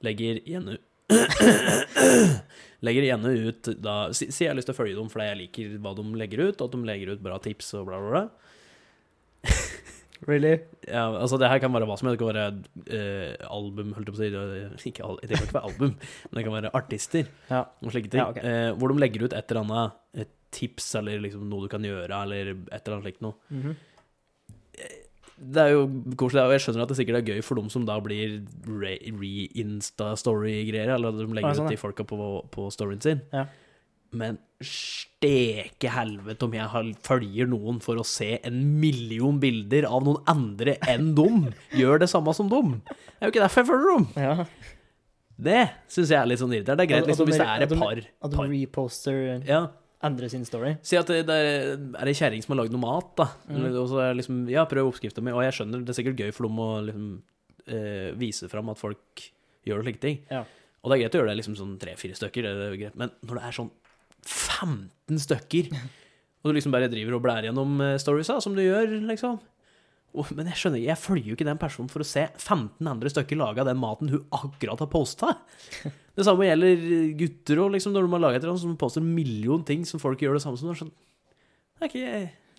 legger 0.02 0.40
gjerne 0.48 0.78
Legger 2.86 3.02
gjerne 3.02 3.30
ut 3.48 3.68
da 3.82 3.94
Si 4.16 4.30
si 4.32 4.44
jeg 4.44 4.52
har 4.52 4.56
lyst 4.58 4.68
til 4.70 4.76
å 4.76 4.78
følge 4.78 4.94
dem 4.96 5.08
fordi 5.12 5.26
jeg 5.26 5.38
liker 5.40 5.72
hva 5.82 5.92
de 5.98 6.04
legger 6.16 6.42
ut, 6.48 6.60
og 6.62 6.68
at 6.68 6.76
de 6.76 6.86
legger 6.86 7.12
ut 7.16 7.22
bra 7.24 7.38
tips 7.42 7.74
og 7.80 7.88
bla, 7.90 7.98
bla, 8.00 8.10
bla. 8.10 9.50
Really? 10.28 10.58
Ja, 10.84 11.06
altså 11.16 11.38
Det 11.40 11.48
her 11.48 11.58
kan 11.62 11.72
være 11.72 11.86
hva 11.88 11.94
som 11.98 12.08
helst. 12.10 12.20
Det 12.20 12.26
kan 12.26 12.34
være 12.34 12.46
eh, 12.92 13.36
album, 13.48 13.94
holdt 13.96 14.10
jeg 14.10 14.14
på 14.14 14.20
å 14.20 14.20
si. 14.20 14.88
Ikke, 14.92 15.06
det 15.22 15.30
kan 15.32 15.46
ikke 15.46 15.56
være 15.56 15.70
album, 15.70 15.94
men 15.96 16.36
det 16.38 16.44
kan 16.46 16.56
være 16.58 16.72
artister 16.76 17.24
Ja. 17.48 17.62
og 17.80 17.88
slike 17.94 18.10
ting. 18.12 18.20
Ja, 18.20 18.28
okay. 18.34 18.44
eh, 18.44 18.70
hvor 18.76 18.92
de 18.92 19.00
legger 19.00 19.24
ut 19.26 19.32
et 19.36 19.50
eller 19.54 19.64
annet 19.64 20.24
et 20.26 20.34
tips 20.50 20.94
eller 21.00 21.20
liksom 21.22 21.48
noe 21.50 21.64
du 21.66 21.70
kan 21.72 21.84
gjøre, 21.86 22.10
eller 22.24 22.52
et 22.56 22.80
eller 22.80 22.96
annet 22.98 23.06
slikt 23.08 23.22
noe. 23.24 23.34
Mhm. 23.50 23.76
Det 25.40 25.56
er 25.62 25.70
jo 25.72 25.86
koselig, 26.20 26.42
og 26.44 26.52
jeg 26.52 26.60
skjønner 26.66 26.82
at 26.84 26.90
det 26.92 26.96
sikkert 26.98 27.16
er 27.22 27.28
gøy 27.32 27.38
for 27.46 27.56
dem 27.56 27.70
som 27.72 27.86
da 27.88 27.94
blir 28.04 28.42
re- 28.68 28.98
re-insta-story-greier, 29.80 30.90
eller 30.94 31.08
at 31.14 31.16
de 31.20 31.26
legger 31.32 31.48
Ah, 31.48 31.56
sånn, 31.56 31.70
ut 31.70 31.72
de 31.74 31.78
folka 31.80 32.04
på, 32.04 32.18
på 32.52 32.66
storyen 32.74 33.00
sin. 33.00 33.22
Ja. 33.32 33.46
Men 34.12 34.36
steke 34.60 35.88
helvete 35.94 36.44
om 36.44 36.52
jeg 36.58 36.94
følger 37.06 37.48
noen 37.48 37.78
for 37.80 37.96
å 37.96 38.04
se 38.04 38.34
en 38.44 38.58
million 38.82 39.38
bilder 39.40 39.86
av 39.88 40.02
noen 40.04 40.20
andre 40.28 40.74
enn 40.90 41.12
dem 41.16 41.46
gjør 41.80 42.02
det 42.02 42.10
samme 42.12 42.34
som 42.36 42.50
dem. 42.50 42.80
Det 42.90 43.22
er 43.22 43.30
jo 43.30 43.34
ikke 43.34 43.44
derfor 43.46 43.62
jeg 43.62 43.70
følger 43.70 43.96
dem. 43.96 44.08
Ja. 44.20 44.46
Det 45.40 45.60
syns 45.88 46.10
jeg 46.12 46.18
er 46.20 46.28
litt 46.28 46.42
sånn 46.42 46.52
irriterende. 46.52 46.82
Det 46.82 46.84
er 46.84 46.92
greit 46.98 47.06
liksom, 47.08 47.30
hvis 47.30 47.40
det 47.40 47.46
er 47.48 47.64
et 47.64 47.76
par. 47.80 48.02
At 48.26 48.34
de 48.36 48.48
reposter 48.50 49.22
Ja. 49.48 49.62
Andre 50.06 50.30
sin 50.32 50.46
story. 50.48 50.74
Si 50.86 50.96
at 50.96 51.10
det, 51.12 51.24
det 51.28 51.36
er 51.36 51.74
er 51.76 52.10
ei 52.10 52.16
kjerring 52.16 52.44
som 52.44 52.54
har 52.54 52.62
lagd 52.62 52.74
noe 52.74 52.82
mat, 52.82 53.10
da. 53.20 53.26
Mm. 53.50 53.66
Og 53.74 53.90
så 53.90 54.00
er 54.04 54.16
liksom, 54.16 54.46
ja, 54.50 54.64
prøv 54.68 54.88
oppskrifta 54.88 55.24
mi. 55.24 55.34
Og 55.34 55.44
jeg 55.44 55.58
skjønner, 55.58 55.84
det 55.84 55.92
er 55.92 55.98
sikkert 55.98 56.22
gøy 56.22 56.32
for 56.36 56.48
dem 56.48 56.62
å 56.62 56.70
liksom, 56.86 57.10
eh, 57.66 58.08
vise 58.20 58.48
fram 58.52 58.72
at 58.72 58.80
folk 58.80 59.26
gjør 59.68 59.84
slike 59.84 60.02
ting. 60.02 60.22
Ja. 60.32 60.46
Og 60.80 60.88
det 60.90 60.96
er 60.96 61.02
greit 61.04 61.16
å 61.16 61.20
gjøre 61.20 61.32
det 61.34 61.40
liksom 61.42 61.58
sånn 61.58 61.76
tre-fire 61.80 62.16
stykker, 62.16 62.48
det 62.48 62.68
er 62.70 62.80
greit. 62.80 62.96
men 62.96 63.12
når 63.20 63.36
det 63.36 63.44
er 63.44 63.56
sånn 63.58 63.70
15 64.24 65.20
stykker, 65.26 65.72
og 66.40 66.48
du 66.48 66.56
liksom 66.56 66.72
bare 66.72 66.88
driver 66.92 67.18
og 67.18 67.24
blærer 67.26 67.50
gjennom 67.50 67.76
eh, 67.84 67.98
storiesa, 68.00 68.40
som 68.40 68.56
du 68.56 68.64
gjør, 68.64 68.96
liksom 69.10 69.40
og, 70.10 70.26
Men 70.34 70.48
jeg 70.50 70.58
skjønner, 70.58 70.82
jeg 70.82 70.98
følger 70.98 71.30
jo 71.30 71.36
ikke 71.36 71.46
den 71.46 71.60
personen 71.60 71.90
for 71.92 72.02
å 72.02 72.06
se 72.08 72.24
15 72.32 72.88
andre 72.90 73.12
stykker 73.12 73.38
lage 73.38 73.64
den 73.66 73.78
maten 73.78 74.10
hun 74.10 74.24
akkurat 74.34 74.82
har 74.82 74.90
posta. 74.90 75.36
Det 76.18 76.26
samme 76.26 76.48
gjelder 76.48 76.82
gutter 77.16 77.60
òg, 77.62 77.70
liksom, 77.76 77.94
når 77.94 78.04
de 78.04 78.12
har 78.12 78.22
laget 78.24 78.40
et 78.40 78.44
eller 78.44 78.56
annet 78.56 78.64
som 78.64 78.76
poster 78.80 79.00
en 79.00 79.12
million 79.14 79.62
ting 79.64 79.86
som 79.88 80.02
folk 80.02 80.20
gjør 80.20 80.36
det 80.36 80.42
samme 80.42 80.58
som. 80.60 80.68
Det 80.68 80.80
sånn, 80.80 80.90
det 81.78 81.86
er 81.86 81.92
ikke, 81.92 82.00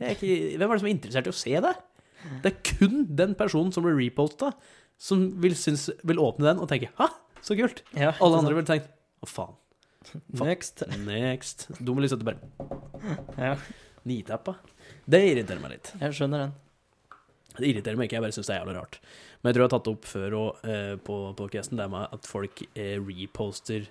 jeg 0.01 0.07
er 0.07 0.15
ikke, 0.15 0.37
hvem 0.57 0.71
er 0.71 0.71
det 0.71 0.81
som 0.81 0.87
er 0.87 0.95
interessert 0.95 1.27
i 1.27 1.33
å 1.33 1.37
se 1.37 1.53
det? 1.67 1.73
Det 2.41 2.51
er 2.53 2.71
kun 2.71 3.03
den 3.19 3.35
personen 3.37 3.75
som 3.75 3.85
blir 3.85 3.99
reposta, 3.99 4.53
som 5.01 5.27
vil, 5.43 5.53
synes, 5.57 5.89
vil 6.07 6.21
åpne 6.21 6.47
den 6.47 6.63
og 6.63 6.69
tenke 6.71 6.89
'hæ, 6.95 7.09
så 7.41 7.57
kult'. 7.57 7.83
Ja, 7.97 8.15
Alle 8.21 8.39
andre 8.39 8.55
ville 8.55 8.69
tenkt 8.69 8.89
'å, 9.21 9.29
faen'. 9.29 9.57
faen. 10.37 10.47
Next. 10.47 10.83
Next. 11.05 11.67
Dumme 11.77 12.07
til 12.07 12.23
bare 12.25 12.39
Ja, 13.37 13.55
nitappa. 14.05 14.55
Det 15.05 15.21
irriterer 15.21 15.61
meg 15.61 15.71
litt. 15.77 15.93
jeg 15.99 16.17
skjønner 16.17 16.47
den. 16.47 16.53
Det 17.57 17.67
irriterer 17.67 17.99
meg 17.99 18.07
ikke, 18.09 18.19
jeg 18.19 18.25
bare 18.25 18.35
syns 18.35 18.47
det 18.49 18.55
er 18.55 18.61
jævlig 18.61 18.77
rart. 18.77 18.99
Men 19.41 19.49
jeg 19.49 19.55
tror 19.57 19.63
jeg 19.63 19.67
har 19.69 19.73
tatt 19.75 19.87
det 19.87 19.93
opp 19.95 20.05
før 20.11 20.37
og, 20.39 20.63
eh, 20.67 20.93
på 21.09 21.17
podcasten, 21.39 21.77
det 21.81 21.89
med 21.91 22.15
at 22.17 22.29
folk 22.29 22.63
eh, 22.75 22.95
reposter 23.01 23.87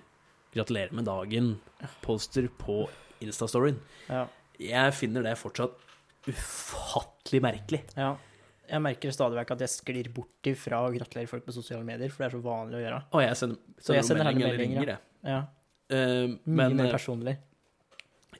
'gratulerer 0.51 0.91
med 0.91 1.05
dagen'-poster 1.07 2.49
på 2.59 2.89
Instastoryen. 3.21 3.77
Ja. 4.09 4.25
Jeg 4.59 4.93
finner 4.97 5.23
det 5.23 5.37
fortsatt 5.37 5.77
ufattelig 6.27 7.41
merkelig. 7.41 7.83
ja. 7.97 8.17
Jeg 8.71 8.79
merker 8.79 9.11
stadig 9.11 9.35
vekk 9.35 9.49
at 9.51 9.63
jeg 9.65 9.71
sklir 9.73 10.07
bort 10.15 10.47
ifra 10.47 10.77
å 10.85 10.91
gratulere 10.93 11.27
folk 11.27 11.43
på 11.43 11.51
sosiale 11.51 11.83
medier, 11.83 12.07
for 12.07 12.23
det 12.23 12.27
er 12.29 12.35
så 12.37 12.43
vanlig 12.45 12.77
å 12.77 12.83
gjøre. 12.85 12.99
Og 13.11 13.21
jeg 13.25 13.35
sender, 13.35 13.57
sender, 13.83 13.97
jeg 13.97 14.05
sender 14.07 14.23
meldinger, 14.23 14.47
eller 14.47 14.61
meldinger, 14.61 14.79
ringer, 14.79 14.91
jeg. 14.93 15.33
Ja. 15.33 15.39
Eh, 15.91 16.27
Mye 16.45 16.55
men 16.61 16.77
mer 16.77 16.85
eh, 16.85 16.93
personlig. 16.93 17.33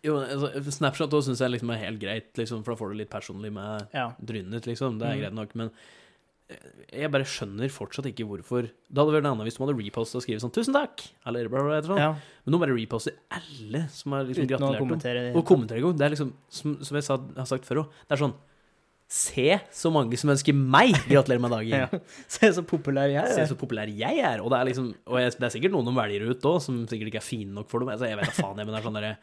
Jo, 0.04 0.18
altså, 0.18 0.72
Snapchat 0.80 1.14
òg 1.14 1.24
syns 1.28 1.40
jeg 1.44 1.52
liksom 1.54 1.72
er 1.74 1.82
helt 1.86 2.00
greit, 2.02 2.32
liksom, 2.40 2.64
for 2.66 2.74
da 2.74 2.80
får 2.80 2.90
du 2.94 2.98
litt 3.02 3.10
personlig 3.12 3.52
med 3.54 3.88
Ja. 3.94 4.12
drynet, 4.24 4.66
liksom. 4.66 4.98
Det 5.00 5.08
er 5.08 5.16
Mm. 5.16 5.22
greit 5.22 5.34
nok, 5.34 5.56
men 5.56 5.72
eh, 6.50 7.00
jeg 7.02 7.12
bare 7.12 7.24
skjønner 7.24 7.70
fortsatt 7.72 8.06
ikke 8.10 8.26
hvorfor 8.28 8.64
Det 8.68 8.98
hadde 8.98 9.14
vært 9.16 9.30
annet 9.30 9.46
hvis 9.48 9.56
de 9.58 9.64
hadde 9.66 9.78
repostet 9.78 10.16
og 10.20 10.24
skrevet 10.26 10.42
sånn 10.42 10.52
'tusen 10.52 10.74
takk', 10.74 11.12
eller 11.26 11.48
bla, 11.48 11.62
bla, 11.64 11.82
bla, 11.82 11.98
ja. 11.98 12.12
Men 12.46 12.54
nå 12.56 12.60
bare 12.60 12.76
reposter 12.76 13.14
alle 13.32 13.88
som 13.90 14.12
har 14.14 14.24
liksom 14.26 14.44
Uten 14.44 14.58
gratulert 14.58 15.02
dem. 15.04 15.36
Og 15.38 15.46
kommentere 15.46 15.78
engang. 15.80 15.98
Det 15.98 16.06
er 16.06 16.10
liksom, 16.16 16.34
som, 16.50 16.78
som 16.84 16.96
jeg 16.96 17.04
sa, 17.04 17.18
har 17.38 17.46
sagt 17.46 17.64
før 17.66 17.84
òg, 17.86 17.88
det 18.10 18.12
er 18.20 18.26
sånn 18.26 18.34
Se 19.12 19.60
så 19.76 19.92
mange 19.92 20.16
som 20.18 20.30
ønsker 20.32 20.54
meg 20.56 20.94
gratulerer 21.12 21.42
med 21.42 21.52
dagen. 21.52 21.70
Ja. 21.92 22.00
Se 22.32 22.48
så 22.48 22.64
populær 22.64 23.12
jeg 23.12 23.28
Se 23.28 23.42
er. 23.42 23.46
så 23.46 23.56
populær 23.60 23.86
jeg 23.92 24.20
er. 24.24 24.40
Og 24.40 24.50
det 24.50 24.58
er 24.60 24.66
liksom 24.72 24.96
Og 25.06 25.20
jeg, 25.20 25.32
det 25.36 25.44
er 25.44 25.50
sikkert 25.60 25.72
noen 25.76 25.84
de 25.84 25.92
velger 25.92 26.30
ut 26.32 26.40
òg, 26.48 26.62
som 26.62 26.88
sikkert 26.88 27.08
ikke 27.12 27.20
er 27.20 27.28
fine 27.28 27.52
nok 27.54 27.68
for 27.70 27.80
dem. 27.80 27.90
Altså, 27.90 28.08
jeg 28.08 28.16
vet 28.16 28.26
da 28.26 28.32
faen, 28.32 28.56
jeg, 28.56 28.66
men 28.66 28.74
det 28.74 28.80
er 28.80 28.88
sånn 28.88 28.96
derre 28.96 29.18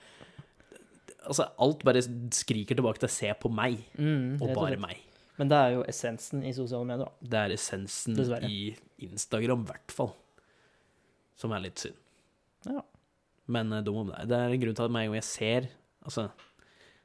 Altså, 1.28 1.46
alt 1.60 1.84
bare 1.86 2.00
skriker 2.34 2.78
tilbake 2.78 2.98
til 3.04 3.08
'se 3.12 3.34
på 3.40 3.50
meg', 3.52 3.84
Mm, 3.98 4.40
og 4.42 4.54
bare 4.56 4.76
meg. 4.80 4.96
Men 5.38 5.48
det 5.48 5.56
er 5.56 5.70
jo 5.76 5.84
essensen 5.86 6.42
i 6.44 6.52
sosiale 6.52 6.84
medier. 6.84 7.04
da. 7.04 7.12
Det 7.22 7.38
er 7.38 7.54
essensen 7.54 8.16
Dessverre. 8.16 8.48
i 8.50 8.74
Instagram, 9.06 9.62
i 9.62 9.70
hvert 9.70 9.92
fall. 9.94 10.12
Som 11.36 11.52
er 11.52 11.60
litt 11.60 11.78
synd. 11.78 11.94
Ja. 12.66 12.80
Men 13.46 13.72
uh, 13.72 13.80
dum 13.80 13.96
om 14.02 14.08
det. 14.10 14.26
Det 14.28 14.36
er 14.36 14.50
en 14.50 14.60
grunn 14.60 14.74
til 14.74 14.84
at 14.84 14.90
med 14.90 15.04
en 15.04 15.12
gang 15.12 15.22
jeg 15.22 15.24
ser 15.24 15.68
Altså, 16.04 16.30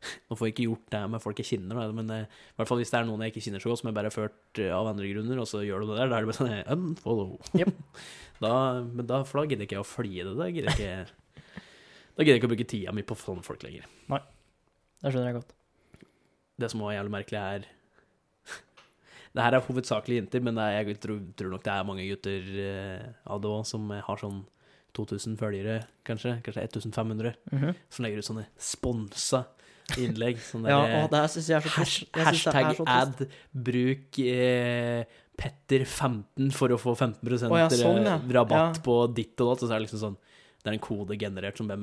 nå 0.29 0.35
får 0.37 0.47
jeg 0.47 0.53
ikke 0.53 0.67
gjort 0.69 0.89
det 0.91 1.09
med 1.11 1.21
folk 1.21 1.37
jeg 1.37 1.45
kjenner, 1.59 1.93
men 1.93 2.09
eh, 2.09 2.23
i 2.23 2.55
hvert 2.57 2.67
fall 2.67 2.77
hvis 2.79 2.91
det 2.91 2.99
er 2.99 3.05
noen 3.05 3.21
jeg 3.21 3.33
ikke 3.33 3.43
kjenner 3.43 3.59
så 3.63 3.69
godt, 3.69 3.79
som 3.81 3.87
jeg 3.89 3.95
bare 3.95 4.09
har 4.11 4.15
ført 4.15 4.59
uh, 4.59 4.71
av 4.79 4.87
andre 4.87 5.09
grunner, 5.11 5.39
og 5.39 5.47
så 5.47 5.61
gjør 5.65 5.83
de 5.83 5.87
det 5.91 5.97
der, 5.97 6.09
da 6.11 6.15
er 6.17 6.21
det 6.23 6.29
bare 6.31 6.39
sånn 6.39 6.71
unfollow. 6.77 7.37
Yep. 7.55 7.73
da, 8.45 8.53
men 8.83 9.05
da, 9.09 9.23
for 9.23 9.41
da 9.41 9.45
gidder 9.49 9.67
ikke 9.67 9.75
jeg 9.75 9.83
å 9.83 9.89
følge 9.89 10.23
det. 10.29 10.35
Da 10.39 10.47
gidder 10.51 10.71
ikke 10.71 10.93
Da 12.13 12.21
gidder 12.23 12.35
jeg 12.35 12.41
ikke 12.43 12.49
å 12.49 12.53
bruke 12.53 12.69
tida 12.69 12.93
mi 12.93 13.01
på 13.07 13.15
sånne 13.17 13.43
folk 13.45 13.63
lenger. 13.65 13.85
Nei, 14.13 14.19
Det 15.01 15.11
skjønner 15.13 15.31
jeg 15.31 15.37
godt. 15.39 15.53
Det 16.61 16.69
som 16.69 16.83
er 16.85 16.97
jævlig 16.99 17.13
merkelig, 17.15 17.39
er 17.41 17.65
Det 19.33 19.41
her 19.41 19.55
er 19.57 19.65
hovedsakelig 19.65 20.19
jenter, 20.21 20.43
men 20.45 20.59
er, 20.61 20.75
jeg 20.83 20.99
tror, 21.01 21.21
tror 21.39 21.49
nok 21.55 21.63
det 21.65 21.73
er 21.73 21.87
mange 21.89 22.05
gutter 22.11 22.51
eh, 22.67 23.07
av 23.33 23.41
det 23.41 23.49
òg 23.49 23.63
som 23.65 23.89
har 23.89 24.21
sånn 24.21 24.43
2000 24.93 25.39
følgere, 25.39 25.79
kanskje. 26.05 26.35
Kanskje 26.45 26.67
1500. 26.67 27.33
Mhm. 27.49 27.73
Som 27.89 28.05
legger 28.05 28.21
ut 28.21 28.27
sånne 28.29 28.45
sponsa 28.61 29.43
innlegg. 29.97 30.37
Sånne 30.45 30.69
Ja, 30.69 30.83
der, 30.85 30.99
og 31.01 31.09
det 31.15 31.23
syns 31.33 31.49
jeg 31.49 31.57
er 31.57 31.65
så 31.65 31.71
trist. 31.79 32.03
Synes 32.05 32.13
er 32.13 32.29
hashtag 32.29 32.69
så 32.77 32.85
ad, 32.93 33.23
bruk 33.65 34.19
eh, 34.21 35.17
Petter15 35.41 36.51
for 36.53 36.69
å 36.69 36.77
få 36.77 36.93
15 36.93 37.49
Å 37.49 37.57
ja, 37.57 37.69
sånn, 37.73 38.05
ja. 38.05 38.19
rabatt 38.37 38.77
Ja. 38.77 38.83
på 38.85 38.99
ditt 39.17 39.33
og 39.41 39.49
datt. 39.55 39.63
Og 39.65 39.67
så 39.67 39.73
er 39.73 39.79
det 39.81 39.87
liksom 39.87 40.03
sånn 40.03 40.17
Det 40.63 40.71
er 40.71 40.77
en 40.77 40.83
kode 40.83 41.17
generert 41.19 41.57
som 41.59 41.67
hvem 41.67 41.81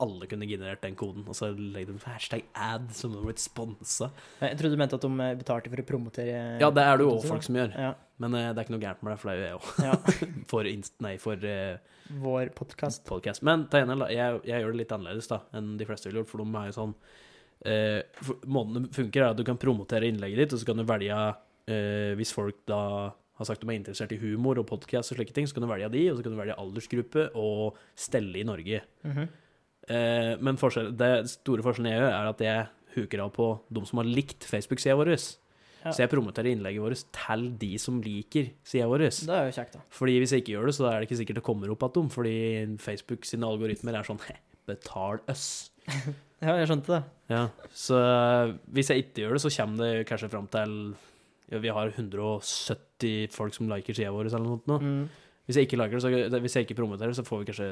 alle 0.00 0.26
kunne 0.30 0.46
generert 0.48 0.80
den 0.80 0.94
koden. 0.96 1.26
Og 1.28 1.36
så 1.36 1.50
legger 1.52 1.92
de 1.92 2.00
hashtag 2.06 2.46
ad 2.56 2.86
som 2.96 3.12
har 3.18 3.26
blitt 3.26 3.42
sponsa. 3.42 4.08
Jeg 4.40 4.56
trodde 4.56 4.78
du 4.78 4.80
mente 4.80 4.96
at 4.96 5.04
de 5.04 5.10
eh, 5.26 5.34
betalte 5.42 5.72
for 5.72 5.82
å 5.82 5.86
promotere 5.90 6.38
Ja, 6.62 6.70
det 6.72 6.86
er 6.88 6.96
det 6.96 7.04
jo 7.04 7.12
òg 7.18 7.26
folk 7.28 7.44
som 7.44 7.58
gjør. 7.60 7.74
Ja, 7.76 7.92
Men 8.24 8.32
uh, 8.38 8.46
det 8.48 8.62
er 8.62 8.64
ikke 8.64 8.74
noe 8.78 8.84
gærent 8.86 9.04
med 9.04 9.12
det, 9.12 9.18
for 9.20 9.28
det 9.28 9.36
er 9.36 9.40
jo 9.42 9.44
jeg 9.44 9.58
òg. 9.58 9.68
ja. 9.84 9.98
For, 10.54 10.70
inst 10.72 10.94
nei, 11.04 11.14
for 11.20 11.44
uh, 11.44 11.98
Vår 12.24 12.54
podkast. 12.56 13.04
podcast. 13.04 13.44
Men 13.44 13.66
ta 13.68 13.82
igjen, 13.82 13.92
jeg, 14.08 14.40
jeg 14.48 14.64
gjør 14.64 14.72
det 14.72 14.80
litt 14.80 14.94
annerledes 14.96 15.28
da 15.28 15.42
enn 15.58 15.74
de 15.76 15.88
fleste 15.90 16.08
ville 16.08 16.22
gjort, 16.22 16.32
for 16.32 16.40
de 16.40 16.56
er 16.56 16.70
jo 16.70 16.76
sånn 16.78 16.96
uh, 17.68 18.32
Måten 18.48 18.88
det 18.88 18.96
funker, 18.96 19.20
er 19.20 19.34
at 19.34 19.38
du 19.38 19.44
kan 19.44 19.60
promotere 19.60 20.08
innlegget 20.08 20.46
ditt, 20.46 20.56
og 20.56 20.62
så 20.62 20.70
kan 20.70 20.80
du 20.80 20.86
velge 20.88 21.20
eh, 21.68 22.14
Hvis 22.16 22.32
folk 22.32 22.62
da 22.68 22.80
har 23.38 23.48
sagt 23.48 23.62
de 23.62 23.70
er 23.70 23.78
interessert 23.78 24.14
i 24.14 24.20
humor 24.20 24.58
og 24.60 24.66
podcast 24.68 25.12
og 25.12 25.18
slike 25.18 25.34
ting, 25.34 25.46
så 25.46 25.56
kan 25.56 25.64
du 25.64 25.70
velge 25.70 25.90
de, 25.94 26.06
og 26.10 26.18
så 26.18 26.24
kan 26.26 26.34
du 26.34 26.40
velge 26.40 26.56
aldersgruppe 26.58 27.28
og 27.38 27.78
stelle 27.98 28.40
i 28.40 28.46
Norge. 28.46 28.82
Mhm. 29.06 29.28
Eh, 29.88 30.34
men 30.44 30.58
det 31.00 31.12
store 31.32 31.64
forskjellen 31.64 31.92
jeg 31.92 32.00
gjør, 32.02 32.12
er 32.12 32.28
at 32.28 32.42
jeg 32.44 32.66
huker 32.98 33.22
av 33.24 33.30
på 33.32 33.46
de 33.72 33.84
som 33.88 34.02
har 34.02 34.08
likt 34.08 34.44
Facebook-sida 34.44 34.96
vår. 34.98 35.14
Ja. 35.78 35.92
Så 35.94 36.02
jeg 36.02 36.10
promoterer 36.10 36.50
innlegget 36.50 36.82
vårt 36.82 37.04
til 37.14 37.44
de 37.60 37.70
som 37.80 38.00
liker 38.02 38.50
sida 38.66 38.88
vår. 38.90 39.06
Det 39.08 39.34
er 39.34 39.48
jo 39.48 39.56
kjekt, 39.56 39.78
da. 39.78 39.84
Fordi 39.94 40.18
hvis 40.18 40.34
jeg 40.34 40.42
ikke 40.42 40.56
gjør 40.56 40.68
det, 40.68 40.76
så 40.76 40.88
er 40.90 40.98
det 40.98 41.08
ikke 41.08 41.20
sikkert 41.22 41.40
det 41.40 41.46
kommer 41.46 41.72
opp 41.72 41.86
dem, 41.94 42.08
fordi 42.12 42.38
Facebook 42.82 43.28
sine 43.28 43.48
algoritmer 43.48 43.96
er 43.96 44.08
sånn 44.08 44.20
betal 44.68 45.22
oss. 45.30 45.70
Ja, 46.38 46.52
jeg 46.54 46.68
skjønte 46.70 46.92
det. 46.92 46.98
Ja, 47.32 47.40
så 47.74 47.96
hvis 48.70 48.92
jeg 48.92 49.02
ikke 49.02 49.24
gjør 49.24 49.32
det, 49.34 49.40
så 49.42 49.50
kommer 49.50 49.80
det 49.82 50.04
kanskje 50.06 50.28
fram 50.30 50.44
til 50.52 50.74
Vi 51.48 51.72
har 51.72 51.94
170 51.94 53.32
folk 53.32 53.56
som 53.56 53.70
liker 53.70 53.96
sida 53.96 54.12
vår 54.12 54.28
eller 54.28 54.44
noe. 54.44 54.60
sånt. 54.66 54.84
Mm. 54.84 55.08
Hvis 55.48 55.56
jeg 55.56 55.68
ikke 55.68 55.78
liker 55.80 55.96
det, 55.96 56.02
så 56.04 56.40
hvis 56.44 56.56
jeg 56.58 56.66
ikke 56.66 56.76
promoterer, 56.76 57.14
så 57.16 57.24
får 57.24 57.40
vi 57.40 57.46
kanskje 57.48 57.68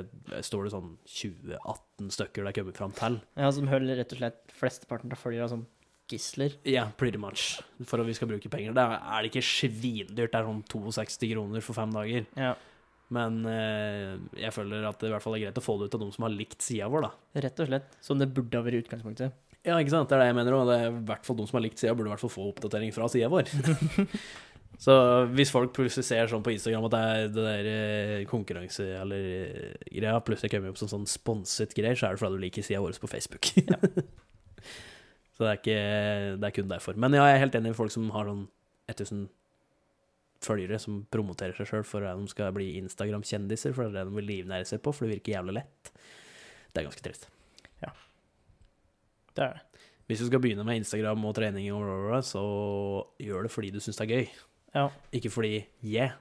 står 0.49 0.65
det 0.65 0.73
sånn 0.73 0.93
20-18 1.13 2.13
stykker 2.15 2.47
det 2.49 2.55
kommer 2.57 2.77
fram 2.79 2.95
til. 2.97 3.19
Ja, 3.37 3.51
som 3.53 3.69
holder 3.69 4.01
rett 4.01 4.15
og 4.17 4.23
slett 4.23 4.55
flesteparten 4.57 5.13
av 5.13 5.21
følgerne 5.21 5.51
som 5.53 5.67
gisler. 6.09 6.55
Ja, 6.65 6.87
pretty 6.97 7.21
much. 7.21 7.59
For 7.85 8.01
at 8.01 8.09
vi 8.09 8.15
skal 8.17 8.31
bruke 8.31 8.49
penger. 8.49 8.73
Det 8.73 8.81
er, 8.81 8.97
er 8.97 9.27
det 9.27 9.33
ikke 9.33 9.45
svindyrt. 9.45 10.33
Det 10.33 10.41
er 10.41 10.49
sånn 10.49 10.65
62 10.73 11.31
kroner 11.35 11.65
for 11.67 11.77
fem 11.77 11.93
dager. 11.93 12.25
Ja, 12.39 12.55
Men 13.13 13.43
eh, 13.47 14.15
jeg 14.41 14.55
føler 14.57 14.89
at 14.89 14.99
det 15.03 15.11
i 15.11 15.13
hvert 15.13 15.23
fall 15.23 15.37
er 15.37 15.45
greit 15.45 15.61
å 15.61 15.63
få 15.63 15.77
det 15.79 15.91
ut 15.91 15.99
av 15.99 16.07
de 16.07 16.09
som 16.17 16.25
har 16.27 16.33
likt 16.35 16.65
sida 16.65 16.89
vår, 16.91 17.05
da. 17.07 17.43
rett 17.45 17.61
og 17.61 17.69
slett. 17.69 17.93
Som 18.03 18.23
det 18.23 18.33
burde 18.35 18.57
ha 18.57 18.65
vært 18.67 18.81
i 18.81 18.87
utgangspunktet. 18.87 19.37
Ja, 19.67 19.77
ikke 19.83 19.91
sant? 19.93 20.09
Det 20.11 20.15
er 20.15 20.23
det 20.23 20.29
jeg 20.31 20.39
mener 20.39 20.55
òg. 20.55 20.69
Det 20.69 20.75
er 20.79 20.91
i 20.93 20.99
hvert 21.09 21.27
fall 21.27 21.39
de 21.41 21.47
som 21.49 21.59
har 21.59 21.65
likt 21.65 21.81
sida, 21.81 21.95
burde 21.97 22.11
i 22.11 22.15
hvert 22.15 22.23
fall 22.23 22.35
få 22.37 22.51
oppdatering 22.53 22.93
fra 22.95 23.09
sida 23.11 23.31
vår. 23.33 23.51
Så 24.79 24.93
hvis 25.33 25.51
folk 25.53 25.73
plutselig 25.77 26.05
ser 26.05 26.29
sånn 26.29 26.45
på 26.45 26.53
Instagram 26.53 26.87
at 26.89 26.93
det 26.93 27.01
er 27.01 27.31
det 27.33 27.45
der 27.47 27.69
eh, 27.71 28.25
konkurranse 28.29 28.85
eller 29.01 29.29
eh, 29.33 29.87
greia, 29.89 30.19
plutselig 30.25 30.53
kommer 30.53 30.75
opp 30.75 30.81
som 30.81 30.91
sånn 30.91 31.07
sponset 31.09 31.73
greier, 31.77 31.97
så 31.97 32.11
er 32.11 32.17
det 32.17 32.21
fordi 32.21 32.37
du 32.37 32.45
liker 32.45 32.67
sida 32.67 32.83
vår 32.85 32.99
på 33.01 33.09
Facebook. 33.09 33.49
så 35.35 35.47
det 35.47 35.49
er 35.49 35.63
ikke 35.63 35.79
Det 36.43 36.51
er 36.51 36.57
kun 36.59 36.69
derfor. 36.71 37.01
Men 37.01 37.17
ja, 37.17 37.25
jeg 37.31 37.39
er 37.39 37.45
helt 37.47 37.57
enig 37.57 37.73
med 37.73 37.81
folk 37.81 37.95
som 37.95 38.13
har 38.15 38.29
sånn 38.29 38.45
1000 38.93 39.25
følgere 40.45 40.79
som 40.79 41.01
promoterer 41.11 41.57
seg 41.57 41.71
sjøl 41.71 41.87
for 41.89 42.05
at 42.07 42.21
de 42.21 42.29
skal 42.31 42.53
bli 42.55 42.75
Instagram-kjendiser, 42.83 43.73
for 43.75 43.89
det 43.89 43.97
er 43.97 44.05
det 44.05 44.13
de 44.13 44.21
vil 44.21 44.29
livnære 44.35 44.69
seg 44.69 44.85
på, 44.85 44.93
for 44.93 45.07
det 45.07 45.17
virker 45.17 45.39
jævlig 45.39 45.57
lett. 45.63 45.91
Det 46.71 46.83
er 46.83 46.87
ganske 46.91 47.03
trist. 47.03 47.31
Det 49.37 49.45
er 49.45 49.57
det. 49.57 49.83
Hvis 50.07 50.23
du 50.23 50.29
skal 50.29 50.41
begynne 50.43 50.65
med 50.67 50.79
Instagram 50.81 51.25
og 51.27 51.35
trening, 51.35 51.67
og 51.75 51.89
bla, 52.07 52.21
så 52.23 52.43
gjør 53.19 53.47
det 53.47 53.51
fordi 53.51 53.73
du 53.75 53.81
syns 53.83 53.99
det 53.99 54.07
er 54.07 54.13
gøy. 54.15 54.29
Ja. 54.77 54.87
Ikke 55.19 55.33
fordi 55.35 55.57
jeg 55.83 56.13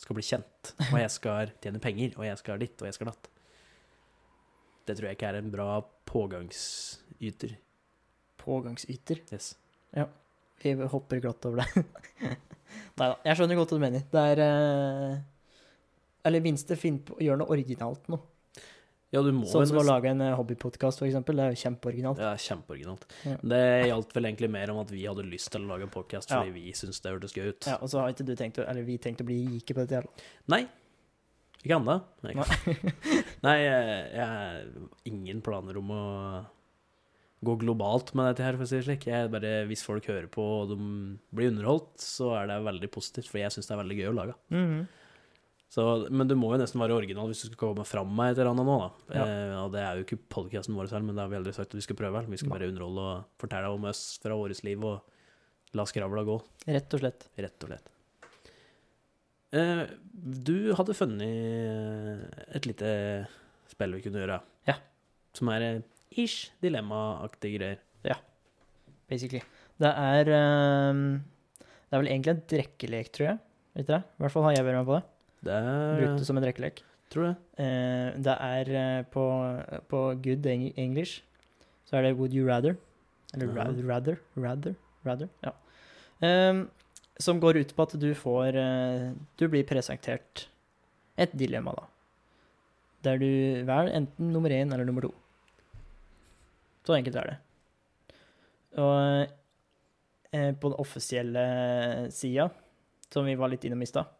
skal 0.00 0.16
bli 0.16 0.24
kjent, 0.24 0.72
og 0.88 0.96
jeg 1.00 1.12
skal 1.12 1.52
tjene 1.62 1.82
penger, 1.82 2.16
og 2.16 2.24
jeg 2.24 2.40
skal 2.40 2.62
ditt, 2.62 2.80
og 2.80 2.88
jeg 2.88 2.96
skal 2.96 3.10
datt. 3.12 3.30
Det 4.86 4.96
tror 4.96 5.08
jeg 5.08 5.18
ikke 5.18 5.30
er 5.32 5.40
en 5.40 5.52
bra 5.52 5.68
pågangsyter. 6.08 7.56
Pågangsyter. 8.40 9.20
Yes. 9.34 9.54
Vi 10.62 10.72
hopper 10.88 11.20
glatt 11.20 11.44
over 11.48 11.62
det. 11.62 11.84
Nei 12.96 13.08
da, 13.10 13.16
jeg 13.26 13.38
skjønner 13.38 13.58
godt 13.58 13.74
hva 13.74 13.78
du 13.78 13.82
mener. 13.82 14.04
Det 14.12 14.22
er 14.32 14.42
eh, 14.46 15.18
Eller 16.28 16.44
minst 16.44 16.70
gjør 16.72 17.40
noe 17.42 17.52
originalt 17.52 18.08
nå. 18.12 18.20
Ja, 19.16 19.22
du 19.24 19.30
må 19.32 19.48
Sånn 19.48 19.64
som 19.70 19.80
å 19.80 19.84
lage 19.86 20.10
en 20.12 20.20
eh, 20.20 20.34
hobbypodkast, 20.36 21.00
for 21.00 21.08
eksempel. 21.08 21.38
Det 21.40 21.44
er 21.48 21.54
jo 21.56 21.60
kjempeoriginalt. 21.64 22.20
Ja, 22.20 22.32
kjempeoriginalt. 22.46 23.06
Ja. 23.24 23.36
Det 23.56 23.60
gjaldt 23.88 24.12
vel 24.18 24.28
egentlig 24.28 24.50
mer 24.52 24.72
om 24.74 24.80
at 24.82 24.90
vi 24.92 25.06
hadde 25.08 25.24
lyst 25.26 25.50
til 25.54 25.64
å 25.64 25.70
lage 25.72 25.88
en 25.88 25.94
podkast 25.94 26.30
Ja. 26.30 26.42
fordi 26.42 26.52
vi 26.58 26.74
syntes 26.76 27.00
det 27.00 27.14
hørtes 27.14 27.34
gøy 27.36 27.48
ut. 27.54 27.68
Ja, 27.72 27.78
og 27.80 27.88
så 27.92 28.02
har 28.02 28.12
ikke 28.12 28.26
du 28.28 28.34
tenkt 28.38 28.60
å, 28.60 28.66
eller 28.68 28.84
vi 28.86 28.98
tenkt 29.02 29.24
å 29.24 29.28
bli 29.28 29.40
rike 29.56 29.72
på 29.76 29.86
dette. 29.86 30.02
her? 30.04 30.28
Nei. 30.52 30.66
Ikke 31.64 31.78
ennå. 31.80 31.96
Nei, 33.46 33.56
jeg, 33.62 33.96
jeg 34.14 34.26
har 34.26 34.60
ingen 35.08 35.40
planer 35.42 35.80
om 35.80 35.90
å 35.96 36.02
gå 37.46 37.54
globalt 37.60 38.12
med 38.16 38.30
dette 38.30 38.44
her, 38.46 38.56
for 38.58 38.64
å 38.64 38.68
si 38.70 38.78
det 38.78 38.84
slik. 38.86 39.06
Jeg 39.10 39.30
bare, 39.32 39.50
hvis 39.68 39.82
folk 39.86 40.06
hører 40.10 40.28
på 40.32 40.44
og 40.62 40.70
de 40.72 40.76
blir 41.36 41.50
underholdt, 41.52 41.92
så 42.02 42.32
er 42.38 42.48
det 42.50 42.60
veldig 42.66 42.90
positivt, 42.94 43.28
for 43.32 43.40
jeg 43.42 43.52
syns 43.54 43.68
det 43.68 43.74
er 43.76 43.82
veldig 43.82 43.98
gøy 44.02 44.08
å 44.12 44.16
lage. 44.20 44.36
Mhm. 44.54 44.86
Så, 45.72 45.82
men 46.14 46.28
du 46.30 46.36
må 46.38 46.52
jo 46.54 46.60
nesten 46.60 46.78
være 46.78 46.94
original 46.94 47.26
hvis 47.26 47.40
du 47.42 47.48
skal 47.48 47.58
komme 47.64 47.84
fram 47.88 48.12
med 48.14 48.32
et 48.32 48.38
eller 48.38 48.52
annet 48.52 48.68
nå, 48.68 48.76
da. 48.84 49.16
Ja. 49.18 49.24
Eh, 49.26 49.54
og 49.64 49.72
det 49.74 49.80
er 49.82 49.98
jo 49.98 50.04
ikke 50.06 50.20
podkasten 50.36 50.76
vår 50.78 50.88
selv, 50.92 51.08
men 51.08 51.18
det 51.18 51.24
har 51.24 51.32
vi 51.32 51.38
aldri 51.40 51.54
sagt 51.56 51.72
at 51.74 51.78
vi 51.80 51.84
skal 51.84 51.98
prøve. 51.98 52.22
Vi 52.30 52.38
skal 52.40 52.52
bare 52.54 52.68
underholde 52.70 53.06
og 53.10 53.42
fortelle 53.42 53.72
om 53.74 53.88
oss 53.90 54.04
fra 54.22 54.38
vårt 54.38 54.62
liv 54.64 54.86
og 54.86 55.76
la 55.76 55.84
skravla 55.90 56.22
gå, 56.24 56.36
Rett 56.70 56.94
og 56.96 57.02
slett. 57.02 57.26
rett 57.36 57.66
og 57.66 57.72
slett. 57.72 57.90
Eh, 59.56 59.82
du 60.46 60.72
hadde 60.78 60.94
funnet 60.96 62.46
et 62.54 62.66
lite 62.68 62.88
spill 63.70 63.98
vi 63.98 64.04
kunne 64.06 64.22
gjøre. 64.22 64.38
Ja. 64.70 64.78
Som 65.36 65.50
er 65.52 65.66
eh, 65.66 65.82
ish 66.16 66.52
dilemmaaktige 66.64 67.58
greier. 67.58 67.82
Ja, 68.06 68.16
Basically. 69.10 69.42
Det 69.78 69.90
er 69.90 70.30
um, 70.90 71.02
Det 71.58 71.94
er 71.94 72.00
vel 72.00 72.08
egentlig 72.10 72.32
en 72.32 72.40
drikkelek, 72.50 73.10
tror 73.14 73.28
jeg. 73.28 73.38
Vet 73.76 73.90
det? 73.90 74.00
I 74.02 74.22
hvert 74.24 74.32
fall 74.34 74.46
har 74.48 74.56
jeg 74.56 74.66
vært 74.66 74.80
med 74.80 74.88
på 74.88 74.96
det. 74.96 75.04
Det 75.46 75.60
Brukt 76.00 76.10
er 76.12 76.18
det 76.20 76.26
som 76.28 76.36
en 76.40 76.44
rekkelek. 76.48 76.82
Tror 77.12 77.28
det. 77.28 77.34
Eh, 77.62 78.08
det 78.26 78.34
er 78.42 78.70
eh, 78.74 79.02
på, 79.14 79.24
på 79.88 80.00
good 80.24 80.46
eng 80.50 80.68
English 80.76 81.22
så 81.86 81.96
er 82.00 82.02
det 82.08 82.16
would 82.18 82.34
you 82.34 82.46
rather. 82.48 82.74
Eller 83.34 83.46
ra 83.54 83.68
Ja. 83.70 83.82
rather, 83.86 84.16
rather, 84.36 84.74
rather. 85.06 85.28
Ja. 85.44 85.52
Ehm, 86.26 86.64
som 87.20 87.38
går 87.40 87.60
ut 87.62 87.74
på 87.76 87.82
at 87.86 87.94
du 88.00 88.08
får 88.14 88.56
eh, 88.58 89.12
Du 89.38 89.46
blir 89.48 89.62
presentert 89.68 90.48
et 91.16 91.30
dilemma, 91.32 91.72
da. 91.78 91.86
Der 93.06 93.18
du 93.22 93.26
velger 93.64 93.94
enten 93.94 94.32
nummer 94.34 94.50
én 94.50 94.72
eller 94.74 94.84
nummer 94.84 95.02
to. 95.06 95.12
Så 96.86 96.96
enkelt 96.98 97.16
er 97.16 97.30
det. 97.30 97.36
Og 98.82 99.28
eh, 100.32 100.52
på 100.58 100.68
den 100.72 100.78
offisielle 100.82 102.10
sida, 102.12 102.50
som 103.12 103.24
vi 103.24 103.36
var 103.38 103.48
litt 103.52 103.64
innom 103.64 103.82
i 103.82 103.88
stad, 103.88 104.10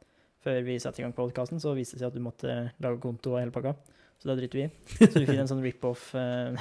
før 0.46 0.62
vi 0.66 0.78
satte 0.82 1.02
i 1.02 1.04
gang 1.06 1.14
podkasten, 1.16 1.60
så 1.62 1.74
viste 1.76 1.98
det 1.98 2.04
seg 2.04 2.12
at 2.12 2.16
du 2.16 2.22
måtte 2.22 2.56
lage 2.82 3.02
konto 3.02 3.34
og 3.34 3.42
hele 3.42 3.54
pakka. 3.54 3.74
Så 4.16 4.30
det 4.30 4.38
driter 4.40 4.62
vi 4.62 4.66
i. 4.66 4.70
Så 5.10 5.18
du 5.18 5.26
finner 5.26 5.42
en 5.44 5.50
sånn 5.50 5.64
rip-off 5.64 6.08
uh, 6.16 6.56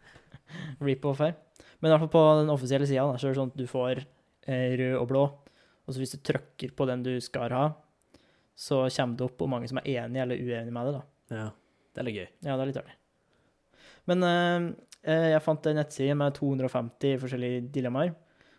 rip-off 0.88 1.22
her. 1.22 1.36
Men 1.80 1.90
i 1.90 1.92
hvert 1.94 2.04
fall 2.04 2.12
på 2.12 2.24
den 2.40 2.52
offisielle 2.52 2.88
sida 2.88 3.06
så 3.14 3.28
er 3.28 3.32
det 3.32 3.38
sånn 3.38 3.52
at 3.52 3.60
du 3.60 3.68
får 3.70 4.02
eh, 4.02 4.74
rød 4.80 4.96
og 4.98 5.06
blå. 5.08 5.22
Og 5.86 5.94
så 5.94 6.02
hvis 6.02 6.12
du 6.16 6.20
trykker 6.26 6.74
på 6.76 6.86
den 6.90 7.04
du 7.06 7.14
skal 7.24 7.54
ha, 7.56 7.64
så 8.58 8.82
kommer 8.92 9.16
det 9.16 9.26
opp 9.26 9.40
hvor 9.40 9.48
mange 9.50 9.70
som 9.70 9.80
er 9.80 9.88
enig 10.02 10.20
eller 10.20 10.42
uenig 10.42 10.74
med 10.76 10.90
det. 10.90 10.98
da. 10.98 11.36
Ja. 11.38 11.46
Det 11.90 12.02
er 12.02 12.06
litt 12.06 12.18
gøy. 12.18 12.26
Ja, 12.44 12.56
det 12.56 12.60
er 12.62 12.70
litt 12.70 12.80
artig. 12.82 12.96
Men 14.10 14.26
eh, 14.26 14.66
eh, 15.08 15.28
jeg 15.32 15.44
fant 15.46 15.70
en 15.70 15.80
nettside 15.80 16.18
med 16.18 16.36
250 16.36 17.22
forskjellige 17.22 17.62
dilemmaer. 17.72 18.12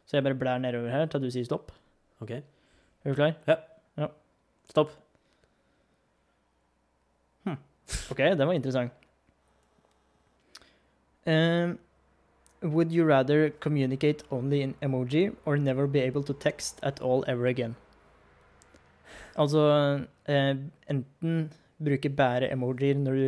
Så 0.08 0.18
jeg 0.18 0.26
bare 0.26 0.40
blær 0.40 0.64
nedover 0.64 0.92
her 0.92 1.12
til 1.12 1.22
du 1.24 1.30
sier 1.32 1.46
stopp. 1.48 1.70
OK. 2.24 2.34
Er 2.40 3.14
du 3.14 3.18
klar? 3.18 3.38
Ja. 3.48 3.60
Stopp. 4.72 4.92
Hm. 7.46 7.58
OK, 8.12 8.18
den 8.18 8.48
var 8.48 8.56
interessant. 8.56 8.92
Um, 11.28 11.78
would 12.62 12.92
you 12.92 13.06
rather 13.06 13.50
communicate 13.60 14.24
only 14.32 14.62
in 14.62 14.74
emoji 14.82 15.36
or 15.46 15.58
never 15.58 15.88
be 15.88 16.00
able 16.02 16.24
to 16.24 16.34
text 16.34 16.80
at 16.84 17.02
all 17.02 17.24
ever 17.28 17.48
again? 17.48 17.76
Altså 19.40 19.62
eh, 20.28 20.56
enten 20.92 21.52
bruke 21.82 22.10
bare 22.16 22.50
emojier 22.52 22.98
når 23.00 23.20
du 23.20 23.28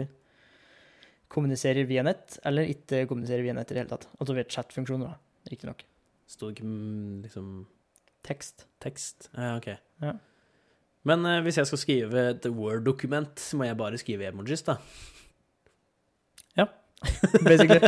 kommuniserer 1.33 1.87
via 1.89 2.03
nett, 2.05 2.37
eller 2.45 2.69
ikke 2.69 3.05
kommuniserer 3.09 3.41
via 3.45 3.55
nett 3.57 3.71
i 3.71 3.75
det 3.75 3.83
hele 3.83 3.93
tatt. 3.95 4.07
Altså 4.19 4.35
ved 4.37 4.51
chat-funksjoner, 4.53 5.15
riktignok. 5.49 5.81
Sto 6.29 6.49
det 6.49 6.59
ikke 6.59 6.73
liksom 7.23 7.47
Tekst. 8.23 8.67
tekst? 8.79 9.29
Ja, 9.35 9.55
OK. 9.57 9.73
Ja. 10.03 10.13
Men 11.09 11.25
eh, 11.27 11.41
hvis 11.43 11.57
jeg 11.59 11.67
skal 11.69 11.81
skrive 11.81 12.27
et 12.31 12.45
Word-dokument, 12.47 13.43
må 13.59 13.67
jeg 13.67 13.77
bare 13.79 13.99
skrive 13.99 14.29
emojis, 14.29 14.63
da. 14.67 14.77
Ja. 16.59 16.67
Basically. 17.47 17.81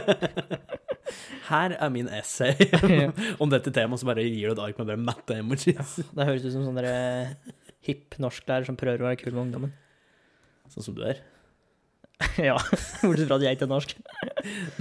Her 1.46 1.76
er 1.78 1.92
min 1.94 2.10
essay 2.10 2.56
om 3.42 3.52
dette 3.54 3.72
temaet, 3.72 4.02
så 4.02 4.08
bare 4.10 4.26
gir 4.26 4.50
du 4.50 4.56
et 4.56 4.64
ark 4.66 4.80
med 4.82 4.90
bare 4.90 5.02
matte 5.06 5.38
emojis. 5.40 6.00
Det 6.12 6.26
høres 6.28 6.44
ut 6.48 6.52
som 6.56 6.66
sånn 6.66 6.80
derre 6.80 7.38
hipp 7.86 8.18
norsklærer 8.22 8.66
som 8.68 8.78
prøver 8.80 9.04
å 9.04 9.10
være 9.12 9.20
kul 9.22 9.32
med 9.36 9.44
ungdommen. 9.46 9.74
Sånn 10.74 10.88
som 10.88 10.96
du 10.98 11.04
er. 11.06 11.22
ja, 12.50 12.56
bortsett 13.04 13.28
fra 13.30 13.38
at 13.38 13.44
jeg 13.46 13.58
ikke 13.58 13.68
er 13.68 13.72
norsk. 13.72 13.92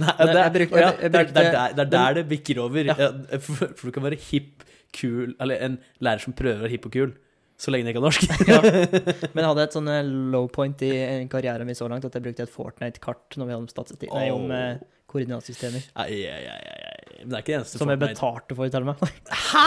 Nei, 0.01 0.13
det, 0.31 0.45
brukte- 0.55 0.81
ja, 0.81 0.89
er, 0.95 1.11
det, 1.13 1.21
er 1.21 1.31
der, 1.35 1.75
det 1.77 1.83
er 1.85 1.91
der 1.93 2.17
det 2.19 2.23
bikker 2.31 2.61
over. 2.63 2.89
Ja. 2.89 2.95
Ja, 2.99 3.39
for, 3.43 3.69
for 3.77 3.87
du 3.91 3.95
kan 3.95 4.05
være 4.07 4.19
hipp, 4.29 4.65
kul 4.95 5.33
Eller 5.43 5.59
en 5.65 5.73
lærer 5.99 6.23
som 6.23 6.31
prøver 6.37 6.61
å 6.61 6.63
være 6.65 6.71
hipp 6.77 6.85
og 6.87 6.93
kul, 6.95 7.09
så 7.57 7.71
lenge 7.71 7.87
det 7.87 7.93
ikke 7.93 8.01
er 8.01 8.07
norsk. 8.09 8.25
Ja. 8.51 8.59
Men 9.33 9.41
jeg 9.41 9.49
hadde 9.51 9.63
et 9.63 9.75
sånn 9.77 9.87
eh, 9.91 10.01
low 10.33 10.49
point 10.51 10.81
i 10.83 10.89
eh, 10.99 11.21
karrieren 11.31 11.67
min 11.69 11.77
så 11.77 11.87
langt 11.91 12.03
at 12.07 12.15
jeg 12.17 12.25
brukte 12.25 12.43
et 12.43 12.51
Fortnite-kart 12.51 13.37
når 13.39 13.47
vi 13.47 13.53
hadde 13.55 13.63
om 13.63 13.69
statistikk, 13.71 14.11
nei, 14.15 14.25
om 14.33 14.51
eh, 14.51 14.81
koordinatsystemer. 15.11 15.85
Ai, 16.03 16.09
ai, 16.27 16.41
ai, 16.51 16.59
ai. 16.59 17.19
Men 17.21 17.31
det 17.31 17.37
er 17.37 17.43
ikke 17.45 17.53
det 17.53 17.59
eneste 17.61 17.79
Som 17.79 17.91
jeg 17.93 18.01
Fortnite- 18.01 18.17
betalte 18.19 18.57
for, 18.59 18.73
til 18.73 18.83
og 18.83 18.89
med. 18.91 18.97
Hæ?! 19.45 19.65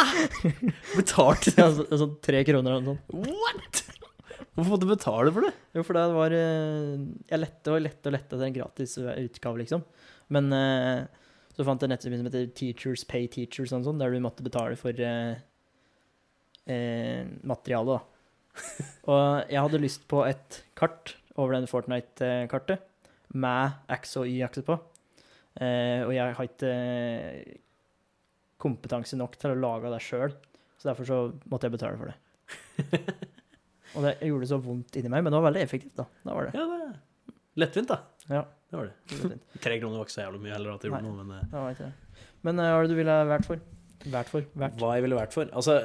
Betalt? 0.98 1.48
Ja, 1.56 1.70
så, 1.78 1.86
sånn 2.04 2.12
tre 2.28 2.42
kroner 2.48 2.76
eller 2.76 2.90
noe 2.90 2.98
sånt. 2.98 3.32
What?! 3.32 3.84
Hvorfor 4.58 4.72
måtte 4.74 4.84
du 4.84 4.90
betale 4.92 5.32
for 5.34 5.46
det? 5.46 5.54
Jo, 5.78 5.82
for 5.86 5.96
det 5.96 6.02
var 6.16 6.34
eh, 6.34 6.94
Jeg 7.30 7.40
lette 7.40 7.72
og 7.72 7.80
lette 7.84 8.10
og 8.10 8.14
lette 8.18 8.34
etter 8.36 8.46
en 8.48 8.56
gratis 8.58 8.96
utgave, 9.00 9.62
liksom. 9.62 9.84
Men 10.34 10.50
så 11.56 11.64
fant 11.66 11.80
jeg 11.80 11.88
en 11.88 11.94
nettside 11.94 12.18
som 12.20 12.26
heter 12.28 12.50
Teachers 12.58 13.02
Pay 13.08 13.30
Teachers, 13.32 13.70
sånn, 13.72 13.96
der 13.98 14.12
du 14.12 14.18
måtte 14.22 14.44
betale 14.46 14.76
for 14.78 14.92
eh, 16.68 16.74
eh, 16.74 17.30
materiale, 17.48 17.96
da. 17.96 18.88
og 19.12 19.50
jeg 19.52 19.62
hadde 19.64 19.80
lyst 19.82 20.06
på 20.10 20.22
et 20.26 20.60
kart 20.78 21.16
over 21.38 21.54
denne 21.54 21.70
Fortnite-kartet 21.70 22.84
med 23.38 23.92
X 23.98 24.16
og 24.20 24.28
Y-akse 24.28 24.64
på. 24.66 24.78
Eh, 25.58 26.04
og 26.06 26.12
jeg 26.14 26.36
har 26.38 26.48
ikke 26.48 26.70
eh, 26.70 27.58
kompetanse 28.60 29.18
nok 29.18 29.36
til 29.38 29.54
å 29.54 29.58
lage 29.58 29.92
det 29.92 30.02
sjøl, 30.04 30.34
så 30.78 30.90
derfor 30.90 31.08
så 31.08 31.18
måtte 31.50 31.68
jeg 31.68 31.76
betale 31.76 31.98
for 31.98 32.12
det. 32.12 32.18
Og 33.96 34.04
det 34.04 34.18
gjorde 34.20 34.44
det 34.44 34.50
så 34.50 34.58
vondt 34.60 34.98
inni 35.00 35.08
meg, 35.08 35.22
men 35.24 35.32
det 35.32 35.38
var 35.40 35.46
veldig 35.48 35.62
effektivt, 35.64 35.94
da. 35.96 36.04
Da 36.20 36.34
var 36.36 36.48
det. 36.48 36.58
Ja, 36.60 36.66
det 36.68 36.78
er 36.84 37.38
lettvint, 37.62 37.88
da. 37.88 37.96
Ja. 38.28 38.42
Det 38.68 38.76
var 38.76 38.90
det. 38.90 39.16
var. 39.22 39.36
Tre 39.64 39.78
kroner 39.80 39.96
var 39.96 40.04
ikke 40.08 40.12
så 40.12 40.24
jævlig 40.26 40.42
mye 40.44 40.52
heller 40.52 40.74
at 40.74 40.82
det 40.84 40.90
gjorde 40.90 41.00
Nei. 41.06 41.08
noe, 41.08 41.24
men 41.24 41.38
eh, 41.38 41.46
Det 41.48 41.62
var 41.62 41.72
ikke 41.72 41.86
det. 41.88 42.24
Men 42.44 42.60
eh, 42.60 42.68
hva 42.68 42.78
er 42.78 42.84
det 42.84 42.92
du 42.92 42.98
ville 42.98 43.16
vært 43.30 43.48
for? 43.48 43.62
Vært 44.06 44.30
for? 44.30 44.46
Vært? 44.54 44.78
hva 44.78 44.94
jeg 44.94 45.04
ville 45.04 45.18
vært 45.18 45.34
for? 45.34 45.50
Altså, 45.56 45.80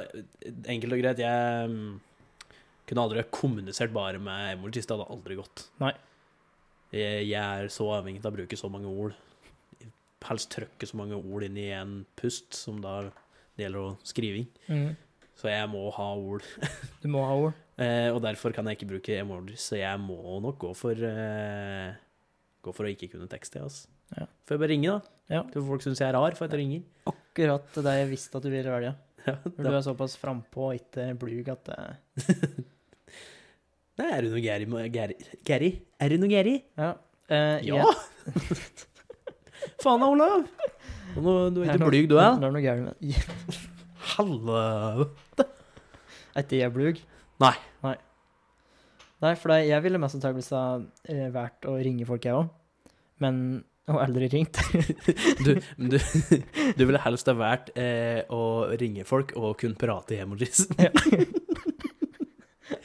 enkelt 0.70 0.96
og 0.96 1.00
greit, 1.02 1.22
jeg 1.22 1.70
mm, 1.72 2.58
kunne 2.88 3.06
aldri 3.08 3.24
kommunisert 3.34 3.94
bare 3.94 4.20
med 4.22 4.54
emojis. 4.54 4.86
Det 4.86 4.94
hadde 4.94 5.10
aldri 5.10 5.38
gått. 5.38 5.66
Nei. 5.82 5.92
Jeg, 6.94 7.24
jeg 7.26 7.42
er 7.42 7.72
så 7.74 7.88
avhengig 7.96 8.22
av 8.22 8.30
å 8.30 8.36
bruke 8.36 8.58
så 8.58 8.70
mange 8.70 8.90
ord. 8.90 9.16
Helst 10.24 10.52
trykke 10.54 10.86
så 10.88 10.96
mange 10.96 11.18
ord 11.18 11.44
inn 11.44 11.58
i 11.60 11.68
en 11.76 11.98
pust, 12.16 12.54
som 12.56 12.78
da 12.84 13.02
det 13.54 13.66
gjelder 13.66 13.82
å 13.82 13.90
skriving. 14.06 14.46
Mm. 14.70 14.94
Så 15.38 15.50
jeg 15.50 15.66
må 15.72 15.82
ha 15.96 16.08
ord. 16.14 16.46
Du 17.02 17.10
må 17.12 17.24
ha 17.26 17.34
ord. 17.48 17.58
Eh, 17.82 18.08
og 18.14 18.20
derfor 18.22 18.54
kan 18.54 18.68
jeg 18.70 18.78
ikke 18.78 18.92
bruke 18.94 19.18
emojis, 19.18 19.66
så 19.66 19.80
jeg 19.80 19.98
må 20.00 20.38
nok 20.44 20.60
gå 20.62 20.70
for 20.78 20.94
eh, 20.94 21.96
Gå 22.64 22.72
for 22.72 22.86
å 22.86 22.92
ikke 22.94 23.10
kunne 23.12 23.26
tekste, 23.28 23.60
altså. 23.60 23.90
Ja. 24.14 24.24
Får 24.46 24.54
jeg 24.54 24.60
bare 24.62 24.70
ringe, 24.70 24.92
da? 24.94 25.14
Ja. 25.34 25.40
Til 25.52 25.66
folk 25.66 25.82
syns 25.84 26.00
jeg 26.00 26.06
er 26.08 26.16
rar 26.16 26.36
for 26.38 26.46
at 26.46 26.54
jeg 26.54 26.62
ringer. 26.62 27.16
Akkurat 27.34 27.74
det 27.82 27.94
jeg 27.98 28.08
visste 28.12 28.38
at 28.38 28.44
du 28.46 28.50
ville 28.52 28.70
velge. 28.70 28.92
Ja, 29.26 29.32
du 29.42 29.66
er 29.72 29.80
såpass 29.82 30.14
frampå 30.20 30.68
og 30.68 30.76
ikke 30.78 31.08
blug 31.18 31.48
at 31.50 31.64
det 31.66 31.78
Nei, 33.98 34.06
er 34.10 34.22
du 34.26 34.30
noe 34.34 34.42
gæri? 34.92 35.14
Gary? 35.46 35.70
Er 36.02 36.12
du 36.14 36.18
noe 36.22 36.30
gæri? 36.30 36.54
Ja. 36.78 36.92
Eh, 37.30 37.58
Ja! 37.66 37.80
jeg- 37.82 38.94
Faen 39.82 40.02
da, 40.02 40.06
Olav! 40.12 40.44
Nå, 41.16 41.34
du 41.54 41.62
er 41.62 41.72
ikke 41.74 41.88
blyg, 41.88 42.08
du 42.10 42.16
er? 42.20 42.34
Det 42.38 42.46
er 42.48 42.54
noe 42.54 42.62
gærent 42.62 42.84
med 42.90 43.20
Helvete! 44.14 45.46
Er 46.34 46.42
ikke 46.44 46.58
jeg 46.60 46.74
blug? 46.74 46.98
Nei. 47.42 47.54
Nei. 47.86 47.94
Nei, 49.24 49.32
for 49.40 49.54
jeg 49.56 49.82
ville 49.86 49.98
mest 50.02 50.18
antakelig 50.18 50.44
eh, 51.08 51.28
vært 51.34 51.66
å 51.70 51.76
ringe 51.80 52.06
folk, 52.08 52.26
jeg 52.28 52.34
òg. 52.36 52.50
Men 53.22 53.38
Og 53.92 53.98
aldri 54.00 54.28
ringt. 54.32 54.56
Du, 55.44 55.50
du, 55.76 55.98
du 56.78 56.82
ville 56.86 57.00
helst 57.04 57.28
ha 57.28 57.34
vært 57.36 57.68
eh, 57.76 58.22
å 58.32 58.64
ringe 58.80 59.04
folk 59.08 59.34
og 59.36 59.58
kun 59.60 59.74
prate 59.76 60.16
i 60.16 60.22
emojis. 60.24 60.64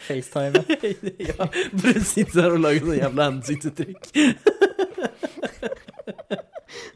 FaceTime. 0.10 0.60
ja, 1.30 1.48
bare 1.80 2.04
sitte 2.04 2.42
der 2.42 2.58
og 2.58 2.64
lage 2.66 2.84
sånn 2.84 3.00
jævla 3.00 3.30
ansiktsuttrykk. 3.32 4.12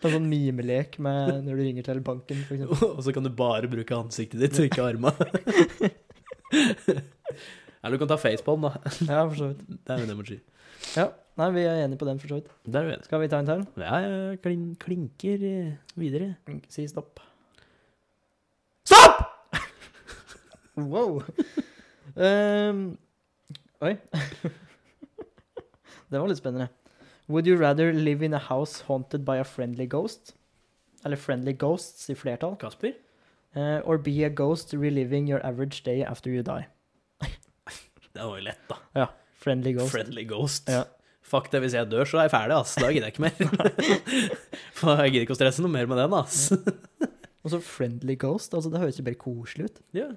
En 0.03 0.11
sånn 0.11 0.27
mimelek 0.27 0.97
med 1.03 1.45
når 1.45 1.59
du 1.59 1.63
ringer 1.63 1.85
til 1.87 2.01
banken, 2.03 2.41
eksempel. 2.43 2.89
Og 2.89 2.99
så 3.05 3.13
kan 3.15 3.23
du 3.23 3.31
bare 3.31 3.69
bruke 3.71 3.95
ansiktet 3.95 4.41
ditt 4.43 4.59
og 4.59 4.67
ikke 4.67 4.83
armene. 4.83 5.15
Eller 7.83 7.95
du 7.95 8.01
kan 8.03 8.11
ta 8.11 8.19
facepalm, 8.19 8.67
da. 8.67 8.73
Ja, 9.07 9.23
for 9.27 9.37
så 9.39 9.47
vidt. 9.53 9.63
Det 9.79 9.95
er 9.95 10.03
en 10.03 10.13
emoji. 10.17 10.37
Ja, 10.93 11.07
nei, 11.39 11.49
vi 11.55 11.63
er 11.65 11.83
enige 11.83 11.99
på 12.01 12.07
den, 12.07 12.19
for 12.21 12.31
så 12.31 12.39
vidt. 12.39 12.51
Der 12.65 12.79
er 12.79 12.85
vi 12.87 12.93
enige. 12.93 13.07
Skal 13.07 13.21
vi 13.23 13.29
ta 13.31 13.39
en 13.41 13.49
til? 13.49 13.63
Ja, 13.81 13.95
jeg 14.03 14.41
klin, 14.43 14.65
klinker 14.81 15.45
eh, 15.49 15.71
videre. 15.99 16.35
Si 16.69 16.87
stopp. 16.91 17.21
Stopp! 18.87 19.21
Wow. 20.75 21.19
um, 22.17 22.97
oi. 23.85 23.91
det 26.09 26.17
var 26.17 26.25
litt 26.31 26.39
spennende. 26.41 26.71
Would 27.29 27.45
you 27.45 27.59
rather 27.61 27.93
live 27.93 28.25
in 28.25 28.33
a 28.33 28.39
house 28.39 28.81
haunted 28.87 29.23
by 29.23 29.37
a 29.37 29.43
friendly 29.43 29.85
ghost? 29.85 30.33
Eller 31.05 31.15
friendly 31.15 31.53
ghosts 31.53 32.09
i 32.09 32.15
flertall. 32.15 32.57
Kasper? 32.57 32.95
Uh, 33.55 33.81
or 33.85 33.99
be 33.99 34.23
a 34.25 34.29
ghost 34.29 34.73
reliving 34.73 35.29
your 35.29 35.45
average 35.45 35.83
day 35.83 36.01
after 36.01 36.31
you 36.31 36.41
die. 36.41 36.65
Det 38.13 38.21
var 38.21 38.37
jo 38.37 38.43
lett, 38.43 38.65
da. 38.69 39.07
Friendly 39.43 39.73
ghost. 39.75 39.91
Friendly 39.91 40.25
ghost. 40.27 40.71
Ja. 40.71 40.85
Fuck 41.23 41.49
det, 41.51 41.61
hvis 41.63 41.75
jeg 41.75 41.87
dør, 41.91 42.07
så 42.07 42.19
er 42.19 42.27
jeg 42.27 42.33
ferdig, 42.33 42.57
ass. 42.57 42.75
Da 42.79 42.89
gidder 42.91 43.09
jeg 43.09 43.15
ikke 43.15 43.23
mer. 43.23 43.33
For 44.77 44.99
jeg 45.03 45.13
gidder 45.13 45.25
ikke 45.27 45.35
å 45.35 45.39
stresse 45.39 45.63
noe 45.63 45.71
mer 45.71 45.87
med 45.89 45.99
den, 45.99 46.15
ass. 46.17 46.51
Og 47.43 47.51
så 47.51 47.59
friendly 47.63 48.15
ghost, 48.19 48.53
altså 48.55 48.71
det 48.71 48.79
høres 48.79 48.99
jo 48.99 49.05
bare 49.07 49.19
koselig 49.19 49.67
ut. 49.67 49.81
Ja. 49.97 50.11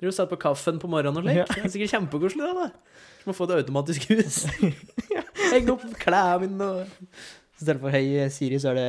Dere 0.00 0.12
satt 0.16 0.30
på 0.30 0.38
kaffen 0.40 0.78
på 0.80 0.88
morgenen 0.90 1.18
og 1.20 1.26
slik. 1.26 1.50
Det 1.50 1.64
er 1.66 1.72
sikkert 1.74 1.92
kjempekoselig, 1.92 2.46
det, 2.46 2.66
da. 2.70 3.08
Du 3.20 3.28
må 3.28 3.36
få 3.36 3.48
et 3.48 3.56
automatisk 3.58 4.06
hus. 4.14 4.44
Henge 5.52 5.74
opp 5.74 5.84
klærne 6.00 6.46
mine 6.46 6.70
og 6.70 6.86
I 6.86 7.64
stedet 7.64 7.80
for 7.82 7.92
hei 7.92 8.30
Siri, 8.32 8.60
så 8.62 8.72
er 8.72 8.80
det 8.80 8.88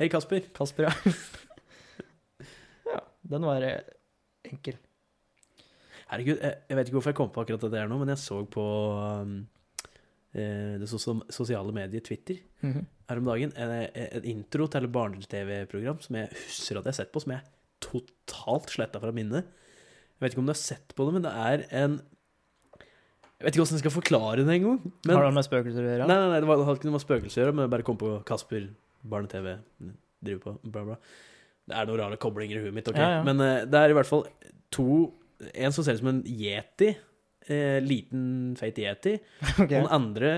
Hei, 0.00 0.08
Kasper. 0.12 0.44
Kasper, 0.56 0.88
ja. 0.88 1.14
ja, 2.88 3.00
den 3.34 3.44
var 3.44 3.64
eh, 3.68 3.82
enkel. 4.48 4.78
Herregud, 6.10 6.40
jeg, 6.42 6.58
jeg 6.68 6.76
vet 6.78 6.88
ikke 6.90 6.96
hvorfor 6.98 7.12
jeg 7.12 7.18
kom 7.20 7.30
på 7.34 7.42
akkurat 7.44 7.64
det 7.66 7.72
der 7.76 7.88
nå, 7.90 7.98
men 8.00 8.10
jeg 8.12 8.18
så 8.18 8.40
på 8.50 8.64
um, 9.22 9.34
eh, 10.34 10.74
det 10.82 10.88
sos 10.90 11.06
sosiale 11.34 11.74
mediet 11.76 12.06
Twitter 12.08 12.40
Mhm. 12.60 12.82
her 13.08 13.16
om 13.22 13.24
dagen 13.30 13.52
en, 13.56 14.24
intro 14.28 14.66
til 14.68 14.84
et 14.84 14.92
barne-TV-program 14.92 16.00
som 16.04 16.16
jeg 16.18 16.28
husker 16.34 16.76
at 16.78 16.84
jeg 16.84 16.92
har 16.92 16.98
sett 16.98 17.12
på, 17.14 17.22
som 17.22 17.32
jeg 17.32 17.46
totalt 17.80 18.68
sletta 18.74 19.00
fra 19.00 19.12
minnet. 19.16 19.46
Jeg 19.48 20.20
vet 20.26 20.34
ikke 20.34 20.42
om 20.42 20.50
du 20.50 20.52
har 20.52 20.60
sett 20.60 20.92
på 20.94 21.06
det, 21.06 21.14
men 21.16 21.24
det 21.24 21.32
er 21.32 21.64
en 21.84 22.00
Jeg 23.40 23.46
vet 23.46 23.54
ikke 23.54 23.62
hvordan 23.62 23.78
jeg 23.78 23.84
skal 23.86 23.94
forklare 23.94 24.44
det 24.44 24.52
engang. 24.52 24.92
Men 25.06 25.16
Har 25.16 25.24
det 25.24 25.32
med 25.32 25.46
spøkelser 25.46 25.80
å 25.80 25.88
gjøre? 25.88 26.06
Nei, 26.10 26.16
nei, 26.20 26.28
nei, 26.28 26.40
det 26.44 26.48
var, 26.50 26.60
hadde 26.66 26.76
ikke 26.76 26.90
noe 26.90 26.98
med 26.98 27.04
spøkelser 27.06 27.40
å 27.40 27.44
gjøre, 27.46 27.54
men 27.56 27.64
jeg 27.64 27.72
bare 27.72 27.86
kom 27.88 27.96
på 28.02 28.10
Kasper, 28.28 28.66
barne-TV, 29.14 29.54
driver 30.20 30.42
på, 30.44 30.52
bla, 30.74 30.82
bla. 30.90 30.96
Det 31.70 31.78
er 31.80 31.88
noen 31.88 32.00
rare 32.02 32.18
koblinger 32.20 32.58
i 32.58 32.66
huet 32.66 32.76
mitt, 32.76 32.90
ok? 32.92 32.98
Ja, 33.00 33.08
ja. 33.16 33.22
Men 33.24 33.40
uh, 33.40 33.62
det 33.64 33.80
er 33.80 33.94
i 33.94 33.96
hvert 33.96 34.10
fall 34.10 34.26
to 34.76 34.88
En 35.54 35.72
som 35.72 35.84
ser 35.84 35.96
ut 35.96 36.02
som 36.02 36.12
en 36.12 36.24
yeti. 36.26 36.92
Eh, 37.48 37.78
liten, 37.84 38.56
feit 38.60 38.78
yeti. 38.78 39.18
Okay. 39.60 39.64
Og 39.64 39.72
den 39.74 39.90
andre 39.92 40.32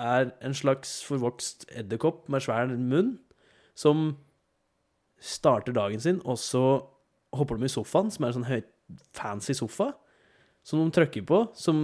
er 0.00 0.32
en 0.44 0.56
slags 0.56 1.00
forvokst 1.06 1.68
edderkopp 1.76 2.28
med 2.32 2.44
svær 2.44 2.70
munn, 2.70 3.16
som 3.78 4.14
starter 5.20 5.74
dagen 5.76 6.00
sin, 6.00 6.20
og 6.24 6.38
så 6.40 6.64
hopper 7.36 7.58
de 7.58 7.68
i 7.68 7.72
sofaen, 7.72 8.10
som 8.12 8.24
er 8.24 8.32
en 8.32 8.38
sånn 8.38 8.48
høyt 8.48 8.70
fancy 9.16 9.54
sofa, 9.56 9.92
som 10.66 10.80
de 10.82 10.94
trykker 10.94 11.24
på, 11.28 11.42
som 11.56 11.78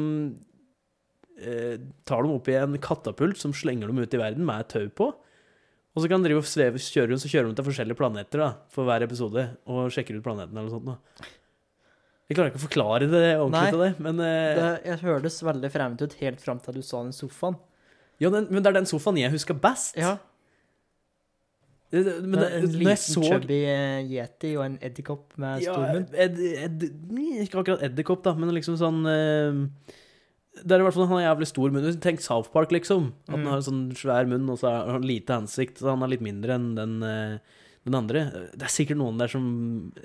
eh, 1.39 1.77
tar 2.09 2.25
dem 2.25 2.35
opp 2.37 2.49
i 2.51 2.59
en 2.59 2.77
katapult 2.83 3.41
som 3.41 3.55
slenger 3.57 3.91
dem 3.91 4.03
ut 4.03 4.17
i 4.17 4.21
verden 4.21 4.47
med 4.49 4.65
et 4.65 4.73
tau 4.75 4.89
på. 4.89 5.13
Og 5.97 6.05
så 6.05 6.11
kan 6.13 6.21
de 6.21 6.29
drive 6.29 6.43
og 6.43 6.49
sveve, 6.49 6.81
kjøre 6.83 7.13
rundt, 7.13 7.25
så 7.25 7.31
kjører 7.33 7.49
de 7.49 7.57
til 7.57 7.69
forskjellige 7.71 7.99
planeter 7.99 8.43
da, 8.43 8.51
for 8.73 8.89
hver 8.89 9.07
episode, 9.07 9.47
og 9.73 9.93
sjekker 9.95 10.19
ut 10.19 10.27
planeten 10.27 10.57
eller 10.57 10.69
noe 10.69 10.75
sånt. 10.77 10.91
Da. 10.91 11.31
Jeg 12.29 12.37
klarer 12.37 12.51
ikke 12.51 12.59
å 12.59 12.65
forklare 12.67 13.07
det 13.11 13.25
ordentlig 13.39 13.71
til 13.71 13.83
deg, 13.85 13.99
men 14.03 14.21
eh, 14.21 14.55
Det 14.59 14.71
jeg 14.91 14.99
hørtes 15.05 15.37
veldig 15.47 15.71
fremmed 15.71 16.01
ut 16.03 16.15
helt 16.23 16.41
fram 16.43 16.59
til 16.65 16.75
du 16.75 16.83
sa 16.83 17.03
den 17.05 17.13
sofaen. 17.15 17.55
Ja, 18.19 18.31
den, 18.33 18.49
men 18.51 18.63
det 18.65 18.71
er 18.73 18.79
den 18.81 18.89
sofaen 18.91 19.19
jeg 19.21 19.31
husker 19.31 19.55
best. 19.55 19.97
Ja, 20.01 20.17
Det- 21.91 22.21
Men 22.23 22.41
det, 22.41 22.49
en 22.53 22.73
liten 22.81 22.97
så 22.99 23.23
chubby 23.23 23.61
eh, 23.65 24.01
yeti 24.11 24.57
og 24.59 24.65
en 24.65 24.79
edderkopp 24.83 25.37
med 25.39 25.63
ja, 25.63 25.73
stor 25.73 25.87
munn. 25.95 26.09
ed, 26.19 26.41
ed, 26.41 26.83
Ikke 27.45 27.61
akkurat 27.63 27.83
edderkopp, 27.87 28.25
da, 28.25 28.35
men 28.35 28.51
liksom 28.57 28.75
sånn 28.77 28.99
uh, 29.07 29.69
Det 30.65 30.73
er 30.75 30.81
i 30.83 30.83
hvert 30.83 30.95
fall 30.97 31.07
Han 31.07 31.21
har 31.23 31.29
jævlig 31.37 31.47
stor 31.47 31.71
munn. 31.71 31.87
Tenk 32.03 32.21
South 32.25 32.51
Park, 32.51 32.73
liksom. 32.75 33.13
At 33.29 33.37
han 33.37 33.45
Mm. 33.45 33.47
har 33.53 33.57
en 33.63 33.63
sånn 33.69 33.85
svær 33.95 34.27
munn, 34.27 34.51
og 34.51 34.59
så 34.59 34.67
har 34.73 34.91
han 34.97 35.03
lite 35.07 35.31
ansikt. 35.37 35.79
Så 35.79 35.91
han 35.95 36.03
er 36.03 36.09
litt 36.09 36.23
mindre 36.27 36.55
enn 36.59 36.75
den, 36.75 37.03
eh, 37.05 37.39
den 37.87 37.99
andre. 37.99 38.25
Det 38.53 38.67
er 38.67 38.73
sikkert 38.73 38.99
noen 39.01 39.19
der 39.21 39.31
som 39.31 39.45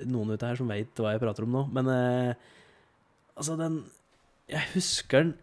Noen 0.06 0.34
ute 0.34 0.48
her 0.48 0.58
som 0.58 0.70
veit 0.70 1.02
hva 1.02 1.14
jeg 1.14 1.22
prater 1.22 1.46
om 1.46 1.56
nå, 1.56 1.64
men 1.74 1.90
eh, 1.92 2.50
altså, 3.34 3.56
den 3.60 3.82
Jeg 4.50 4.68
husker 4.76 5.26
den 5.26 5.38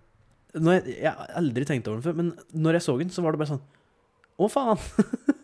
når 0.58 0.80
jeg, 0.80 0.96
jeg 1.04 1.14
har 1.14 1.34
aldri 1.38 1.66
tenkt 1.68 1.88
over 1.90 2.00
den 2.00 2.06
før, 2.08 2.16
men 2.18 2.64
når 2.66 2.80
jeg 2.80 2.86
så 2.88 2.96
den, 2.98 3.12
så 3.14 3.22
var 3.22 3.36
det 3.36 3.42
bare 3.42 3.52
sånn 3.52 3.62
Å, 4.40 4.48
faen! 4.50 4.80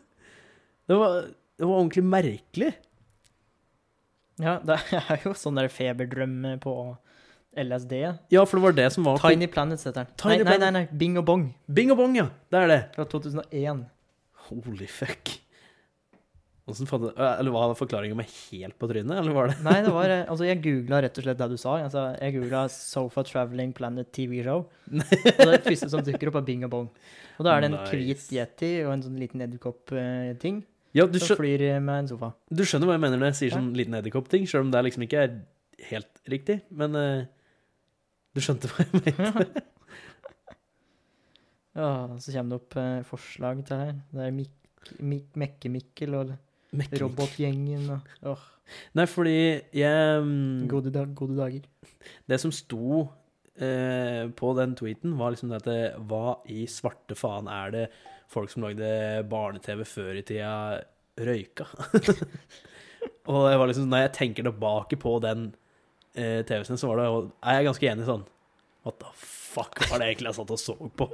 det, 0.89 0.97
var, 0.97 1.27
det 1.29 1.67
var 1.67 1.75
ordentlig 1.75 2.03
merkelig. 2.09 2.71
Ja, 4.41 4.57
det 4.65 4.79
er 4.97 5.21
jo 5.27 5.35
sånn 5.37 5.59
der 5.59 5.69
feberdrøm 5.71 6.39
på 6.63 6.73
LSD. 7.55 7.93
Ja, 8.33 8.43
for 8.43 8.57
det 8.57 8.65
var 8.65 8.77
det 8.81 8.87
som 8.95 9.05
var 9.07 9.21
Tiny 9.21 9.47
Planets 9.51 9.85
heter 9.87 10.07
den. 10.07 10.15
Tiny 10.19 10.41
Nei, 10.41 10.55
nei, 10.55 10.57
nei, 10.63 10.71
nei, 10.79 10.99
Bing 11.03 11.19
og 11.21 11.27
Bong 11.27 11.45
Bing 11.71 11.93
og 11.93 12.01
bong, 12.01 12.17
ja. 12.17 12.27
Det 12.51 12.63
er 12.63 12.71
det. 12.71 12.81
fra 12.97 13.05
2001. 13.13 13.85
Holy 14.49 14.89
fuck. 14.91 15.37
Fant 16.65 17.11
Eller 17.13 17.53
var 17.53 17.75
forklaringa 17.77 18.15
meg 18.17 18.29
helt 18.49 18.73
på 18.81 18.87
trynet, 18.89 19.13
eller 19.19 19.35
var 19.35 19.51
det 19.51 19.57
Nei, 19.61 19.75
det 19.85 19.91
var 19.93 20.09
eh, 20.09 20.23
Altså, 20.25 20.47
jeg 20.47 20.63
googla 20.63 21.03
rett 21.05 21.19
og 21.21 21.27
slett 21.27 21.37
det 21.37 21.47
du 21.51 21.59
sa. 21.61 21.75
Altså, 21.85 22.05
jeg 22.17 22.33
googla 22.39 22.63
Sofa 22.73 23.21
Traveling 23.27 23.73
Planet 23.77 24.09
TV 24.15 24.39
Show. 24.41 24.63
Og 24.89 25.51
det 25.51 25.59
første 25.67 25.91
som 25.93 26.01
dukker 26.05 26.31
opp, 26.31 26.39
er 26.41 26.47
Bing 26.47 26.65
og 26.65 26.71
Bong. 26.73 26.87
Og 27.37 27.45
da 27.45 27.53
er 27.53 27.61
det 27.61 27.69
en 27.69 27.77
Nice. 27.77 27.91
hvit 27.93 28.25
yeti 28.33 28.71
og 28.87 28.95
en 28.95 29.05
sånn 29.05 29.19
liten 29.21 29.43
edderkoppting 29.45 30.63
Ja, 30.95 31.05
som 31.05 31.37
flyr 31.37 31.67
eh, 31.67 31.77
med 31.83 32.05
en 32.05 32.09
sofa. 32.15 32.31
du 32.49 32.63
skjønner 32.65 32.89
hva 32.89 32.97
jeg 32.97 33.03
mener 33.05 33.21
når 33.21 33.33
jeg 33.33 33.39
sier 33.43 33.55
sånn 33.59 33.69
liten 33.77 33.99
edderkoppting, 33.99 34.49
sjøl 34.49 34.65
om 34.65 34.73
det 34.73 34.81
liksom 34.87 35.05
ikke 35.05 35.21
er 35.21 35.37
helt 35.91 36.21
riktig, 36.31 36.61
men 36.71 36.95
uh, 36.95 37.25
du 38.33 38.41
skjønte 38.41 38.71
hva 38.71 38.87
jeg 38.87 39.03
mente. 39.19 39.63
Ja, 41.75 41.89
så 42.23 42.31
kommer 42.31 42.55
det 42.55 42.61
opp 42.61 42.75
uh, 42.79 43.03
forslag 43.03 43.59
til 43.67 43.81
her. 43.81 43.97
Det 44.15 44.21
er 44.23 44.31
Mik 44.31 44.53
Mik 45.03 45.33
Mekke-Mikkel 45.35 46.13
og 46.15 46.29
Mekkenik. 46.79 47.01
Robotgjengen 47.03 47.87
og 47.95 48.31
åh, 48.33 48.43
Nei, 48.97 49.05
fordi 49.09 49.37
jeg 49.77 50.23
mm, 50.25 50.65
gode, 50.71 50.93
dag, 50.93 51.11
gode 51.17 51.37
dager. 51.37 51.65
Det 52.25 52.39
som 52.41 52.53
sto 52.53 53.03
eh, 53.61 54.25
på 54.33 54.53
den 54.57 54.75
tweeten, 54.77 55.15
var 55.19 55.35
liksom 55.35 55.51
det 55.53 55.61
at 55.61 55.99
Hva 56.09 56.39
i 56.51 56.65
svarte 56.69 57.17
faen 57.17 57.49
er 57.51 57.75
det 57.75 57.85
folk 58.31 58.49
som 58.51 58.65
lagde 58.65 58.87
barne-TV 59.29 59.85
før 59.85 60.17
i 60.17 60.25
tida, 60.25 60.55
røyka? 61.21 61.67
og 63.31 63.45
jeg 63.51 63.61
var 63.61 63.69
liksom, 63.69 63.89
når 63.91 64.07
jeg 64.07 64.15
tenker 64.19 64.49
tilbake 64.49 64.99
på 65.01 65.17
den 65.23 65.51
eh, 66.17 66.41
TV-en, 66.47 66.79
så 66.79 66.89
var 66.89 67.01
det, 67.01 67.09
og 67.11 67.29
er 67.43 67.59
jeg 67.59 67.69
ganske 67.69 67.91
enig 67.93 68.09
sånn 68.09 68.25
What 68.85 68.99
the 69.01 69.09
fuck 69.17 69.79
var 69.89 70.01
det 70.01 70.11
egentlig 70.11 70.29
jeg 70.29 70.37
satt 70.37 70.51
og 70.53 70.61
så 70.61 70.75
på? 70.93 71.07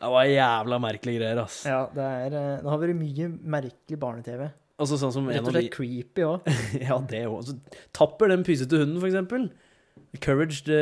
Det 0.00 0.08
var 0.08 0.24
jævla 0.24 0.78
merkelige 0.80 1.20
greier, 1.20 1.42
ass. 1.42 1.60
Ja, 1.68 1.82
det, 1.92 2.04
er, 2.04 2.34
eh, 2.38 2.58
det 2.62 2.70
har 2.72 2.80
vært 2.80 2.96
mye 2.96 3.26
merkelig 3.56 3.98
barne-TV. 4.00 4.46
Altså 4.80 4.96
sånn 4.96 5.12
som 5.12 5.26
Rett 5.28 5.44
og 5.44 5.52
slett 5.52 5.66
de 5.66 5.72
creepy 5.74 6.24
òg. 6.24 6.46
Ja, 6.88 6.96
det 7.04 7.26
òg. 7.28 7.34
Altså, 7.42 7.82
Tapper, 7.96 8.32
den 8.32 8.46
pysete 8.46 8.80
hunden, 8.80 8.96
for 9.02 9.10
eksempel. 9.10 9.50
Courage 10.24 10.64
the 10.64 10.80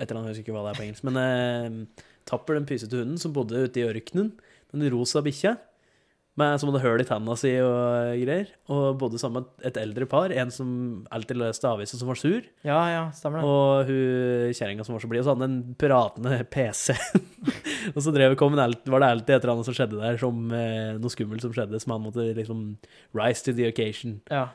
Et 0.00 0.08
eller 0.08 0.22
annet, 0.22 0.30
jeg 0.30 0.38
husker 0.38 0.46
ikke 0.46 0.54
hva 0.56 0.62
det 0.64 0.72
er 0.72 0.78
på 0.80 0.86
engelsk. 0.86 1.04
Men 1.10 1.20
eh, 1.20 2.06
Tapper, 2.30 2.56
den 2.56 2.68
pysete 2.70 3.02
hunden 3.02 3.20
som 3.20 3.34
bodde 3.36 3.66
ute 3.66 3.82
i 3.82 3.84
ørkenen. 3.90 4.32
Den 4.72 4.86
rosa 4.94 5.20
bikkja. 5.26 5.58
Med, 6.38 6.54
som 6.62 6.70
hadde 6.70 6.80
hull 6.84 7.02
i 7.02 7.04
tanna 7.04 7.34
si 7.36 7.50
og 7.58 7.74
eh, 8.14 8.20
greier. 8.22 8.52
Og 8.70 8.94
bodde 9.00 9.18
sammen 9.20 9.42
med 9.42 9.66
et 9.66 9.76
eldre 9.82 10.06
par. 10.08 10.30
En 10.32 10.52
som 10.54 10.68
alltid 11.12 11.36
løste 11.40 11.66
avisa, 11.68 11.98
som 11.98 12.08
var 12.08 12.16
sur. 12.20 12.46
Ja, 12.64 12.78
ja, 12.88 13.00
stemmer 13.12 13.42
det. 13.42 13.50
Og 13.50 13.90
hun 13.90 14.54
kjerringa 14.56 14.86
som 14.86 14.94
var 14.94 15.02
så 15.02 15.10
blid. 15.10 15.20
Og 15.20 15.26
så 15.26 15.34
hadde 15.34 15.44
han 15.48 15.58
en 15.58 15.74
pratende 15.80 16.38
PC. 16.54 16.94
og 17.96 18.00
så 18.06 18.14
drev, 18.14 18.38
kom 18.40 18.54
en, 18.56 18.76
var 18.94 19.02
det 19.04 19.10
alltid 19.10 19.34
et 19.36 19.42
eller 19.42 19.56
annet 19.56 19.68
som 19.68 19.76
skjedde 19.76 20.00
der, 20.00 20.16
som 20.22 20.40
eh, 20.54 20.94
noe 21.02 21.12
skummelt 21.12 21.44
som 21.44 21.52
skjedde, 21.58 21.82
som 21.82 21.96
han 21.98 22.06
måtte 22.06 22.30
liksom 22.38 22.64
rise 23.18 23.44
to 23.44 23.56
the 23.58 23.68
occasion. 23.68 24.20
Ja. 24.30 24.46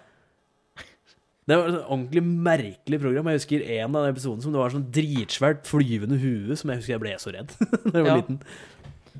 Det 1.45 1.59
var 1.59 1.67
et 1.69 1.83
ordentlig 1.83 2.23
merkelig 2.25 2.97
program. 3.03 3.27
Jeg 3.29 3.37
husker 3.43 3.65
en 3.75 3.97
av 3.99 4.07
episodene 4.09 4.41
som 4.41 4.55
det 4.55 4.57
var 4.63 4.71
sånn 4.73 4.87
dritsvært 4.95 5.67
flyvende 5.69 6.17
hue, 6.17 6.55
som 6.57 6.71
jeg 6.73 6.79
husker 6.81 6.95
jeg 6.95 7.03
ble 7.03 7.11
så 7.21 7.35
redd 7.35 7.51
da 7.91 7.99
jeg 7.99 8.07
var 8.07 8.09
Ja. 8.09 8.15
liten. 8.23 8.39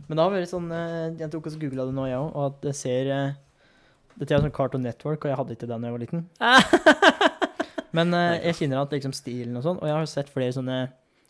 Men 0.08 0.18
da 0.20 0.26
har 0.28 0.34
vært 0.36 0.52
sånn 0.52 0.68
eh, 0.76 1.16
Jeg 1.20 1.32
tok 1.34 1.48
også 1.50 1.60
googla 1.62 1.86
det 1.88 1.96
nå, 1.98 2.06
jeg 2.10 2.20
òg, 2.20 2.30
og 2.36 2.44
at 2.50 2.60
det 2.66 2.76
ser 2.78 3.10
eh, 3.14 3.34
Dette 4.20 4.36
er 4.36 4.44
sånn 4.44 4.54
Cartoon 4.56 4.86
Network, 4.86 5.26
og 5.26 5.32
jeg 5.32 5.40
hadde 5.40 5.56
ikke 5.56 5.68
det 5.68 5.74
da 5.74 5.80
jeg 5.90 5.96
var 5.96 6.04
liten. 6.04 6.22
Men 7.98 8.14
eh, 8.16 8.38
jeg 8.50 8.60
kjenner 8.62 8.84
at 8.84 8.94
liksom 8.96 9.16
stilen 9.16 9.58
og 9.60 9.66
sånn, 9.66 9.82
og 9.82 9.90
jeg 9.90 9.98
har 9.98 10.08
sett 10.12 10.32
flere 10.32 10.56
sånne 10.56 10.78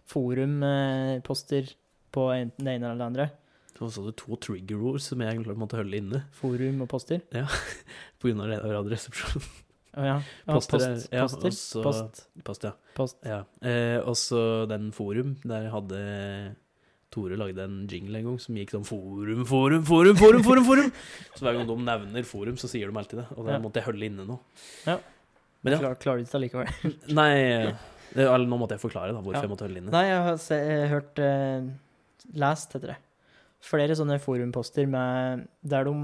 forumposter 0.09 1.72
på 2.16 2.28
enten 2.36 2.68
det 2.68 2.78
ene 2.78 2.91
eller 2.91 3.01
det 3.01 3.07
andre. 3.09 3.28
Så 3.76 3.89
hadde 3.89 4.13
du 4.13 4.16
to 4.22 4.38
trigger 4.39 4.80
rules 4.80 5.09
som 5.09 5.20
jeg 5.20 5.34
egentlig 5.34 5.57
måtte 5.59 5.76
holde 5.76 5.97
inne 5.99 6.22
Forum 6.38 6.86
og 6.86 6.89
poster. 6.93 7.20
Ja, 7.36 7.43
på 8.22 8.30
grunn 8.30 8.43
av 8.45 8.53
Radioresepsjonen. 8.63 9.49
Oh, 9.95 10.03
ja. 10.03 10.16
ja 10.20 10.55
Poster, 10.57 10.80
post, 10.82 11.09
ja, 11.11 11.24
poster. 11.24 11.47
og 11.47 11.53
så- 11.55 11.84
Post. 11.84 12.24
Post, 12.43 12.63
ja. 12.68 12.72
Post. 12.95 13.18
ja. 13.24 13.41
Eh, 13.63 13.99
og 14.03 14.16
så 14.20 14.66
den 14.68 14.89
forum, 14.95 15.36
der 15.43 15.68
jeg 15.68 15.72
hadde 15.72 15.99
Tore 17.16 17.38
lagde 17.39 17.63
en 17.63 17.76
jingle 17.88 18.20
en 18.20 18.26
gang 18.30 18.38
som 18.43 18.57
gikk 18.59 18.74
sånn 18.76 18.86
forum, 18.88 19.45
forum, 19.47 19.84
forum, 19.88 20.18
forum, 20.20 20.43
forum, 20.43 20.66
forum. 20.68 20.89
Så 21.32 21.45
hver 21.47 21.55
gang 21.55 21.68
de 21.70 21.76
nevner 21.88 22.26
forum, 22.28 22.57
så 22.59 22.68
sier 22.68 22.91
de 22.91 22.99
alltid 22.99 23.22
det. 23.24 23.28
Og 23.38 23.45
det 23.47 23.53
Ja. 23.55 23.59
måtte 23.63 23.80
jeg 23.80 23.88
holde 23.88 24.09
inne 24.09 24.26
nå. 24.28 24.39
Ja. 24.86 24.97
Men 25.63 25.74
ja, 25.74 25.80
Klar, 25.80 25.95
klarer 25.95 26.22
du 26.22 26.30
det 26.30 26.41
likevel? 26.43 26.68
nei 27.22 27.32
eller, 28.16 28.45
Nå 28.45 28.59
måtte 28.59 28.76
jeg 28.78 28.84
forklare 28.84 29.16
da, 29.16 29.22
hvorfor 29.24 29.39
Ja. 29.39 29.45
jeg 29.47 29.49
måtte 29.53 29.66
holde 29.66 29.82
inne. 29.82 29.91
Nei, 29.95 30.03
jeg 30.11 30.22
har 30.28 30.38
se, 30.43 30.59
jeg 30.59 30.82
har 30.84 30.91
hørt 30.93 31.20
uh, 31.24 31.72
Last, 32.36 32.76
heter 32.76 32.93
det. 32.93 32.97
Flere 33.66 33.95
sånne 33.97 34.20
forumposter 34.22 34.86
med, 34.88 35.47
der 35.66 35.88
de 35.88 35.95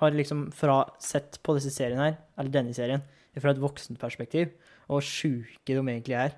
har 0.00 0.14
liksom 0.16 0.46
fra 0.56 0.78
sett 1.02 1.38
på 1.44 1.54
disse 1.58 1.70
seriene 1.74 2.06
her, 2.06 2.16
eller 2.38 2.50
denne 2.54 2.74
serien, 2.74 3.02
fra 3.38 3.52
et 3.52 3.60
voksenperspektiv, 3.62 4.50
og 4.92 5.02
sjuke 5.06 5.66
de 5.68 5.76
egentlig 5.80 6.16
er. 6.18 6.34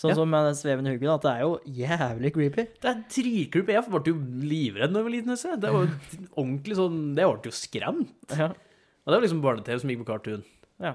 Sånn 0.00 0.14
Ja. 0.14 0.16
som 0.16 0.30
med 0.32 0.46
den 0.48 0.56
svevende 0.56 0.94
huggen, 0.94 1.12
at 1.12 1.24
det 1.26 1.32
er 1.36 1.40
jo 1.44 1.52
jævlig 1.76 2.32
creepy. 2.32 2.64
Det 2.80 2.88
er 2.88 3.04
dritcreepy. 3.12 3.72
Jeg 3.76 3.84
ble 3.92 4.00
jo 4.08 4.16
livredd 4.48 4.94
da 4.94 5.02
jeg 5.02 5.08
var 5.10 5.14
liten. 5.16 5.60
Det 5.60 5.72
var 5.74 5.84
jo 5.84 5.94
ordentlig 6.40 6.76
sånn 6.80 7.00
Det 7.18 7.26
ble 7.28 7.50
jo 7.52 7.56
skremt. 7.58 8.36
Ja. 8.38 8.48
Og 8.50 9.08
det 9.12 9.16
var 9.18 9.24
liksom 9.26 9.42
barne-TV 9.44 9.80
som 9.82 9.90
gikk 9.92 10.04
på 10.06 10.12
Cartoon. 10.14 10.44
ja. 10.80 10.94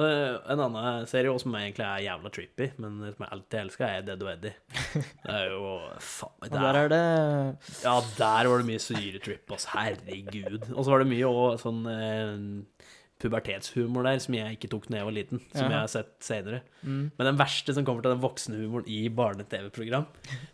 Eh, 0.00 0.38
en 0.48 0.58
annen 0.64 1.04
serie 1.06 1.28
også 1.28 1.44
som 1.44 1.52
egentlig 1.58 1.84
er 1.84 2.06
jævla 2.06 2.30
trippy, 2.32 2.70
men 2.80 2.94
som 3.12 3.26
jeg 3.26 3.28
alltid 3.36 3.58
elsker, 3.60 3.84
er 3.98 4.06
Dead 4.06 4.22
og 4.24 4.30
Eddie. 4.32 4.54
Det 5.26 5.34
er 5.36 5.50
jo 5.52 5.74
faen 6.00 6.32
meg 6.40 6.48
Og 6.48 6.56
der 6.56 6.78
er 6.80 6.88
det 6.88 7.02
Ja, 7.84 7.92
der 8.16 8.48
var 8.48 8.62
det 8.62 8.68
mye 8.70 8.80
syretripp, 8.80 9.52
ass. 9.52 9.66
Herregud. 9.74 10.70
Og 10.72 10.80
så 10.80 10.94
var 10.94 11.04
det 11.04 11.10
mye 11.12 11.28
òg 11.28 11.60
sånn 11.60 11.82
eh, 11.92 12.88
pubertetshumor 13.22 14.04
der 14.08 14.18
som 14.22 14.34
jeg 14.36 14.56
ikke 14.58 14.70
tok 14.72 14.88
da 14.90 14.98
jeg 15.00 15.06
var 15.08 15.14
liten, 15.16 15.40
som 15.54 15.64
Ja. 15.66 15.68
jeg 15.70 15.80
har 15.80 15.90
sett 15.92 16.12
senere. 16.26 16.62
mm, 16.82 17.10
Men 17.18 17.28
den 17.30 17.38
verste 17.38 17.74
som 17.74 17.84
kommer 17.86 18.02
til 18.02 18.12
den 18.14 18.20
voksenhumoren 18.24 18.88
i 18.90 19.08
barne-TV-program, 19.08 20.06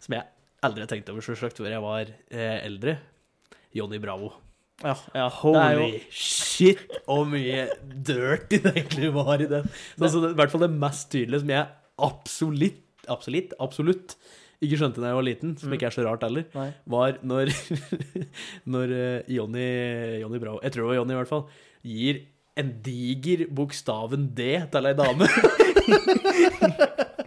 som 0.05 0.15
jeg 0.19 0.25
aldri 0.63 0.81
har 0.85 0.91
tenkt 0.93 1.09
over 1.11 1.21
selvsagt 1.25 1.57
før 1.63 1.71
jeg 1.73 1.83
var 1.83 2.13
eh, 2.31 2.59
eldre, 2.67 2.99
Johnny 3.75 3.99
Bravo. 4.03 4.33
Ja, 4.85 4.95
ja 5.15 5.27
er 5.27 5.75
jo 5.75 5.81
Holy 5.89 6.01
shit, 6.15 6.79
og 7.11 7.27
mye 7.33 7.65
dirty 8.07 8.61
det 8.63 8.75
egentlig 8.77 9.13
var 9.13 9.41
i 9.43 9.47
den. 9.51 9.65
Så, 9.97 10.05
altså, 10.07 10.31
I 10.31 10.35
hvert 10.39 10.51
fall 10.53 10.61
det 10.69 10.71
mest 10.79 11.09
tydelige 11.11 11.41
som 11.43 11.49
jeg 11.51 11.67
absolutt, 11.99 12.85
absolutt, 13.09 13.55
absolutt 13.59 14.15
ikke 14.63 14.79
skjønte 14.79 14.99
da 15.03 15.11
jeg 15.13 15.19
var 15.19 15.23
liten, 15.27 15.57
som 15.59 15.71
Mm. 15.71 15.75
ikke 15.79 15.87
er 15.87 15.95
så 15.95 16.05
rart 16.07 16.23
heller, 16.27 16.45
Nei. 16.55 16.69
var 16.87 17.19
når, 17.23 17.51
når 18.67 18.93
eh, 18.95 19.23
Johnny, 19.31 19.67
Johnny 20.23 20.39
Bravo, 20.43 20.59
jeg 20.63 20.73
tror 20.75 20.83
det 20.83 20.91
var 20.93 20.99
Johnny 20.99 21.15
i 21.15 21.19
hvert 21.21 21.31
fall, 21.31 21.45
gir 21.87 22.23
en 22.59 22.73
diger 22.85 23.47
bokstaven 23.55 24.31
D 24.37 24.51
til 24.73 24.89
ei 24.91 24.95
dame. 24.99 25.29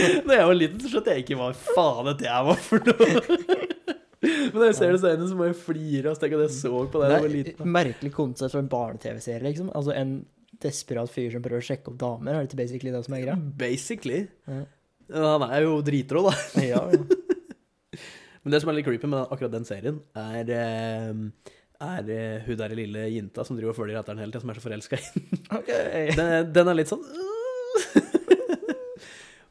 Da 0.26 0.36
jeg 0.36 0.48
var 0.48 0.56
liten, 0.56 0.80
så 0.82 0.90
skjønte 0.92 1.14
jeg 1.14 1.24
ikke 1.24 1.38
hva 1.40 1.50
faen 1.56 2.08
dette 2.10 2.26
jeg 2.26 2.46
var 2.48 2.60
for 2.64 2.90
noe. 2.90 3.06
Men 4.20 4.58
når 4.58 4.66
jeg 4.68 4.76
ser 4.76 4.90
det 4.92 5.00
senere, 5.00 5.28
så 5.30 5.36
må 5.38 5.46
jeg 5.48 5.56
flire 5.56 6.10
og 6.12 6.18
tenke 6.20 6.36
at 6.36 6.44
jeg 6.44 6.56
så 6.58 6.72
på 6.92 7.00
det 7.00 7.06
da 7.08 7.14
jeg 7.16 7.24
var 7.24 7.32
liten. 7.32 7.70
merkelig 7.76 8.10
konsept 8.12 8.52
for 8.52 8.60
en 8.60 8.68
barne-TV-serie, 8.72 9.44
liksom. 9.46 9.70
Altså 9.76 9.94
en 9.96 10.10
desperat 10.60 11.08
fyr 11.12 11.30
som 11.32 11.44
prøver 11.44 11.62
å 11.62 11.68
sjekke 11.70 11.88
opp 11.92 11.96
damer, 12.02 12.34
er 12.36 12.44
det 12.44 12.50
ikke 12.50 12.60
basically 12.60 12.92
det 12.92 13.00
som 13.06 13.16
er 13.16 13.22
greia? 13.24 13.38
Basically. 13.62 14.20
Ja. 14.50 14.60
Ja, 15.10 15.30
Han 15.38 15.46
er 15.48 15.64
jo 15.64 15.78
dritrå, 15.86 16.26
da. 16.28 16.34
Ja, 16.60 16.82
ja. 16.92 17.00
Men 18.40 18.54
det 18.54 18.60
som 18.62 18.70
er 18.72 18.76
litt 18.78 18.86
creepy 18.86 19.08
med 19.10 19.24
akkurat 19.24 19.52
den 19.52 19.66
serien, 19.68 20.02
er, 20.16 20.52
eh, 20.52 21.56
er 21.80 22.10
eh, 22.12 22.42
hun 22.46 22.58
der 22.60 22.74
lille 22.76 23.06
jenta 23.08 23.44
som 23.46 23.56
driver 23.56 23.72
og 23.72 23.78
følger 23.80 23.96
etter 24.00 24.14
den 24.16 24.22
hele 24.24 24.32
tida, 24.34 24.42
som 24.44 24.52
er 24.52 24.58
så 24.58 24.64
forelska 24.64 24.94
i 24.98 25.06
den. 25.06 25.14
Den, 26.18 26.30
den 26.54 26.70
er 26.70 26.76
litt 26.76 26.90
sånn 26.90 27.04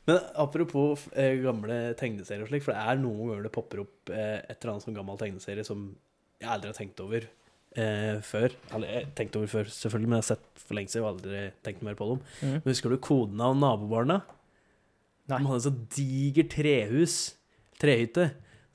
Men 0.09 0.17
apropos 0.41 1.03
eh, 1.13 1.35
gamle 1.43 1.75
tegneserier 1.99 2.45
og 2.45 2.49
slik, 2.49 2.63
for 2.65 2.73
det 2.73 2.81
er 2.81 3.01
noen 3.01 3.29
ganger 3.29 3.45
det 3.45 3.53
popper 3.53 3.77
opp 3.83 4.11
eh, 4.13 4.39
et 4.41 4.57
eller 4.57 4.71
annet 4.73 4.85
sånn 4.87 4.97
gammel 4.97 5.19
tegneserie 5.21 5.65
som 5.67 5.79
jeg 6.39 6.49
aldri 6.49 6.71
har 6.71 6.79
tenkt 6.79 7.03
over 7.03 7.27
eh, 7.77 8.17
før. 8.25 8.49
Eller 8.73 8.87
jeg 8.89 9.03
har 9.03 9.11
tenkt 9.19 9.37
over 9.37 9.49
før, 9.51 9.65
selvfølgelig, 9.75 10.09
men 10.09 10.17
jeg 10.17 10.25
har 10.25 10.31
sett 10.31 10.63
for 10.63 10.73
lenge 10.79 10.91
siden 10.93 11.05
og 11.05 11.11
aldri 11.11 11.43
tenkt 11.67 11.81
mer 11.85 11.99
på 11.99 12.09
dem. 12.09 12.19
Mm. 12.41 12.55
Men 12.55 12.69
husker 12.71 12.93
du 12.93 12.97
kodene 13.05 13.51
av 13.51 13.59
nabobarna? 13.59 14.17
Nei. 15.29 15.37
De 15.37 15.49
hadde 15.51 15.65
så 15.67 15.73
diger 15.93 16.49
trehus, 16.49 17.15
trehytte. 17.81 18.25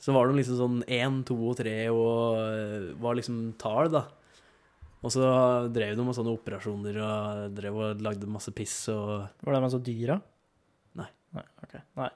Så 0.05 0.13
var 0.13 0.29
de 0.29 0.37
liksom 0.37 0.59
sånn 0.59 0.83
én, 0.93 1.23
to 1.25 1.37
og 1.49 1.57
tre 1.57 1.73
og 1.89 2.37
øh, 2.37 2.91
var 3.01 3.17
liksom 3.17 3.55
tall, 3.61 3.89
da. 3.93 4.03
Og 5.05 5.13
så 5.13 5.25
drev 5.73 5.97
de 5.97 6.05
med 6.05 6.17
sånne 6.17 6.33
operasjoner 6.33 6.99
og 7.05 7.57
drev 7.57 7.81
og 7.81 8.05
lagde 8.05 8.29
masse 8.29 8.53
piss 8.57 8.77
og 8.93 9.27
Var 9.45 9.57
det 9.57 9.61
med 9.65 9.73
så 9.73 9.81
dyra? 9.85 10.17
Nei. 11.01 11.09
Nei, 11.37 11.45
ok. 11.65 11.75
Nei. 12.01 12.09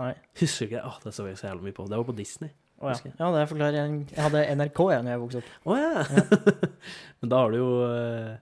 Nei. 0.00 0.12
Husker 0.40 0.66
ikke 0.66 0.82
Åh, 0.88 0.98
det 1.04 1.14
så 1.14 1.26
jeg 1.28 1.38
så 1.38 1.48
jævlig 1.50 1.68
mye 1.68 1.76
på. 1.76 1.86
Det 1.90 1.98
var 2.00 2.08
på 2.08 2.16
Disney. 2.18 2.54
Oh, 2.82 2.90
ja. 2.90 3.12
Ja, 3.18 3.28
det 3.30 3.44
forklarer 3.50 3.78
jeg. 3.78 3.98
Jeg 4.10 4.22
hadde 4.24 4.46
NRK 4.58 4.80
jeg 4.90 5.04
når 5.06 5.14
jeg 5.14 5.22
vokste 5.22 5.42
opp. 5.42 5.52
Å 5.70 5.76
ja! 5.78 6.06
Men 7.22 7.30
da 7.30 7.42
har 7.44 7.54
du 7.54 7.58
jo 7.60 7.68
øh, 7.86 8.32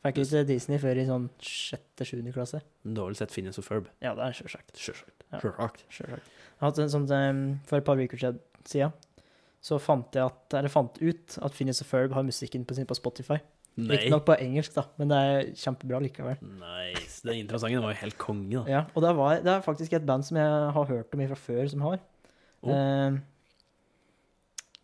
Fikk 0.00 0.22
ikke 0.22 0.42
Disney 0.48 0.80
før 0.80 0.96
i 0.96 1.04
sånn 1.08 1.26
sjette-sjuende 1.44 2.32
klasse. 2.32 2.62
Du 2.84 3.02
har 3.02 3.10
vel 3.10 3.18
sett 3.18 3.34
Finnes 3.34 3.60
og 3.60 3.66
Ferb? 3.66 3.90
Ja, 4.00 4.14
det 4.16 4.30
er 4.30 4.36
sjølsagt. 4.38 4.72
Sjølsagt. 4.80 5.26
Ja. 5.28 5.40
Sjølsagt. 5.42 5.84
Sjølsagt. 5.92 6.30
En 6.80 6.92
sånn 6.92 7.06
um, 7.12 7.42
For 7.68 7.80
et 7.80 7.86
par 7.86 8.00
uker 8.00 8.20
siden 8.20 8.96
så 9.60 9.76
fant 9.76 10.16
jeg 10.16 10.24
at, 10.24 10.54
eller 10.56 10.72
fant 10.72 10.94
ut 11.02 11.34
at 11.44 11.56
Finnes 11.56 11.82
og 11.84 11.88
Ferb 11.88 12.14
har 12.16 12.24
musikken 12.24 12.64
på 12.64 12.76
sin 12.78 12.88
på 12.88 12.96
Spotify. 12.96 13.36
Riktignok 13.76 14.24
på 14.26 14.36
engelsk, 14.40 14.72
da, 14.74 14.86
men 14.98 15.12
det 15.12 15.18
er 15.20 15.50
kjempebra 15.56 16.00
likevel. 16.02 16.40
Nice. 16.60 17.20
Den 17.24 17.42
introsangen 17.44 17.84
var 17.84 17.94
jo 17.94 18.00
helt 18.00 18.18
konge, 18.20 18.54
da. 18.56 18.64
Ja, 18.68 18.80
og 18.94 19.04
det, 19.04 19.12
var, 19.16 19.42
det 19.44 19.52
er 19.52 19.64
faktisk 19.64 19.94
et 19.96 20.06
band 20.08 20.26
som 20.26 20.40
jeg 20.40 20.72
har 20.76 20.88
hørt 20.88 21.14
om 21.14 21.22
fra 21.30 21.38
før, 21.38 21.62
som 21.70 21.84
har. 21.86 22.00
Oh. 22.60 22.72
Eh, 22.74 23.20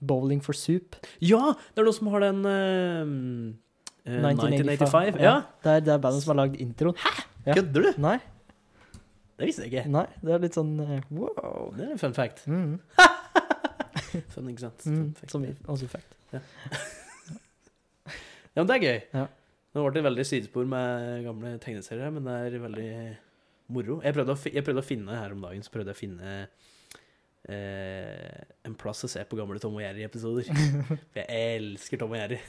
Bowling 0.07 0.45
for 0.45 0.57
Soup. 0.57 0.97
Ja! 1.25 1.57
Det 1.73 1.83
er 1.83 1.89
noen 1.89 1.99
som 1.99 2.13
har 2.13 2.25
den 2.25 2.45
øh, 2.53 3.57
1985. 4.07 5.21
Ja. 5.21 5.35
Det 5.63 5.73
er, 5.75 5.81
det 5.87 5.93
er 5.97 6.01
bandet 6.07 6.23
som 6.25 6.33
har 6.35 6.39
lagd 6.47 6.57
introen. 6.63 6.97
Ja. 7.47 7.55
Kødder 7.59 7.83
du? 7.89 8.01
Nei, 8.03 8.17
Det 9.39 9.47
visste 9.51 9.67
jeg 9.67 9.73
ikke. 9.73 9.85
nei, 9.93 10.07
det 10.23 10.33
er 10.35 10.41
litt 10.47 10.55
sånn 10.57 10.73
eh, 10.81 11.01
wow. 11.15 11.73
Det 11.77 11.85
er 11.89 11.91
en 11.97 12.01
fun 12.01 12.15
fact. 12.17 12.45
Mm, 12.47 12.79
Fun, 14.33 14.47
ikke 14.49 14.63
sant? 14.65 14.87
mm, 14.87 15.03
Fun 15.03 15.15
fact. 15.19 15.31
som 15.35 15.45
også 15.75 15.89
fact. 15.93 16.15
Ja, 18.57 18.63
men 18.63 18.71
det 18.71 18.77
er 18.79 18.85
gøy. 18.87 19.01
Ja. 19.13 19.27
Det 19.27 19.81
har 19.83 19.85
vært 19.91 19.99
et 20.01 20.07
veldig 20.07 20.25
sidespor 20.25 20.65
med 20.71 21.25
gamle 21.27 21.51
tegneserier, 21.61 22.09
men 22.15 22.25
det 22.25 22.37
er 22.47 22.63
veldig 22.63 22.89
moro. 23.77 23.99
Jeg 24.07 24.17
prøvde 24.17 24.33
å, 24.33 24.39
fi- 24.41 24.55
jeg 24.57 24.65
prøvde 24.65 24.81
å 24.81 24.87
finne 24.87 25.19
her 25.21 25.35
om 25.35 25.43
dagen, 25.45 25.61
så 25.67 25.75
prøvde 25.75 25.93
jeg 25.93 25.99
å 25.99 26.01
finne 26.01 26.37
eh, 27.53 28.41
en 28.65 28.77
plass 28.81 29.05
å 29.05 29.11
se 29.13 29.25
på 29.29 29.37
gamle 29.37 29.61
Tom 29.61 29.77
og 29.77 29.85
Jerry-episoder. 29.85 30.49
For 31.13 31.21
jeg 31.21 31.29
elsker 31.61 32.01
Tom 32.01 32.15
og 32.17 32.21
Jerry. 32.23 32.41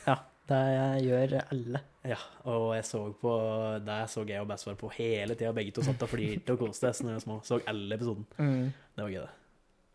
Det 0.48 0.60
gjør 1.04 1.34
alle. 1.52 1.82
Ja, 2.08 2.18
og 2.48 2.70
jeg 2.78 2.86
så 2.88 3.02
på 3.20 3.32
Der 3.84 4.06
så 4.08 4.24
jeg 4.28 4.40
og 4.42 4.48
bestefar 4.48 4.78
på 4.80 4.92
hele 4.96 5.36
tida. 5.36 5.52
Begge 5.56 5.74
to 5.76 5.84
satt 5.84 6.02
og 6.06 6.10
flirte 6.10 6.54
og 6.56 6.60
koste 6.62 6.94
seg 6.94 7.04
når 7.06 7.12
vi 7.12 7.18
var 7.18 7.26
små. 7.26 7.40
Så 7.44 7.60
alle 7.68 7.96
episoden. 7.98 8.26
Mm, 8.38 8.70
Det 8.96 9.04
var 9.04 9.10
gøy, 9.12 9.22
det. 9.26 9.34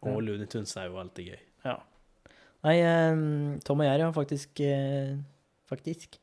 Og 0.02 0.12
Ja. 0.12 0.20
Looney 0.26 0.46
Tunes 0.46 0.76
er 0.76 0.84
jo 0.90 0.98
alltid 1.00 1.30
gøy. 1.32 1.38
ja. 1.64 1.76
Nei, 2.62 2.76
eh, 2.78 3.58
Tom 3.64 3.80
og 3.80 3.86
Jerry 3.86 4.02
har 4.04 4.12
faktisk 4.12 4.60
eh, 4.60 5.16
Faktisk 5.66 6.18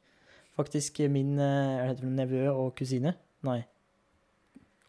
Faktisk 0.55 0.99
min 1.09 1.37
eh, 1.39 1.79
er 1.83 1.87
heter 1.89 2.01
det 2.05 2.11
nevø 2.15 2.45
og 2.51 2.75
kusine. 2.75 3.15
Nei. 3.43 3.63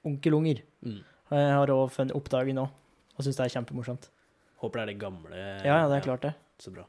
Onkelunger. 0.05 0.63
Mm. 0.83 1.01
Jeg 1.31 1.53
har 1.55 1.71
òg 1.71 2.13
oppdaget 2.17 2.55
nå, 2.55 2.65
og 2.67 3.25
syns 3.25 3.37
det 3.39 3.45
er 3.47 3.53
kjempemorsomt. 3.61 4.09
Håper 4.61 4.81
det 4.81 4.83
er 4.83 4.87
det 4.93 4.99
gamle 5.01 5.37
Ja, 5.65 5.77
ja, 5.83 5.89
det 5.89 5.97
er 6.01 6.07
klart 6.07 6.23
det. 6.23 6.33
Så 6.59 6.73
bra. 6.75 6.85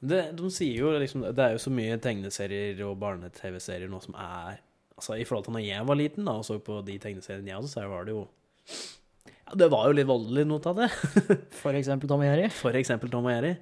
Det, 0.00 0.20
de 0.32 0.48
sier 0.48 0.78
jo 0.80 0.90
liksom 0.96 1.26
Det 1.36 1.44
er 1.44 1.52
jo 1.52 1.60
så 1.60 1.70
mye 1.74 1.98
tegneserier 2.00 2.78
og 2.86 2.94
barne-TV-serier 3.02 3.90
nå 3.92 3.98
som 4.00 4.14
er 4.16 4.62
Altså 4.96 5.18
I 5.20 5.26
forhold 5.28 5.44
til 5.44 5.56
når 5.58 5.66
jeg 5.66 5.88
var 5.90 5.98
liten 6.00 6.28
da 6.28 6.38
og 6.40 6.46
så 6.48 6.56
på 6.64 6.78
de 6.86 6.96
tegneseriene 7.00 7.52
jeg 7.52 7.58
hadde, 7.58 7.72
så 7.72 7.84
var 7.88 8.08
det 8.08 8.14
jo 8.16 8.22
Ja, 8.70 9.58
det 9.60 9.68
var 9.72 9.88
jo 9.88 9.96
litt 9.98 10.08
voldelig 10.08 10.46
noe 10.48 10.62
av 10.70 10.80
det. 10.80 10.88
For 11.62 11.76
eksempel 11.76 12.08
Tom 12.08 12.22
og 12.22 12.28
Jerry. 12.28 12.48
For 12.54 12.76
eksempel 12.78 13.12
Tom 13.12 13.28
og 13.28 13.32
Jerry. 13.34 13.54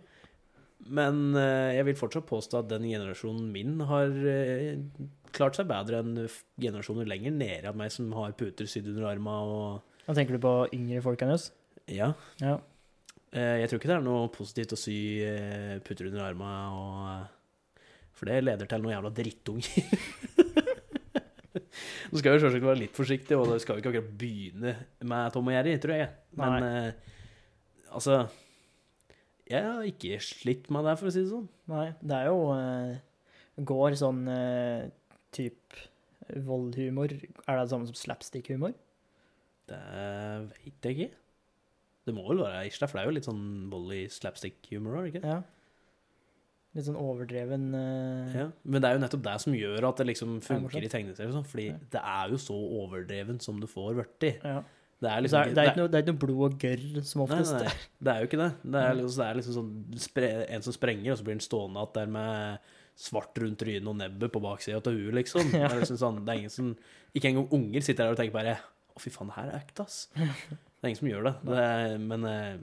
Men 0.88 1.36
eh, 1.38 1.76
jeg 1.78 1.86
vil 1.88 1.98
fortsatt 1.98 2.26
påstå 2.28 2.62
at 2.62 2.68
den 2.70 2.86
generasjonen 2.88 3.48
min 3.54 3.78
har 3.88 4.12
eh, 4.30 4.78
klart 5.34 5.58
seg 5.58 5.68
bedre 5.70 6.02
enn 6.02 6.26
generasjoner 6.60 7.08
lenger 7.08 7.34
nede 7.34 7.70
av 7.70 7.78
meg 7.78 7.92
som 7.94 8.10
har 8.16 8.36
puter 8.38 8.68
sydd 8.70 8.90
under 8.92 9.08
arma 9.10 9.38
og 9.46 9.96
Da 10.06 10.16
tenker 10.16 10.38
du 10.38 10.42
på 10.44 10.54
yngre 10.76 11.02
folk 11.04 11.22
enn 11.24 11.34
oss? 11.34 11.50
Ja. 11.90 12.12
Ja. 12.42 12.58
Eh, 13.36 13.58
Jeg 13.60 13.68
tror 13.68 13.80
ikke 13.80 13.90
det 13.90 13.96
er 13.98 14.04
noe 14.06 14.28
positivt 14.32 14.72
å 14.72 14.78
sy 14.80 14.96
putter 15.84 16.08
under 16.08 16.24
arma, 16.30 16.52
og, 16.72 17.00
eh, 17.12 17.82
for 18.16 18.30
det 18.30 18.38
leder 18.44 18.66
til 18.70 18.82
noe 18.82 18.94
jævla 18.94 19.12
drittunger. 19.14 19.68
Nå 22.08 22.20
skal 22.20 22.34
vi 22.34 22.40
selvsagt 22.42 22.64
være 22.64 22.80
litt 22.82 22.96
forsiktige, 22.96 23.38
og 23.38 23.50
da 23.52 23.58
skal 23.60 23.76
vi 23.76 23.82
ikke 23.82 23.90
akkurat 23.92 24.12
begynne 24.20 24.72
med 25.10 25.32
Tom 25.34 25.48
og 25.50 25.54
Jerry, 25.56 25.74
tror 25.82 25.94
jeg. 25.98 26.08
Men 26.38 26.66
eh, 26.66 26.92
altså 27.92 28.18
Jeg 29.48 29.64
har 29.64 29.86
ikke 29.88 30.18
slitt 30.24 30.68
med 30.74 30.84
det, 30.88 30.96
for 31.00 31.08
å 31.10 31.12
si 31.14 31.22
det 31.24 31.30
sånn. 31.32 31.46
Nei, 31.72 31.86
det 32.00 32.16
er 32.18 32.28
jo 32.30 32.42
eh, 32.54 32.98
Går 33.68 33.96
sånn 33.98 34.20
eh, 34.30 34.84
typ 35.34 35.74
voldhumor 36.46 37.10
Er 37.10 37.18
det 37.56 37.62
det 37.64 37.70
samme 37.72 37.88
som 37.88 37.96
slapstick-humor? 37.98 38.74
Det 39.68 39.78
vet 40.52 40.86
jeg 40.88 40.94
ikke. 40.94 41.08
Det 42.08 42.16
må 42.16 42.24
vel 42.30 42.42
være 42.42 42.64
Isla, 42.70 42.88
for 42.88 42.98
det 42.98 43.04
er 43.04 43.10
jo 43.10 43.16
litt 43.18 43.28
sånn 43.28 43.44
volley 43.72 44.08
slapstick-humor 44.12 45.02
òg, 45.02 45.12
ikke? 45.12 45.22
Ja. 45.26 45.38
Litt 46.76 46.86
sånn 46.86 46.98
overdreven 47.00 47.68
uh... 47.74 48.32
Ja, 48.34 48.48
men 48.64 48.82
det 48.84 48.88
er 48.90 48.98
jo 48.98 49.02
nettopp 49.02 49.22
det 49.24 49.36
som 49.42 49.54
gjør 49.56 49.86
at 49.88 50.00
det 50.00 50.08
liksom 50.10 50.34
er 50.38 50.44
funker 50.46 50.84
i 50.84 50.90
tegneserier. 50.92 51.32
sånn, 51.34 51.46
Fordi 51.48 51.68
Ja. 51.72 51.78
det 51.94 52.02
er 52.14 52.34
jo 52.34 52.40
så 52.42 52.56
overdreven 52.82 53.40
som 53.44 53.60
du 53.62 53.68
får 53.70 53.96
blitt. 54.00 54.28
ja. 54.42 54.60
Det 54.98 55.06
er 55.06 55.20
liksom, 55.22 55.38
det, 55.38 55.50
er, 55.50 55.54
det, 55.54 55.62
er 55.62 55.68
ikke 55.70 55.78
noe, 55.78 55.88
det 55.88 55.94
er 55.94 56.02
ikke 56.02 56.10
noe 56.10 56.20
blod 56.24 56.40
og 56.42 56.54
gørr 56.58 57.02
som 57.06 57.20
oftest. 57.22 57.54
nei, 57.54 57.74
det 58.02 58.10
er 58.12 58.18
jo 58.18 58.26
ikke 58.26 58.40
det. 58.40 58.48
Det 58.64 58.80
er 58.82 58.96
liksom, 58.98 59.20
det 59.20 59.26
er 59.28 59.36
liksom 59.38 59.54
sånn 59.54 60.48
en 60.56 60.64
som 60.66 60.74
sprenger, 60.74 61.12
og 61.12 61.18
så 61.20 61.26
blir 61.28 61.36
han 61.36 61.44
stående 61.44 61.84
igjen 61.84 61.92
der 61.94 62.08
med 62.16 62.72
svart 62.98 63.38
rundt 63.38 63.60
trynet 63.62 63.86
og 63.86 63.94
nebbet 64.00 64.32
på 64.34 64.42
baksida 64.42 64.80
av 64.80 64.90
huet, 64.90 65.14
liksom. 65.20 65.50
Det, 65.54 65.60
er 65.68 65.78
liksom 65.78 66.00
sånn, 66.00 66.18
det 66.26 66.34
er 66.34 66.40
ingen 66.42 66.54
som 66.54 66.72
Ikke 67.14 67.30
engang 67.30 67.46
unger 67.54 67.86
sitter 67.86 68.08
der 68.08 68.16
og 68.16 68.18
tenker 68.18 68.34
bare 68.34 68.56
Å, 68.58 68.98
fy 68.98 69.12
faen, 69.14 69.30
det 69.30 69.38
her 69.38 69.52
er 69.52 69.60
ekte, 69.60 69.86
ass. 69.86 70.00
Det 70.78 70.86
er 70.86 70.92
ingen 70.92 71.00
som 71.00 71.10
gjør 71.10 71.26
det. 71.26 71.34
det 71.48 71.58
er, 71.64 71.96
men 71.98 72.24
eh, 72.30 72.60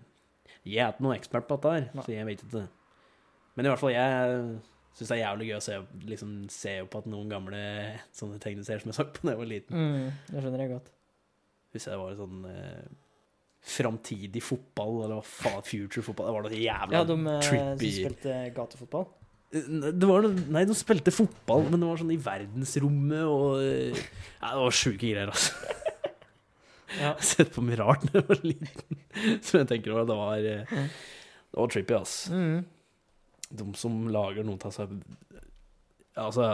jeg 0.65 0.81
er 0.85 0.93
ikke 0.95 1.03
noen 1.05 1.17
ekspert 1.19 1.47
på 1.49 1.57
dette 1.59 1.73
her, 1.75 1.89
Nei. 1.93 2.05
så 2.07 2.13
jeg 2.15 2.25
vet 2.29 2.45
ikke. 2.45 2.63
Men 3.55 3.67
i 3.67 3.71
hvert 3.71 3.81
fall, 3.81 3.93
jeg 3.95 4.39
Syns 4.95 5.09
det 5.11 5.15
er 5.17 5.25
jævlig 5.25 5.45
gøy 5.49 5.55
å 5.57 5.63
se, 5.65 5.77
liksom, 6.07 6.29
se 6.47 6.73
på 6.87 6.99
at 7.01 7.07
noen 7.11 7.27
gamle 7.27 7.57
sånne 8.15 8.37
tegneserier 8.39 8.79
som 8.79 8.93
jeg 8.93 8.95
så 8.95 9.03
på 9.11 9.25
da 9.27 9.33
jeg 9.33 9.39
var 9.41 9.49
liten. 9.49 9.75
Mm, 9.75 10.05
det 10.29 10.43
skjønner 10.45 10.63
jeg 10.63 10.71
godt. 10.71 10.87
Hvis 11.75 11.87
jeg 11.89 11.99
var 11.99 12.13
sånn 12.15 12.45
eh, 12.47 12.85
framtidig 13.75 14.43
fotball, 14.45 15.01
eller 15.03 15.19
hva 15.19 15.25
faen, 15.27 15.65
future 15.67 16.05
fotball 16.05 16.29
Det 16.29 16.35
var 16.37 16.45
noe 16.47 16.61
jævla 16.61 16.95
Ja, 16.95 17.03
de 17.09 17.17
trippy. 17.43 17.59
Ja, 17.59 17.73
de 17.81 17.91
spilte 17.97 18.37
gatefotball. 18.55 19.07
det 19.51 20.07
var 20.07 20.23
noe, 20.23 20.45
Nei, 20.55 20.63
de 20.69 20.77
spilte 20.79 21.11
fotball, 21.11 21.67
men 21.67 21.83
det 21.83 21.89
var 21.91 21.99
sånn 21.99 22.15
i 22.15 22.21
verdensrommet 22.31 23.25
og 23.27 23.59
eh, 23.65 23.99
ja, 23.99 24.53
Det 24.53 24.63
var 24.63 24.79
sjuke 24.79 25.01
greier, 25.03 25.33
altså. 25.35 25.75
Jeg 26.95 27.07
har 27.09 27.25
sett 27.25 27.51
på 27.55 27.63
mye 27.65 27.77
rart 27.79 28.05
da 28.07 28.19
jeg 28.19 28.27
var 28.29 28.41
liten, 28.45 29.01
Som 29.45 29.59
jeg 29.61 29.67
tenker 29.71 29.93
over 29.95 30.07
det 30.09 30.17
var 30.19 30.47
eh, 30.51 30.77
Det 31.51 31.59
var 31.59 31.71
trippy, 31.73 31.95
ass. 31.97 32.15
Mm. 32.31 32.63
De 33.49 33.67
som 33.77 33.97
lager 34.11 34.47
noe 34.47 34.59
av 34.65 34.73
seg 34.73 34.95
Altså 36.15 36.49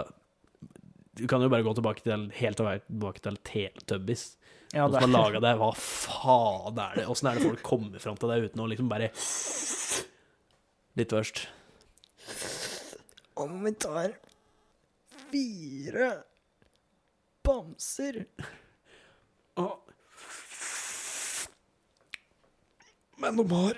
Du 1.18 1.24
kan 1.32 1.44
jo 1.44 1.52
bare 1.52 1.66
gå 1.66 1.74
tilbake 1.78 2.04
til 2.06 2.28
helt 2.40 2.60
tilbake 2.60 3.24
til 3.24 3.38
Teletubbies. 3.48 4.26
Ja, 4.72 4.88
De 4.88 5.02
som 5.02 5.12
har 5.12 5.26
laga 5.28 5.42
det, 5.44 5.54
hva 5.60 5.72
faen 5.76 6.80
er 6.80 7.02
det? 7.02 7.08
Åssen 7.12 7.28
er 7.30 7.38
det 7.38 7.48
folk 7.50 7.64
kommer 7.66 8.00
fram 8.00 8.20
til 8.20 8.32
det 8.32 8.38
uten 8.48 8.64
å 8.64 8.68
liksom 8.72 8.92
bare 8.92 9.12
Litt 11.00 11.14
verst. 11.16 11.46
Om 13.40 13.62
vi 13.64 13.72
tar 13.80 14.18
fire 15.32 16.10
bamser 17.46 18.26
de 23.38 23.46
har 23.56 23.76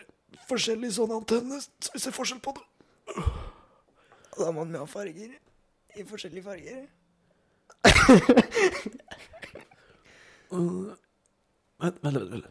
forskjellige 0.49 0.95
sånne 0.97 1.15
antenner, 1.21 1.59
så 1.61 1.93
vi 1.93 1.99
ser 2.03 2.15
forskjell 2.15 2.41
på 2.43 2.53
det. 2.57 2.65
Da 4.37 4.49
må 4.51 4.63
man 4.63 4.75
ha 4.81 4.85
farger. 4.89 5.35
I 5.93 6.03
forskjellige 6.09 6.43
farger. 6.43 6.87
Vent, 11.83 11.97
vent. 12.03 12.31
vent. 12.31 12.45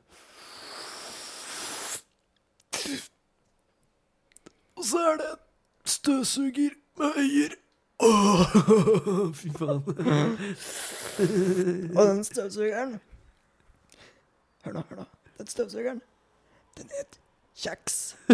Og 4.76 4.84
så 4.84 4.98
er 4.98 5.16
det 5.20 5.28
en 5.30 5.38
støvsuger 5.84 6.70
med 6.98 7.11
øyer. 7.22 7.55
Åh, 8.03 9.34
fy 9.38 9.48
faen. 9.59 9.82
Og 11.96 12.07
den 12.07 12.24
støvsugeren 12.24 13.00
Hør 14.64 14.72
nå, 14.72 14.82
hør 14.88 14.96
nå. 14.96 15.05
Den 15.38 15.46
støvsugeren, 15.46 16.03
den 16.79 16.89
het 16.99 17.18
Kjeks. 17.62 17.97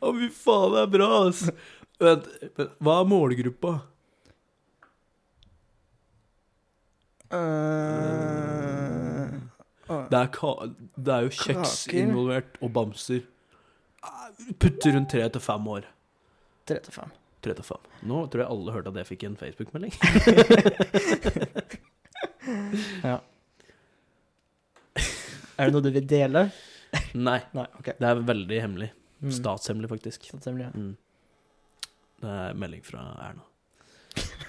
Å, 0.00 0.12
fy 0.16 0.28
faen, 0.32 0.70
det 0.72 0.80
er 0.84 0.88
bra, 0.94 1.08
ass. 1.28 1.42
Vent, 2.00 2.24
hva 2.80 2.94
er 3.02 3.10
målgruppa? 3.10 3.72
Uh, 7.34 9.26
Det 10.08 10.18
er, 10.18 10.28
det 10.96 11.12
er 11.14 11.20
jo 11.26 11.30
kjeks 11.34 11.72
Kaker. 11.84 11.98
involvert, 12.06 12.52
og 12.64 12.68
bamser. 12.76 13.20
Putter 14.60 14.90
rundt 14.96 15.10
tre 15.12 15.22
til 15.34 15.42
fem 15.44 15.64
år. 15.74 15.82
Tre 16.68 16.78
til 16.86 16.92
fem. 16.94 17.10
Tre 17.44 17.52
til 17.58 17.66
fem. 17.68 17.82
Nå 18.08 18.16
tror 18.32 18.40
jeg 18.44 18.50
alle 18.54 18.74
hørte 18.78 18.90
at 18.94 18.98
jeg 19.02 19.10
fikk 19.12 19.22
en 19.28 19.36
Facebook-melding. 19.40 19.94
Ja. 23.04 23.18
Er 25.58 25.70
det 25.70 25.76
noe 25.76 25.84
du 25.84 25.90
vil 25.94 26.06
dele? 26.08 26.48
Nei, 27.14 27.40
Nei, 27.58 27.66
okay. 27.78 27.96
det 27.98 28.10
er 28.10 28.22
veldig 28.28 28.60
hemmelig. 28.64 28.90
Mm. 29.24 29.32
Statshemmelig, 29.34 29.90
faktisk. 29.92 30.30
Statshemmelig, 30.30 30.68
ja. 30.68 30.70
Mm. 30.74 30.94
Det 32.24 32.30
er 32.30 32.56
melding 32.58 32.82
fra 32.86 33.04
Erna. 33.28 33.44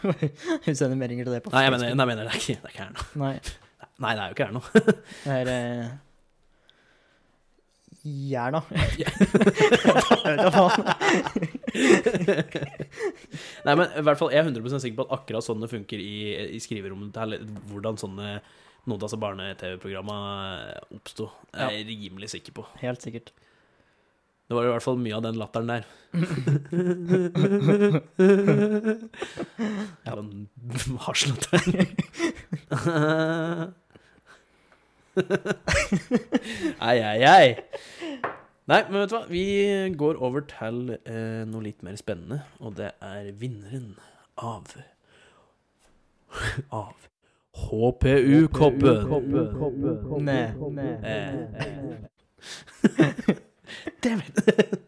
Hun 0.65 0.75
sender 0.77 0.97
meldinger 0.99 1.25
til 1.25 1.33
deg 1.33 1.41
på 1.45 1.49
Nei, 1.53 1.63
jeg 1.65 1.73
mener, 1.73 1.95
nei, 1.97 2.05
mener 2.05 2.27
det, 2.27 2.35
er 2.35 2.41
ikke, 2.41 2.57
det 2.61 2.69
er 2.69 2.73
ikke 2.73 2.87
Erna. 2.89 3.05
Nei, 3.21 3.35
Nei, 4.03 4.11
det 4.11 4.21
er 4.21 4.27
jo 4.27 4.35
ikke 4.35 4.49
Erna. 4.49 4.61
det 5.25 5.37
er 5.39 5.53
eh... 5.53 5.93
Jerna. 8.05 8.59
Nei, 13.65 13.73
men 13.73 13.87
i 13.89 14.03
hvert 14.05 14.19
fall, 14.19 14.29
jeg 14.29 14.43
er 14.43 14.51
100 14.51 14.77
sikker 14.83 14.99
på 14.99 15.07
at 15.07 15.15
akkurat 15.17 15.41
sånn 15.45 15.63
det 15.63 15.71
funker 15.71 15.97
i, 16.03 16.13
i 16.53 16.59
skriverommet, 16.61 17.17
hvordan 17.71 17.97
sånne 17.97 18.35
noen 18.85 18.99
av 18.99 19.03
disse 19.07 19.21
barne-TV-programmene 19.21 20.25
oppsto. 20.95 21.25
Jeg 21.53 21.81
er 21.81 21.89
rimelig 21.89 22.29
sikker 22.35 22.51
på. 22.59 22.63
Helt 22.81 23.01
sikkert. 23.05 23.27
Det 24.45 24.53
var 24.53 24.63
i 24.67 24.69
hvert 24.69 24.85
fall 24.85 24.99
mye 25.01 25.17
av 25.17 25.23
den 25.25 25.39
latteren 25.41 25.71
der. 25.71 25.83
ja, 30.05 30.11
den 30.13 30.49
harslatteren. 31.07 31.89
ei, 36.85 36.97
ei, 36.99 37.21
ei. 37.25 37.55
Nei, 38.69 38.81
men 38.89 38.99
vet 38.99 39.09
du 39.09 39.15
hva? 39.15 39.25
Vi 39.29 39.45
går 39.97 40.15
over 40.25 40.41
til 40.49 40.77
eh, 40.97 41.43
noe 41.49 41.63
litt 41.65 41.83
mer 41.85 41.95
spennende, 41.97 42.39
og 42.61 42.75
det 42.77 42.91
er 43.01 43.31
vinneren 43.41 43.95
av 44.37 44.75
Av 46.83 47.14
HPU-koppen. 47.55 48.97
Nei. 50.25 50.43
Dæven. 51.01 52.09
Damn 54.03 54.21
it. 54.21 54.81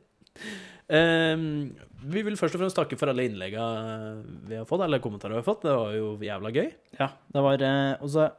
Ehm, 0.88 1.76
vi 2.07 2.24
vil 2.24 2.38
først 2.39 2.55
og 2.55 2.61
fremst 2.61 2.78
takke 2.80 2.97
for 2.99 3.11
alle 3.11 3.26
innleggene 3.28 4.24
vi 4.47 4.59
har 4.59 4.68
fått, 4.68 4.84
eller 4.86 5.01
kommentarer 5.03 5.36
vi 5.36 5.41
har 5.41 5.47
fått. 5.47 5.65
Det 5.65 5.76
var 5.76 5.95
jo 5.97 6.11
jævla 6.24 6.51
gøy. 6.55 6.70
Ja, 6.99 7.09
det 7.34 7.43
var 7.47 7.63
eh, 7.68 7.93
også 8.05 8.30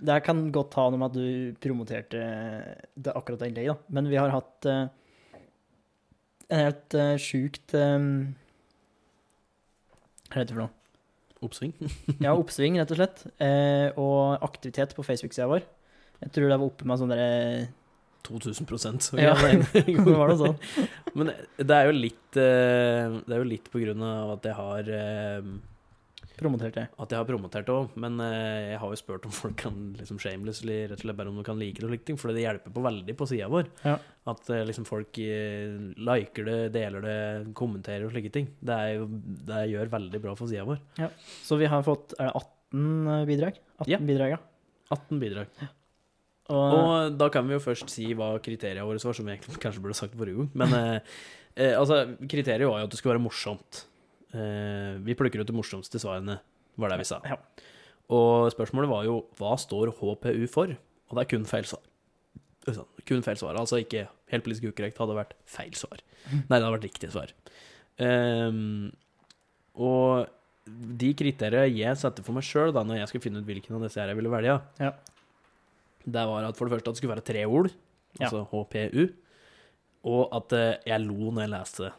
Det 0.00 0.18
kan 0.24 0.46
godt 0.52 0.76
ha 0.80 0.88
noe 0.88 1.00
med 1.00 1.10
at 1.10 1.16
du 1.16 1.60
promoterte 1.60 2.24
det 2.96 3.14
akkurat 3.16 3.42
det 3.42 3.50
innlegget, 3.50 3.76
da. 3.76 3.96
Men 3.96 4.08
vi 4.08 4.16
har 4.16 4.32
hatt 4.32 4.68
uh, 4.68 4.86
en 6.48 6.62
helt 6.64 6.96
uh, 6.96 7.16
sjukt 7.20 7.74
um, 7.76 8.32
Hva 10.30 10.40
heter 10.40 10.54
det 10.54 10.56
for 10.56 10.64
noe? 10.64 10.79
Oppsving. 11.44 11.74
Ja, 12.24 12.34
oppsving, 12.36 12.78
rett 12.80 12.92
og 12.92 13.00
slett. 13.00 13.22
Eh, 13.40 13.88
og 14.00 14.42
aktivitet 14.44 14.94
på 14.96 15.04
Facebook-sida 15.06 15.48
vår. 15.50 15.64
Jeg 16.20 16.34
tror 16.36 16.50
det 16.50 16.58
var 16.60 16.66
oppe 16.68 16.88
med 16.88 17.00
sånn 17.00 17.12
derre 17.14 17.68
2000 18.28 19.00
så 19.00 19.16
Ja, 19.16 19.32
var 20.20 20.32
det 20.32 20.38
sånn. 20.42 20.58
Men 21.16 21.32
det 21.56 21.76
er 21.76 21.88
jo 21.88 21.96
litt 21.96 22.36
eh, 22.36 23.16
Det 23.24 23.32
er 23.32 23.40
jo 23.40 23.48
litt 23.48 23.70
på 23.72 23.80
grunn 23.80 24.04
av 24.04 24.34
at 24.36 24.48
jeg 24.50 24.58
har 24.58 24.90
eh, 26.46 26.70
det. 26.74 26.84
At 26.98 27.12
jeg 27.12 27.18
har 27.20 27.26
promotert 27.28 27.66
det 27.68 27.74
òg, 27.74 27.96
men 28.00 28.20
eh, 28.24 28.70
jeg 28.72 28.78
har 28.82 28.92
jo 28.94 28.98
spurt 29.00 29.26
om 29.28 29.34
folk 29.34 29.56
kan 29.60 29.78
liksom 29.98 30.20
shamelessly 30.22 30.78
rett 30.90 30.98
og 30.98 31.04
slett 31.04 31.18
bare 31.18 31.32
om 31.32 31.40
de 31.40 31.44
kan 31.46 31.58
like 31.60 31.78
det 31.80 31.86
og 31.88 31.92
slike 31.92 32.06
ting, 32.10 32.18
for 32.20 32.32
det 32.32 32.44
hjelper 32.44 32.74
på 32.74 32.84
veldig 32.84 33.16
på 33.18 33.28
sida 33.30 33.48
vår. 33.52 33.68
Ja. 33.86 33.96
At 34.32 34.50
eh, 34.50 34.64
liksom 34.68 34.86
folk 34.88 35.18
eh, 35.24 35.74
liker 35.96 36.48
det, 36.48 36.58
deler 36.76 37.04
det, 37.06 37.18
kommenterer 37.58 38.06
og 38.08 38.14
slike 38.14 38.32
ting. 38.34 38.48
Det, 38.60 38.76
er 38.76 38.94
jo, 39.00 39.08
det 39.50 39.66
gjør 39.72 39.92
veldig 39.96 40.22
bra 40.26 40.36
for 40.38 40.50
sida 40.50 40.64
vår. 40.68 40.80
Så 41.44 41.58
vi 41.60 41.68
har 41.70 41.84
fått 41.86 42.16
er 42.18 42.30
det 42.30 42.44
18 42.44 43.26
bidrag? 43.28 43.60
18 43.82 43.92
Ja. 43.92 43.98
bidrag, 43.98 44.36
ja. 44.36 44.40
18 44.90 45.20
bidrag. 45.22 45.60
Og, 46.50 46.72
Og 46.74 47.18
da 47.18 47.28
kan 47.30 47.46
vi 47.46 47.54
jo 47.54 47.62
først 47.62 47.90
si 47.92 48.08
hva 48.18 48.32
kriteriene 48.42 48.82
våre 48.86 48.98
var, 49.02 49.14
som 49.14 49.28
jeg 49.28 49.38
egentlig 49.38 49.60
kanskje 49.64 49.82
burde 49.84 49.98
sagt 49.98 50.16
forrige 50.18 50.40
gang. 50.40 50.50
Men 50.58 50.74
eh, 50.80 51.76
altså, 51.78 52.02
kriteriet 52.26 52.66
var 52.68 52.82
jo 52.82 52.88
at 52.88 52.94
det 52.94 52.98
skulle 52.98 53.14
være 53.16 53.26
morsomt. 53.28 53.84
Eh, 54.34 54.98
vi 55.04 55.16
plukker 55.18 55.42
ut 55.42 55.48
de 55.50 55.56
morsomste 55.56 55.98
svarene, 56.02 56.38
var 56.78 56.92
det 56.92 57.00
vi 57.02 57.08
sa. 57.08 57.20
Ja. 57.26 57.36
Og 58.10 58.50
spørsmålet 58.54 58.90
var 58.90 59.04
jo 59.06 59.20
hva 59.38 59.54
står 59.58 59.92
HPU 59.98 60.46
for? 60.50 60.72
Og 61.10 61.16
det 61.18 61.24
er 61.24 61.30
kun 61.32 61.46
feil 61.50 61.66
svar. 61.66 61.82
Kun 63.08 63.22
feil 63.26 63.38
svar. 63.40 63.56
Altså 63.58 63.80
ikke 63.82 64.04
helt 64.30 64.44
politisk 64.46 64.68
ukorrekt, 64.70 64.98
hadde 65.00 65.16
vært 65.18 65.34
feil 65.50 65.72
svar. 65.78 66.02
Nei, 66.30 66.42
det 66.58 66.60
hadde 66.60 66.74
vært 66.76 66.86
riktig 66.88 67.10
svar. 67.14 67.32
Um, 68.00 68.90
og 69.80 70.28
de 71.00 71.10
kriteriene 71.18 71.70
jeg 71.74 71.98
satte 71.98 72.22
for 72.24 72.36
meg 72.36 72.46
sjøl 72.46 72.70
da 72.74 72.82
når 72.86 73.00
jeg 73.00 73.10
skulle 73.10 73.24
finne 73.26 73.40
ut 73.42 73.48
hvilken 73.48 73.76
av 73.78 73.82
disse 73.86 74.00
jeg 74.02 74.16
ville 74.18 74.30
velge, 74.32 74.54
Ja. 74.80 74.92
det 76.06 76.22
var 76.30 76.46
at 76.46 76.56
for 76.58 76.68
det 76.68 76.76
første 76.76 76.88
at 76.92 76.94
det 76.94 77.00
skulle 77.02 77.14
være 77.16 77.26
tre 77.26 77.42
ord, 77.46 77.70
altså 78.20 78.44
HPU, 78.52 79.08
og 80.10 80.22
at 80.38 80.54
eh, 80.56 80.78
jeg 80.86 81.04
lo 81.04 81.30
når 81.30 81.42
jeg 81.44 81.52
leste 81.56 81.84
det. 81.88 81.92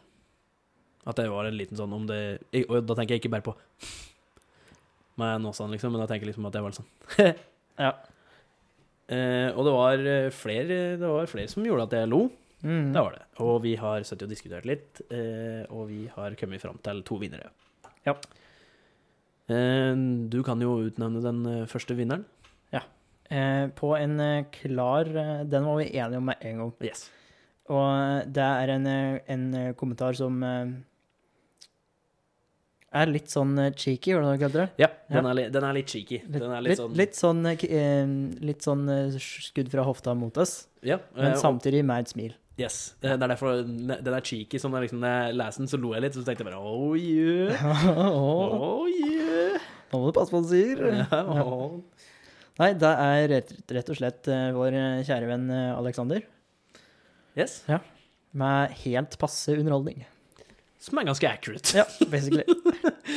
At 1.08 1.18
det 1.18 1.30
var 1.32 1.48
en 1.48 1.58
liten 1.58 1.78
sånn 1.78 1.92
om 1.96 2.04
det 2.06 2.38
Og 2.68 2.76
da 2.86 2.94
tenker 2.94 3.16
jeg 3.16 3.24
ikke 3.24 3.32
bare 3.34 3.46
på 3.48 3.56
nå 5.22 5.50
sånn, 5.54 5.70
liksom, 5.74 5.92
men 5.94 6.00
da 6.02 6.06
tenker 6.10 6.26
jeg 6.26 6.32
liksom 6.32 6.46
at 6.48 6.56
jeg 6.56 6.64
var 6.64 6.72
litt 6.72 6.80
sånn 6.80 7.34
Ja. 7.86 7.90
Eh, 9.12 9.48
og 9.52 9.66
det 9.66 9.74
var 9.74 10.04
eh, 10.08 10.28
flere 10.34 10.78
Det 11.00 11.10
var 11.10 11.30
flere 11.30 11.50
som 11.50 11.66
gjorde 11.66 11.88
at 11.88 11.96
jeg 11.96 12.10
lo. 12.10 12.22
Mm. 12.62 12.92
Det 12.94 13.02
var 13.02 13.16
det. 13.16 13.24
Og 13.42 13.56
vi 13.64 13.72
har 13.80 14.04
sittet 14.06 14.28
og 14.28 14.32
diskutert 14.32 14.66
litt, 14.68 15.00
eh, 15.10 15.64
og 15.72 15.88
vi 15.90 16.04
har 16.14 16.36
kommet 16.38 16.62
fram 16.62 16.78
til 16.84 17.02
to 17.06 17.18
vinnere. 17.18 17.50
Ja. 18.06 18.14
Eh, 19.50 19.96
du 20.30 20.38
kan 20.46 20.62
jo 20.62 20.78
utnevne 20.86 21.22
den 21.24 21.42
eh, 21.50 21.66
første 21.70 21.98
vinneren. 21.98 22.28
Eh, 23.32 23.68
på 23.72 23.94
en 23.96 24.20
klar 24.52 25.08
Den 25.48 25.64
var 25.64 25.78
vi 25.78 25.86
enige 25.96 26.18
om 26.18 26.26
med 26.28 26.42
en 26.44 26.58
gang. 26.58 26.72
Yes. 26.84 27.06
Og 27.72 28.26
det 28.28 28.44
er 28.44 28.72
en, 28.74 28.86
en 28.86 29.74
kommentar 29.78 30.12
som 30.12 30.42
er 32.92 33.10
litt 33.10 33.32
sånn 33.32 33.54
eh, 33.60 33.70
cheeky, 33.78 34.12
var 34.16 34.24
det 34.26 34.32
du 34.36 34.42
kalte 34.44 34.60
det? 34.60 34.66
Ja, 34.82 34.88
den, 35.12 35.28
Er, 35.30 35.40
den 35.54 35.64
er 35.68 35.76
litt 35.76 35.90
cheeky. 35.92 36.20
Den 36.28 36.44
er 36.52 36.64
litt, 36.64 36.74
litt 36.76 36.82
sånn 36.82 36.98
litt 37.00 37.18
sånn, 37.18 37.40
eh, 37.48 37.64
eh, 37.78 38.12
litt 38.50 38.66
sånn 38.66 38.84
skudd 39.22 39.70
fra 39.72 39.84
hofta 39.88 40.14
mot 40.18 40.36
oss, 40.42 40.66
Ja, 40.84 40.98
men 41.16 41.36
samtidig 41.40 41.84
med 41.88 42.04
et 42.06 42.12
smil. 42.12 42.34
Yes. 42.60 42.94
Det 43.00 43.14
er 43.14 43.20
derfor 43.22 43.62
den 43.64 43.90
er 44.12 44.20
cheeky. 44.20 44.58
Som 44.60 44.74
når 44.74 44.84
liksom, 44.84 45.00
når 45.00 45.14
jeg 45.14 45.36
leste 45.40 45.62
den, 45.62 45.70
så 45.72 45.80
lo 45.80 45.94
jeg 45.96 46.04
litt, 46.04 46.18
så 46.18 46.24
tenkte 46.26 46.44
jeg 46.44 46.50
bare 46.50 46.60
oh 46.60 46.92
yeah. 46.98 47.64
Oh 48.12 48.84
yeah. 48.90 49.56
Nå 49.92 50.00
må 50.02 50.10
du 50.10 50.16
passe 50.18 50.30
på 50.32 50.36
hva 50.38 50.44
du 50.44 50.52
sier. 50.52 50.84
Ja, 51.00 51.22
oh. 51.42 51.80
Nei, 52.60 52.74
det 52.76 52.90
er 53.06 53.24
rett, 53.32 53.54
rett 53.72 53.88
og 53.88 53.96
slett 53.96 54.28
vår 54.28 54.76
kjære 55.08 55.30
venn 55.30 55.48
Aleksander. 55.50 56.20
Alexander, 56.20 56.28
Yes. 57.32 57.62
med 58.36 58.74
helt 58.84 59.16
passe 59.20 59.54
underholdning. 59.56 60.04
Som 60.82 60.98
er 60.98 61.06
ganske 61.06 61.28
accurate. 61.28 61.76
Ja, 61.78 61.84
basically. 62.10 62.42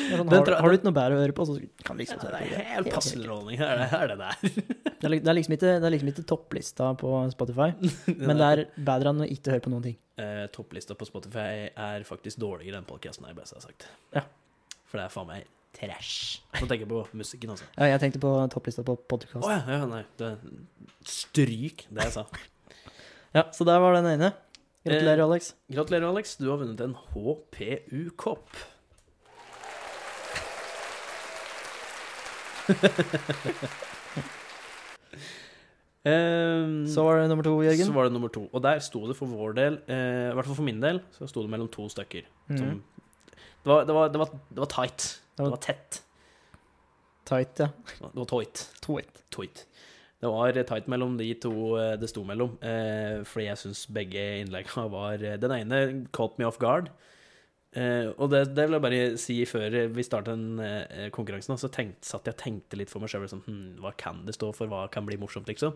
Sånn, 0.05 0.30
har, 0.30 0.51
har 0.59 0.70
du 0.70 0.76
ikke 0.78 0.86
noe 0.86 0.95
bedre 0.95 1.18
å 1.18 1.22
høre 1.24 1.34
på, 1.34 1.45
så 1.49 1.55
kan 1.86 1.97
du 1.97 2.03
liksom 2.03 2.20
Ja, 2.22 2.28
høre 2.28 2.41
det 2.43 2.49
på 2.51 2.59
er 2.59 2.68
helt 2.76 2.89
passelig 2.93 3.24
underholdning. 3.24 3.57
Det 3.57 3.70
er 3.72 3.80
det, 3.80 3.88
er 3.97 4.11
der. 4.11 4.38
Det 4.45 5.09
er, 5.09 5.16
det, 5.16 5.32
er 5.32 5.38
liksom 5.39 5.55
ikke, 5.57 5.72
det 5.82 5.89
er 5.89 5.95
liksom 5.95 6.11
ikke 6.11 6.26
topplista 6.30 6.91
på 7.01 7.11
Spotify, 7.34 7.72
men 8.28 8.41
det 8.41 8.51
er 8.51 8.63
bedre 8.91 9.16
enn 9.16 9.26
å 9.26 9.30
ikke 9.38 9.55
høre 9.55 9.66
på 9.66 9.74
noen 9.74 9.88
ting. 9.88 9.97
Eh, 10.22 10.45
topplista 10.53 10.97
på 10.99 11.09
Spotify 11.09 11.66
er 11.74 12.05
faktisk 12.07 12.41
dårligere 12.45 12.84
enn 12.84 12.88
podkasten, 12.88 13.26
har 13.26 13.41
jeg 13.41 13.66
sagt. 13.66 13.89
Ja. 14.13 14.28
For 14.86 15.01
det 15.01 15.07
er 15.07 15.16
faen 15.18 15.32
meg 15.34 15.49
trash. 15.76 16.43
Nå 16.55 16.70
tenker 16.70 16.86
jeg 16.86 16.91
på 16.93 17.03
musikken, 17.18 17.55
altså. 17.55 17.68
Ja, 17.76 17.89
jeg 17.95 18.03
tenkte 18.05 18.22
på 18.24 18.36
topplista 18.53 18.86
på 18.86 18.93
Å 18.93 19.05
podcast. 19.09 19.41
ja, 19.41 19.61
ja, 19.74 19.89
nei. 19.89 20.05
Det, 20.22 20.36
stryk 21.09 21.88
det 21.89 22.11
jeg 22.11 22.20
sa. 22.20 22.30
Ja, 23.36 23.49
så 23.51 23.66
der 23.68 23.82
var 23.84 23.97
den 23.97 24.13
ene. 24.13 24.36
Gratulerer, 24.86 25.19
Eh, 25.19 25.25
Alex. 25.25 25.55
Gratulerer, 25.71 26.07
Alex. 26.09 26.36
Du 26.38 26.49
har 26.49 26.57
vunnet 26.61 26.81
en 26.81 26.95
HPU-kopp. 27.13 28.49
um, 36.05 36.88
Så 36.93 37.03
var 37.03 37.19
det 37.19 37.27
nummer 37.31 37.43
to, 37.45 37.55
Jørgen. 37.63 37.86
Så 37.88 37.93
var 37.95 38.03
det 38.07 38.13
nummer 38.15 38.31
to. 38.33 38.45
Og 38.53 38.63
der 38.63 38.79
sto 38.83 39.03
det 39.09 39.15
for 39.17 39.29
vår 39.31 39.55
del, 39.57 39.77
eh, 39.88 40.29
i 40.31 40.33
hvert 40.38 40.45
fall 40.49 40.57
for 40.59 40.67
min 40.67 40.81
del, 40.83 41.01
så 41.15 41.27
sto 41.29 41.41
det 41.45 41.49
mellom 41.53 41.69
to 41.73 41.88
stykker. 41.89 42.27
Som, 42.47 42.65
Mhm. 42.67 42.81
det, 43.63 43.71
var, 43.71 43.83
det, 43.86 43.93
var, 43.95 44.07
det, 44.13 44.19
var, 44.21 44.29
det 44.49 44.59
var 44.63 44.65
tight. 44.75 45.21
Det 45.38 45.43
var- 45.43 45.45
Det 45.45 45.51
var 45.51 45.63
tett. 45.73 46.01
Tight, 47.25 47.59
ja. 47.59 47.67
Det 47.99 48.13
var 48.15 48.25
toit. 48.25 48.69
Toit. 48.81 49.23
Toit. 49.31 49.65
Det 50.26 50.32
var 50.34 50.57
tight 50.65 50.88
mellom 50.89 51.19
de 51.19 51.28
to 51.38 51.51
eh, 51.78 51.95
det 52.01 52.09
sto 52.09 52.23
mellom, 52.26 52.55
eh, 52.65 53.21
fordi 53.30 53.45
jeg 53.45 53.61
syns 53.61 53.84
begge 53.93 54.23
innleggene 54.41 54.88
var 54.89 55.21
eh, 55.21 55.36
Den 55.41 55.53
ene 55.53 55.82
caught 56.15 56.39
me 56.39 56.47
off 56.47 56.57
guard. 56.61 56.89
Eh, 57.76 58.07
og 58.15 58.32
det, 58.32 58.55
det 58.55 58.65
vil 58.65 58.78
jeg 58.78 58.86
bare 58.86 59.03
si 59.21 59.36
før 59.45 59.76
vi 59.93 60.05
startet 60.07 60.34
den 60.34 61.11
konkurransen, 61.13 61.59
så 61.61 61.69
tenkt, 61.69 62.01
satt 62.07 62.26
jeg 62.26 62.38
og 62.38 62.41
tenkte 62.41 62.80
litt 62.80 62.89
for 62.89 63.03
meg 63.03 63.11
sjøl 63.11 63.28
sånn, 63.30 63.43
hm, 63.45 63.76
Hva 63.84 63.91
kan 63.99 64.23
det 64.26 64.38
stå 64.38 64.49
for? 64.55 64.71
Hva 64.71 64.88
kan 64.91 65.05
bli 65.05 65.19
morsomt, 65.21 65.51
liksom? 65.51 65.76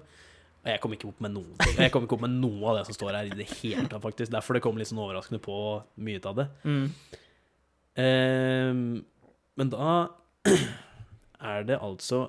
Og 0.60 0.72
jeg 0.74 0.82
kom 0.84 0.96
ikke 0.96 1.12
opp 1.12 1.22
med 1.24 1.36
noen 1.36 1.54
ting. 1.62 1.78
Jeg 1.78 1.94
kom 1.94 2.08
ikke 2.08 2.18
opp 2.18 2.26
med 2.26 2.40
noe 2.40 2.72
av 2.72 2.80
det 2.80 2.88
som 2.90 2.98
står 2.98 3.16
her 3.16 3.30
i 3.30 3.38
det 3.38 3.48
hele 3.60 3.86
tatt, 3.86 4.02
faktisk. 4.04 4.32
Derfor 4.34 4.58
det 4.58 4.64
kom 4.66 4.80
litt 4.80 4.90
sånn 4.90 5.04
overraskende 5.04 5.40
på 5.44 5.58
mye 6.04 6.24
av 6.28 6.42
det. 6.42 6.48
Mm. 6.66 6.88
Ehm, 8.04 8.82
men 9.60 9.72
da 9.72 9.94
er 11.54 11.70
det 11.70 11.78
altså 11.84 12.26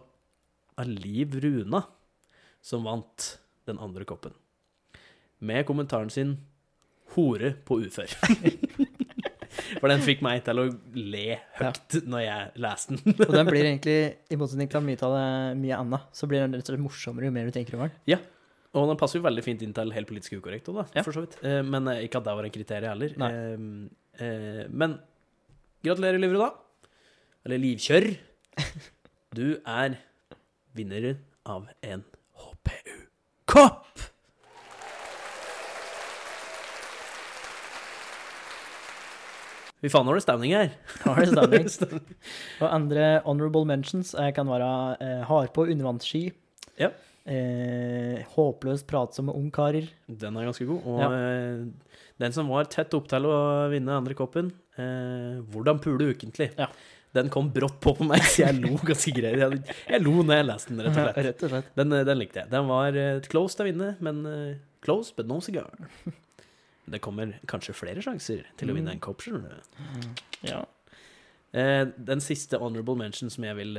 Aliv 0.81 1.41
Runa 1.43 1.83
som 2.63 2.85
vant 2.87 3.39
den 3.69 3.79
andre 3.83 4.05
koppen. 4.09 4.33
Med 5.41 5.65
kommentaren 5.67 6.11
sin 6.13 6.37
'hore 7.15 7.55
på 7.65 7.81
ufør'. 7.87 8.15
For 9.81 9.91
den 9.91 10.03
fikk 10.05 10.21
meg 10.23 10.43
til 10.47 10.61
å 10.63 10.67
le 10.95 11.39
høyt 11.59 11.97
når 12.07 12.23
jeg 12.23 12.51
leste 12.63 12.97
den. 12.97 13.15
Og 13.27 13.33
den 13.35 13.49
blir 13.49 13.67
egentlig, 13.67 13.97
i 14.31 14.39
motsetning 14.39 14.71
til 14.71 14.85
mye 14.87 15.01
av 15.07 15.15
det 15.17 15.57
mye 15.63 15.79
annet, 15.79 16.07
så 16.17 16.29
blir 16.31 16.45
den 16.45 16.55
rett 16.55 16.69
og 16.69 16.75
slett 16.75 16.85
morsommere 16.85 17.27
jo 17.29 17.35
mer 17.35 17.49
du 17.51 17.55
tenker 17.55 17.75
over 17.79 17.91
den. 17.91 17.97
Ja. 18.13 18.19
Og 18.79 18.87
den 18.87 18.99
passer 19.01 19.19
jo 19.19 19.25
veldig 19.27 19.43
fint 19.43 19.63
inn 19.67 19.73
til 19.75 19.91
helt 19.95 20.07
politisk 20.07 20.37
ukorrekt 20.39 20.69
òg, 20.71 20.77
da, 20.83 20.85
Ja. 20.95 21.03
for 21.03 21.13
så 21.17 21.25
vidt. 21.25 21.35
Eh, 21.43 21.63
men 21.67 21.89
eh, 21.91 22.05
ikke 22.07 22.21
at 22.21 22.29
det 22.29 22.37
var 22.39 22.47
en 22.47 22.55
kriterium 22.55 22.93
heller. 22.95 23.17
Nei. 23.19 23.31
Eh, 24.21 24.63
men 24.71 24.99
gratulerer, 25.83 26.21
Livre, 26.23 26.39
da. 26.39 26.51
Eller 27.47 27.59
Livkjørr. 27.59 28.11
Du 29.35 29.61
er 29.63 29.95
vinner 30.75 31.13
av 31.47 31.69
en 31.87 32.03
HPU-kopp! 32.67 33.87
Fy 39.81 39.89
faen, 39.89 40.05
nå 40.05 40.13
er 40.13 40.19
det 40.19 40.25
stemning 40.27 40.53
her. 40.53 40.73
Nå 41.07 41.13
er 41.15 41.31
det 41.57 41.63
stemning. 41.73 42.03
Og 42.61 42.67
andre 42.69 43.05
honorable 43.25 43.65
mentions 43.71 44.11
jeg 44.13 44.35
kan 44.37 44.49
være 44.51 44.67
eh, 45.01 45.23
hard 45.29 45.55
på 45.57 45.65
undervannsski. 45.73 46.27
Ja. 46.81 46.91
Eh, 47.25 48.21
håpløst 48.35 48.85
pratsomme 48.91 49.33
ungkarer. 49.37 49.89
Den 50.21 50.37
er 50.37 50.51
ganske 50.51 50.69
god. 50.69 50.85
Og 50.85 51.01
Ja. 51.01 51.09
eh, 51.17 51.97
den 52.21 52.37
som 52.37 52.53
var 52.53 52.69
tett 52.69 52.93
opp 52.99 53.09
til 53.09 53.25
å 53.25 53.39
vinne 53.73 53.97
andre 53.97 54.17
koppen, 54.19 54.51
eh, 54.77 55.41
Hvordan 55.49 55.81
pule 55.81 56.11
ukentlig, 56.13 56.51
Ja. 56.61 56.69
Den 57.17 57.31
kom 57.33 57.49
brått 57.53 57.81
på 57.83 57.93
på 57.99 58.07
meg, 58.07 58.23
så 58.23 58.45
jeg 58.45 58.61
lo 58.61 58.77
ganske 58.87 59.13
greit. 59.17 59.39
Jeg, 59.41 59.77
jeg 59.91 60.03
lo 60.05 60.13
når 60.23 60.41
jeg 60.41 60.47
leste 60.47 60.75
den, 60.75 60.83
rett 60.87 60.97
og 60.97 61.05
slett. 61.07 61.23
Rett 61.27 61.45
og 61.47 61.53
slett. 61.55 61.71
Den, 61.81 61.95
eh, 61.97 62.05
den 62.07 62.21
likte 62.21 62.43
jeg. 62.45 62.51
Den 62.53 62.69
var 62.71 62.99
eh, 62.99 63.23
close 63.31 63.59
til 63.59 63.67
å 63.67 63.71
vinne, 63.71 63.89
men 64.05 64.21
eh, 64.31 64.59
close 64.87 65.15
but 65.17 65.27
no 65.31 65.41
cigar. 65.43 65.73
Det 66.91 67.01
kommer 67.03 67.37
kanskje 67.51 67.75
flere 67.77 68.03
sjanser 68.05 68.47
til 68.59 68.71
å 68.71 68.77
vinne 68.77 68.95
en 68.95 69.03
kopp, 69.03 69.23
skjønner 69.27 69.59
du. 69.59 69.83
Ja. 70.47 70.63
Eh, 71.51 71.83
den 71.99 72.23
siste 72.23 72.59
honorable 72.63 72.95
mention 72.99 73.31
som 73.31 73.47
jeg 73.47 73.59
vil 73.59 73.75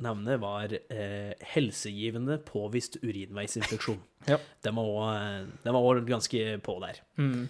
nevne, 0.00 0.40
var 0.40 0.72
eh, 0.80 1.32
helsegivende 1.54 2.40
påvist 2.48 3.00
urinveisinfeksjon. 3.04 4.00
Ja. 4.28 4.36
Den 4.60 4.76
var 4.76 5.78
også 5.80 6.02
ganske 6.04 6.40
på 6.60 6.74
der. 6.82 6.98
Mm. 7.16 7.46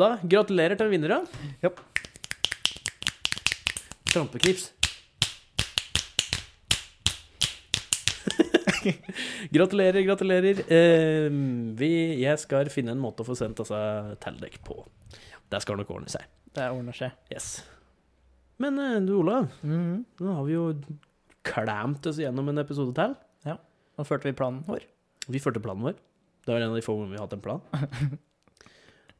Da, 0.00 0.14
gratulerer 0.24 0.78
til 0.80 0.88
vinnere. 0.88 1.18
Ja. 1.60 1.68
Trampeknips. 4.12 4.72
gratulerer, 9.50 10.00
gratulerer. 10.06 10.60
Eh, 10.72 11.30
vi, 11.78 11.90
jeg 12.22 12.38
skal 12.42 12.70
finne 12.72 12.94
en 12.94 13.02
måte 13.02 13.24
å 13.24 13.28
få 13.28 13.36
sendt 13.38 13.60
altså, 13.62 13.78
til 14.22 14.38
dere 14.42 14.60
på. 14.66 14.78
Det 15.50 15.60
skal 15.62 15.78
nok 15.80 15.90
ordne 15.96 16.10
seg. 16.12 16.26
Det 16.56 16.68
ordner 16.72 16.96
seg. 16.96 17.14
Yes. 17.32 17.50
Men 18.62 18.78
eh, 18.80 18.98
du, 19.04 19.12
Olav, 19.20 19.50
Mhm. 19.62 20.04
nå 20.22 20.36
har 20.38 20.44
vi 20.48 20.56
jo 20.56 20.68
klemt 21.46 22.06
oss 22.10 22.18
gjennom 22.22 22.48
en 22.50 22.62
episode 22.62 22.94
til. 22.96 23.16
Ja. 23.46 23.58
Nå 23.98 24.06
førte 24.08 24.28
vi 24.30 24.36
planen 24.38 24.62
vår. 24.66 24.86
Vi 25.30 25.42
førte 25.42 25.62
planen 25.62 25.84
vår. 25.86 25.98
Det 26.46 26.54
var 26.54 26.62
en 26.62 26.70
av 26.72 26.78
de 26.78 26.84
få 26.86 26.94
gangene 26.96 27.12
vi 27.14 27.18
har 27.20 27.26
hatt 27.26 27.36
en 27.36 27.44
plan. 27.44 27.60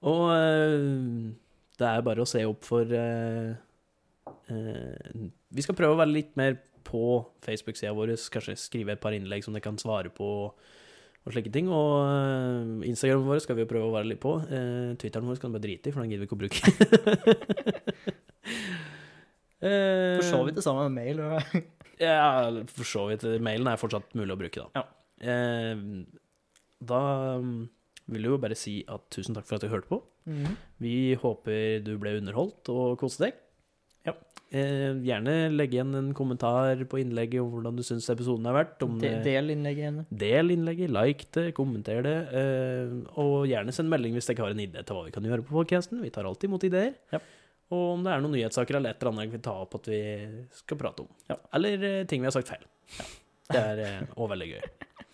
Og 0.07 0.25
eh, 0.31 1.33
det 1.77 1.87
er 1.91 2.05
bare 2.07 2.23
å 2.25 2.29
se 2.29 2.43
opp 2.49 2.63
for 2.67 2.87
eh, 2.95 3.55
Vi 4.49 5.65
skal 5.65 5.75
prøve 5.79 5.97
å 5.97 6.01
være 6.01 6.13
litt 6.15 6.37
mer 6.39 6.57
på 6.87 7.01
Facebook-sida 7.43 7.91
vår, 7.97 8.13
kanskje 8.31 8.55
skrive 8.61 8.95
et 8.95 9.01
par 9.03 9.15
innlegg 9.17 9.43
som 9.43 9.57
dere 9.57 9.65
kan 9.65 9.79
svare 9.81 10.13
på, 10.15 10.29
og 11.27 11.35
slike 11.35 11.51
ting. 11.51 11.67
Og 11.73 12.85
Instagram 12.87 13.25
vår 13.27 13.41
skal 13.43 13.59
vi 13.59 13.65
jo 13.65 13.71
prøve 13.73 13.89
å 13.89 13.95
være 13.97 14.13
litt 14.13 14.23
på. 14.23 14.37
Uh, 14.47 14.93
Twitteren 15.01 15.27
vår 15.27 15.41
skal 15.41 15.51
du 15.51 15.57
bare 15.59 15.67
drite 15.67 15.91
i, 15.91 15.95
for 15.97 16.05
den 16.05 16.13
gidder 16.15 16.23
vi 16.23 16.29
ikke 16.31 16.39
å 16.39 16.45
bruke. 16.45 16.61
Eh, 19.57 20.19
For 20.21 20.27
så 20.29 20.39
vidt 20.45 20.59
det 20.59 20.63
samme 20.67 20.83
med 20.91 20.99
mail. 21.01 21.21
ja, 21.99 22.45
for 22.69 22.85
så 22.87 23.07
vidt. 23.09 23.23
Mailen 23.43 23.67
er 23.71 23.79
fortsatt 23.81 24.13
mulig 24.15 24.35
å 24.35 24.39
bruke, 24.39 24.67
da. 24.67 24.83
Ja. 24.83 25.33
Eh, 25.33 25.81
da 26.87 27.01
mm, 27.41 27.55
vil 28.13 28.27
jeg 28.29 28.35
jo 28.35 28.39
bare 28.43 28.59
si 28.61 28.75
at 28.93 29.07
tusen 29.17 29.35
takk 29.35 29.49
for 29.49 29.57
at 29.57 29.65
du 29.65 29.73
hørte 29.73 29.89
på. 29.91 30.03
Mhm. 30.29 30.59
Vi 30.85 30.95
håper 31.23 31.81
du 31.87 31.95
ble 32.03 32.19
underholdt 32.21 32.69
og 32.75 32.99
koste 33.01 33.25
deg. 33.25 33.41
Ja. 34.07 34.15
Eh, 34.55 34.93
gjerne 35.03 35.33
legge 35.51 35.75
igjen 35.75 35.95
en 35.99 36.13
kommentar 36.15 36.79
på 36.87 37.01
innlegget 37.03 37.43
om 37.43 37.49
hvordan 37.51 37.79
du 37.79 37.83
syns 37.87 38.07
episoden 38.13 38.47
har 38.47 38.55
vært. 38.55 38.77
Om 38.87 39.01
De, 39.03 39.11
del 39.25 39.51
innlegget 39.57 39.83
igjen. 39.83 39.99
Del 40.23 40.55
innlegget, 40.55 40.93
like 40.95 41.27
det, 41.35 41.49
kommenter 41.57 42.05
det. 42.07 42.15
Eh, 42.41 42.95
og 43.19 43.49
gjerne 43.51 43.75
send 43.75 43.91
melding 43.91 44.15
hvis 44.15 44.31
dere 44.31 44.47
har 44.47 44.55
en 44.55 44.63
idé 44.63 44.85
til 44.87 44.99
hva 44.99 45.09
vi 45.09 45.17
kan 45.17 45.27
gjøre 45.27 45.45
på 45.47 45.57
podcasten. 45.59 45.99
Vi 46.05 46.13
tar 46.15 46.29
alltid 46.31 46.51
imot 46.51 46.69
ideer. 46.69 46.95
Ja. 47.15 47.21
Og 47.75 47.97
om 47.97 48.07
det 48.07 48.13
er 48.15 48.23
noen 48.23 48.37
nyhetssaker 48.37 48.79
eller 48.79 48.95
et 48.95 49.03
eller 49.03 49.13
annet 49.13 49.27
vi 49.27 49.35
vil 49.35 49.45
ta 49.49 49.57
opp 49.65 49.75
at 49.81 49.89
vi 49.91 50.01
skal 50.55 50.79
prate 50.79 51.03
om. 51.03 51.11
Ja. 51.33 51.41
Eller 51.59 51.83
eh, 51.91 52.03
ting 52.07 52.23
vi 52.23 52.31
har 52.31 52.37
sagt 52.37 52.53
feil. 52.53 52.63
Det 53.51 53.59
er 53.59 53.83
eh, 53.83 54.27
veldig 54.35 54.51
gøy. 54.53 54.63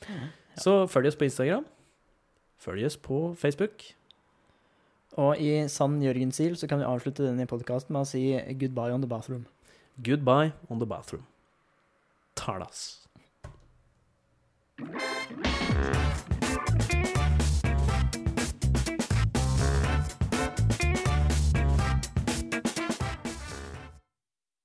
Så 0.62 0.82
følg 0.92 1.08
oss 1.08 1.16
på 1.16 1.24
Instagram. 1.30 1.64
Følg 2.60 2.84
oss 2.86 3.00
på 3.00 3.24
Facebook. 3.40 3.88
Og 5.20 5.40
i 5.40 5.68
sann 5.68 5.98
Jørgen-stil 6.00 6.56
så 6.56 6.68
kan 6.68 6.80
vi 6.80 6.88
avslutte 6.88 7.26
denne 7.26 7.48
podkasten 7.48 7.92
med 7.92 8.06
å 8.06 8.08
si 8.08 8.24
goodbye 8.60 8.94
on 8.94 9.04
the 9.04 9.10
bathroom. 9.10 9.44
Goodbye 10.00 10.52
on 10.70 10.80
the 10.80 10.88
bathroom. 10.88 11.26
Talas. 12.36 13.02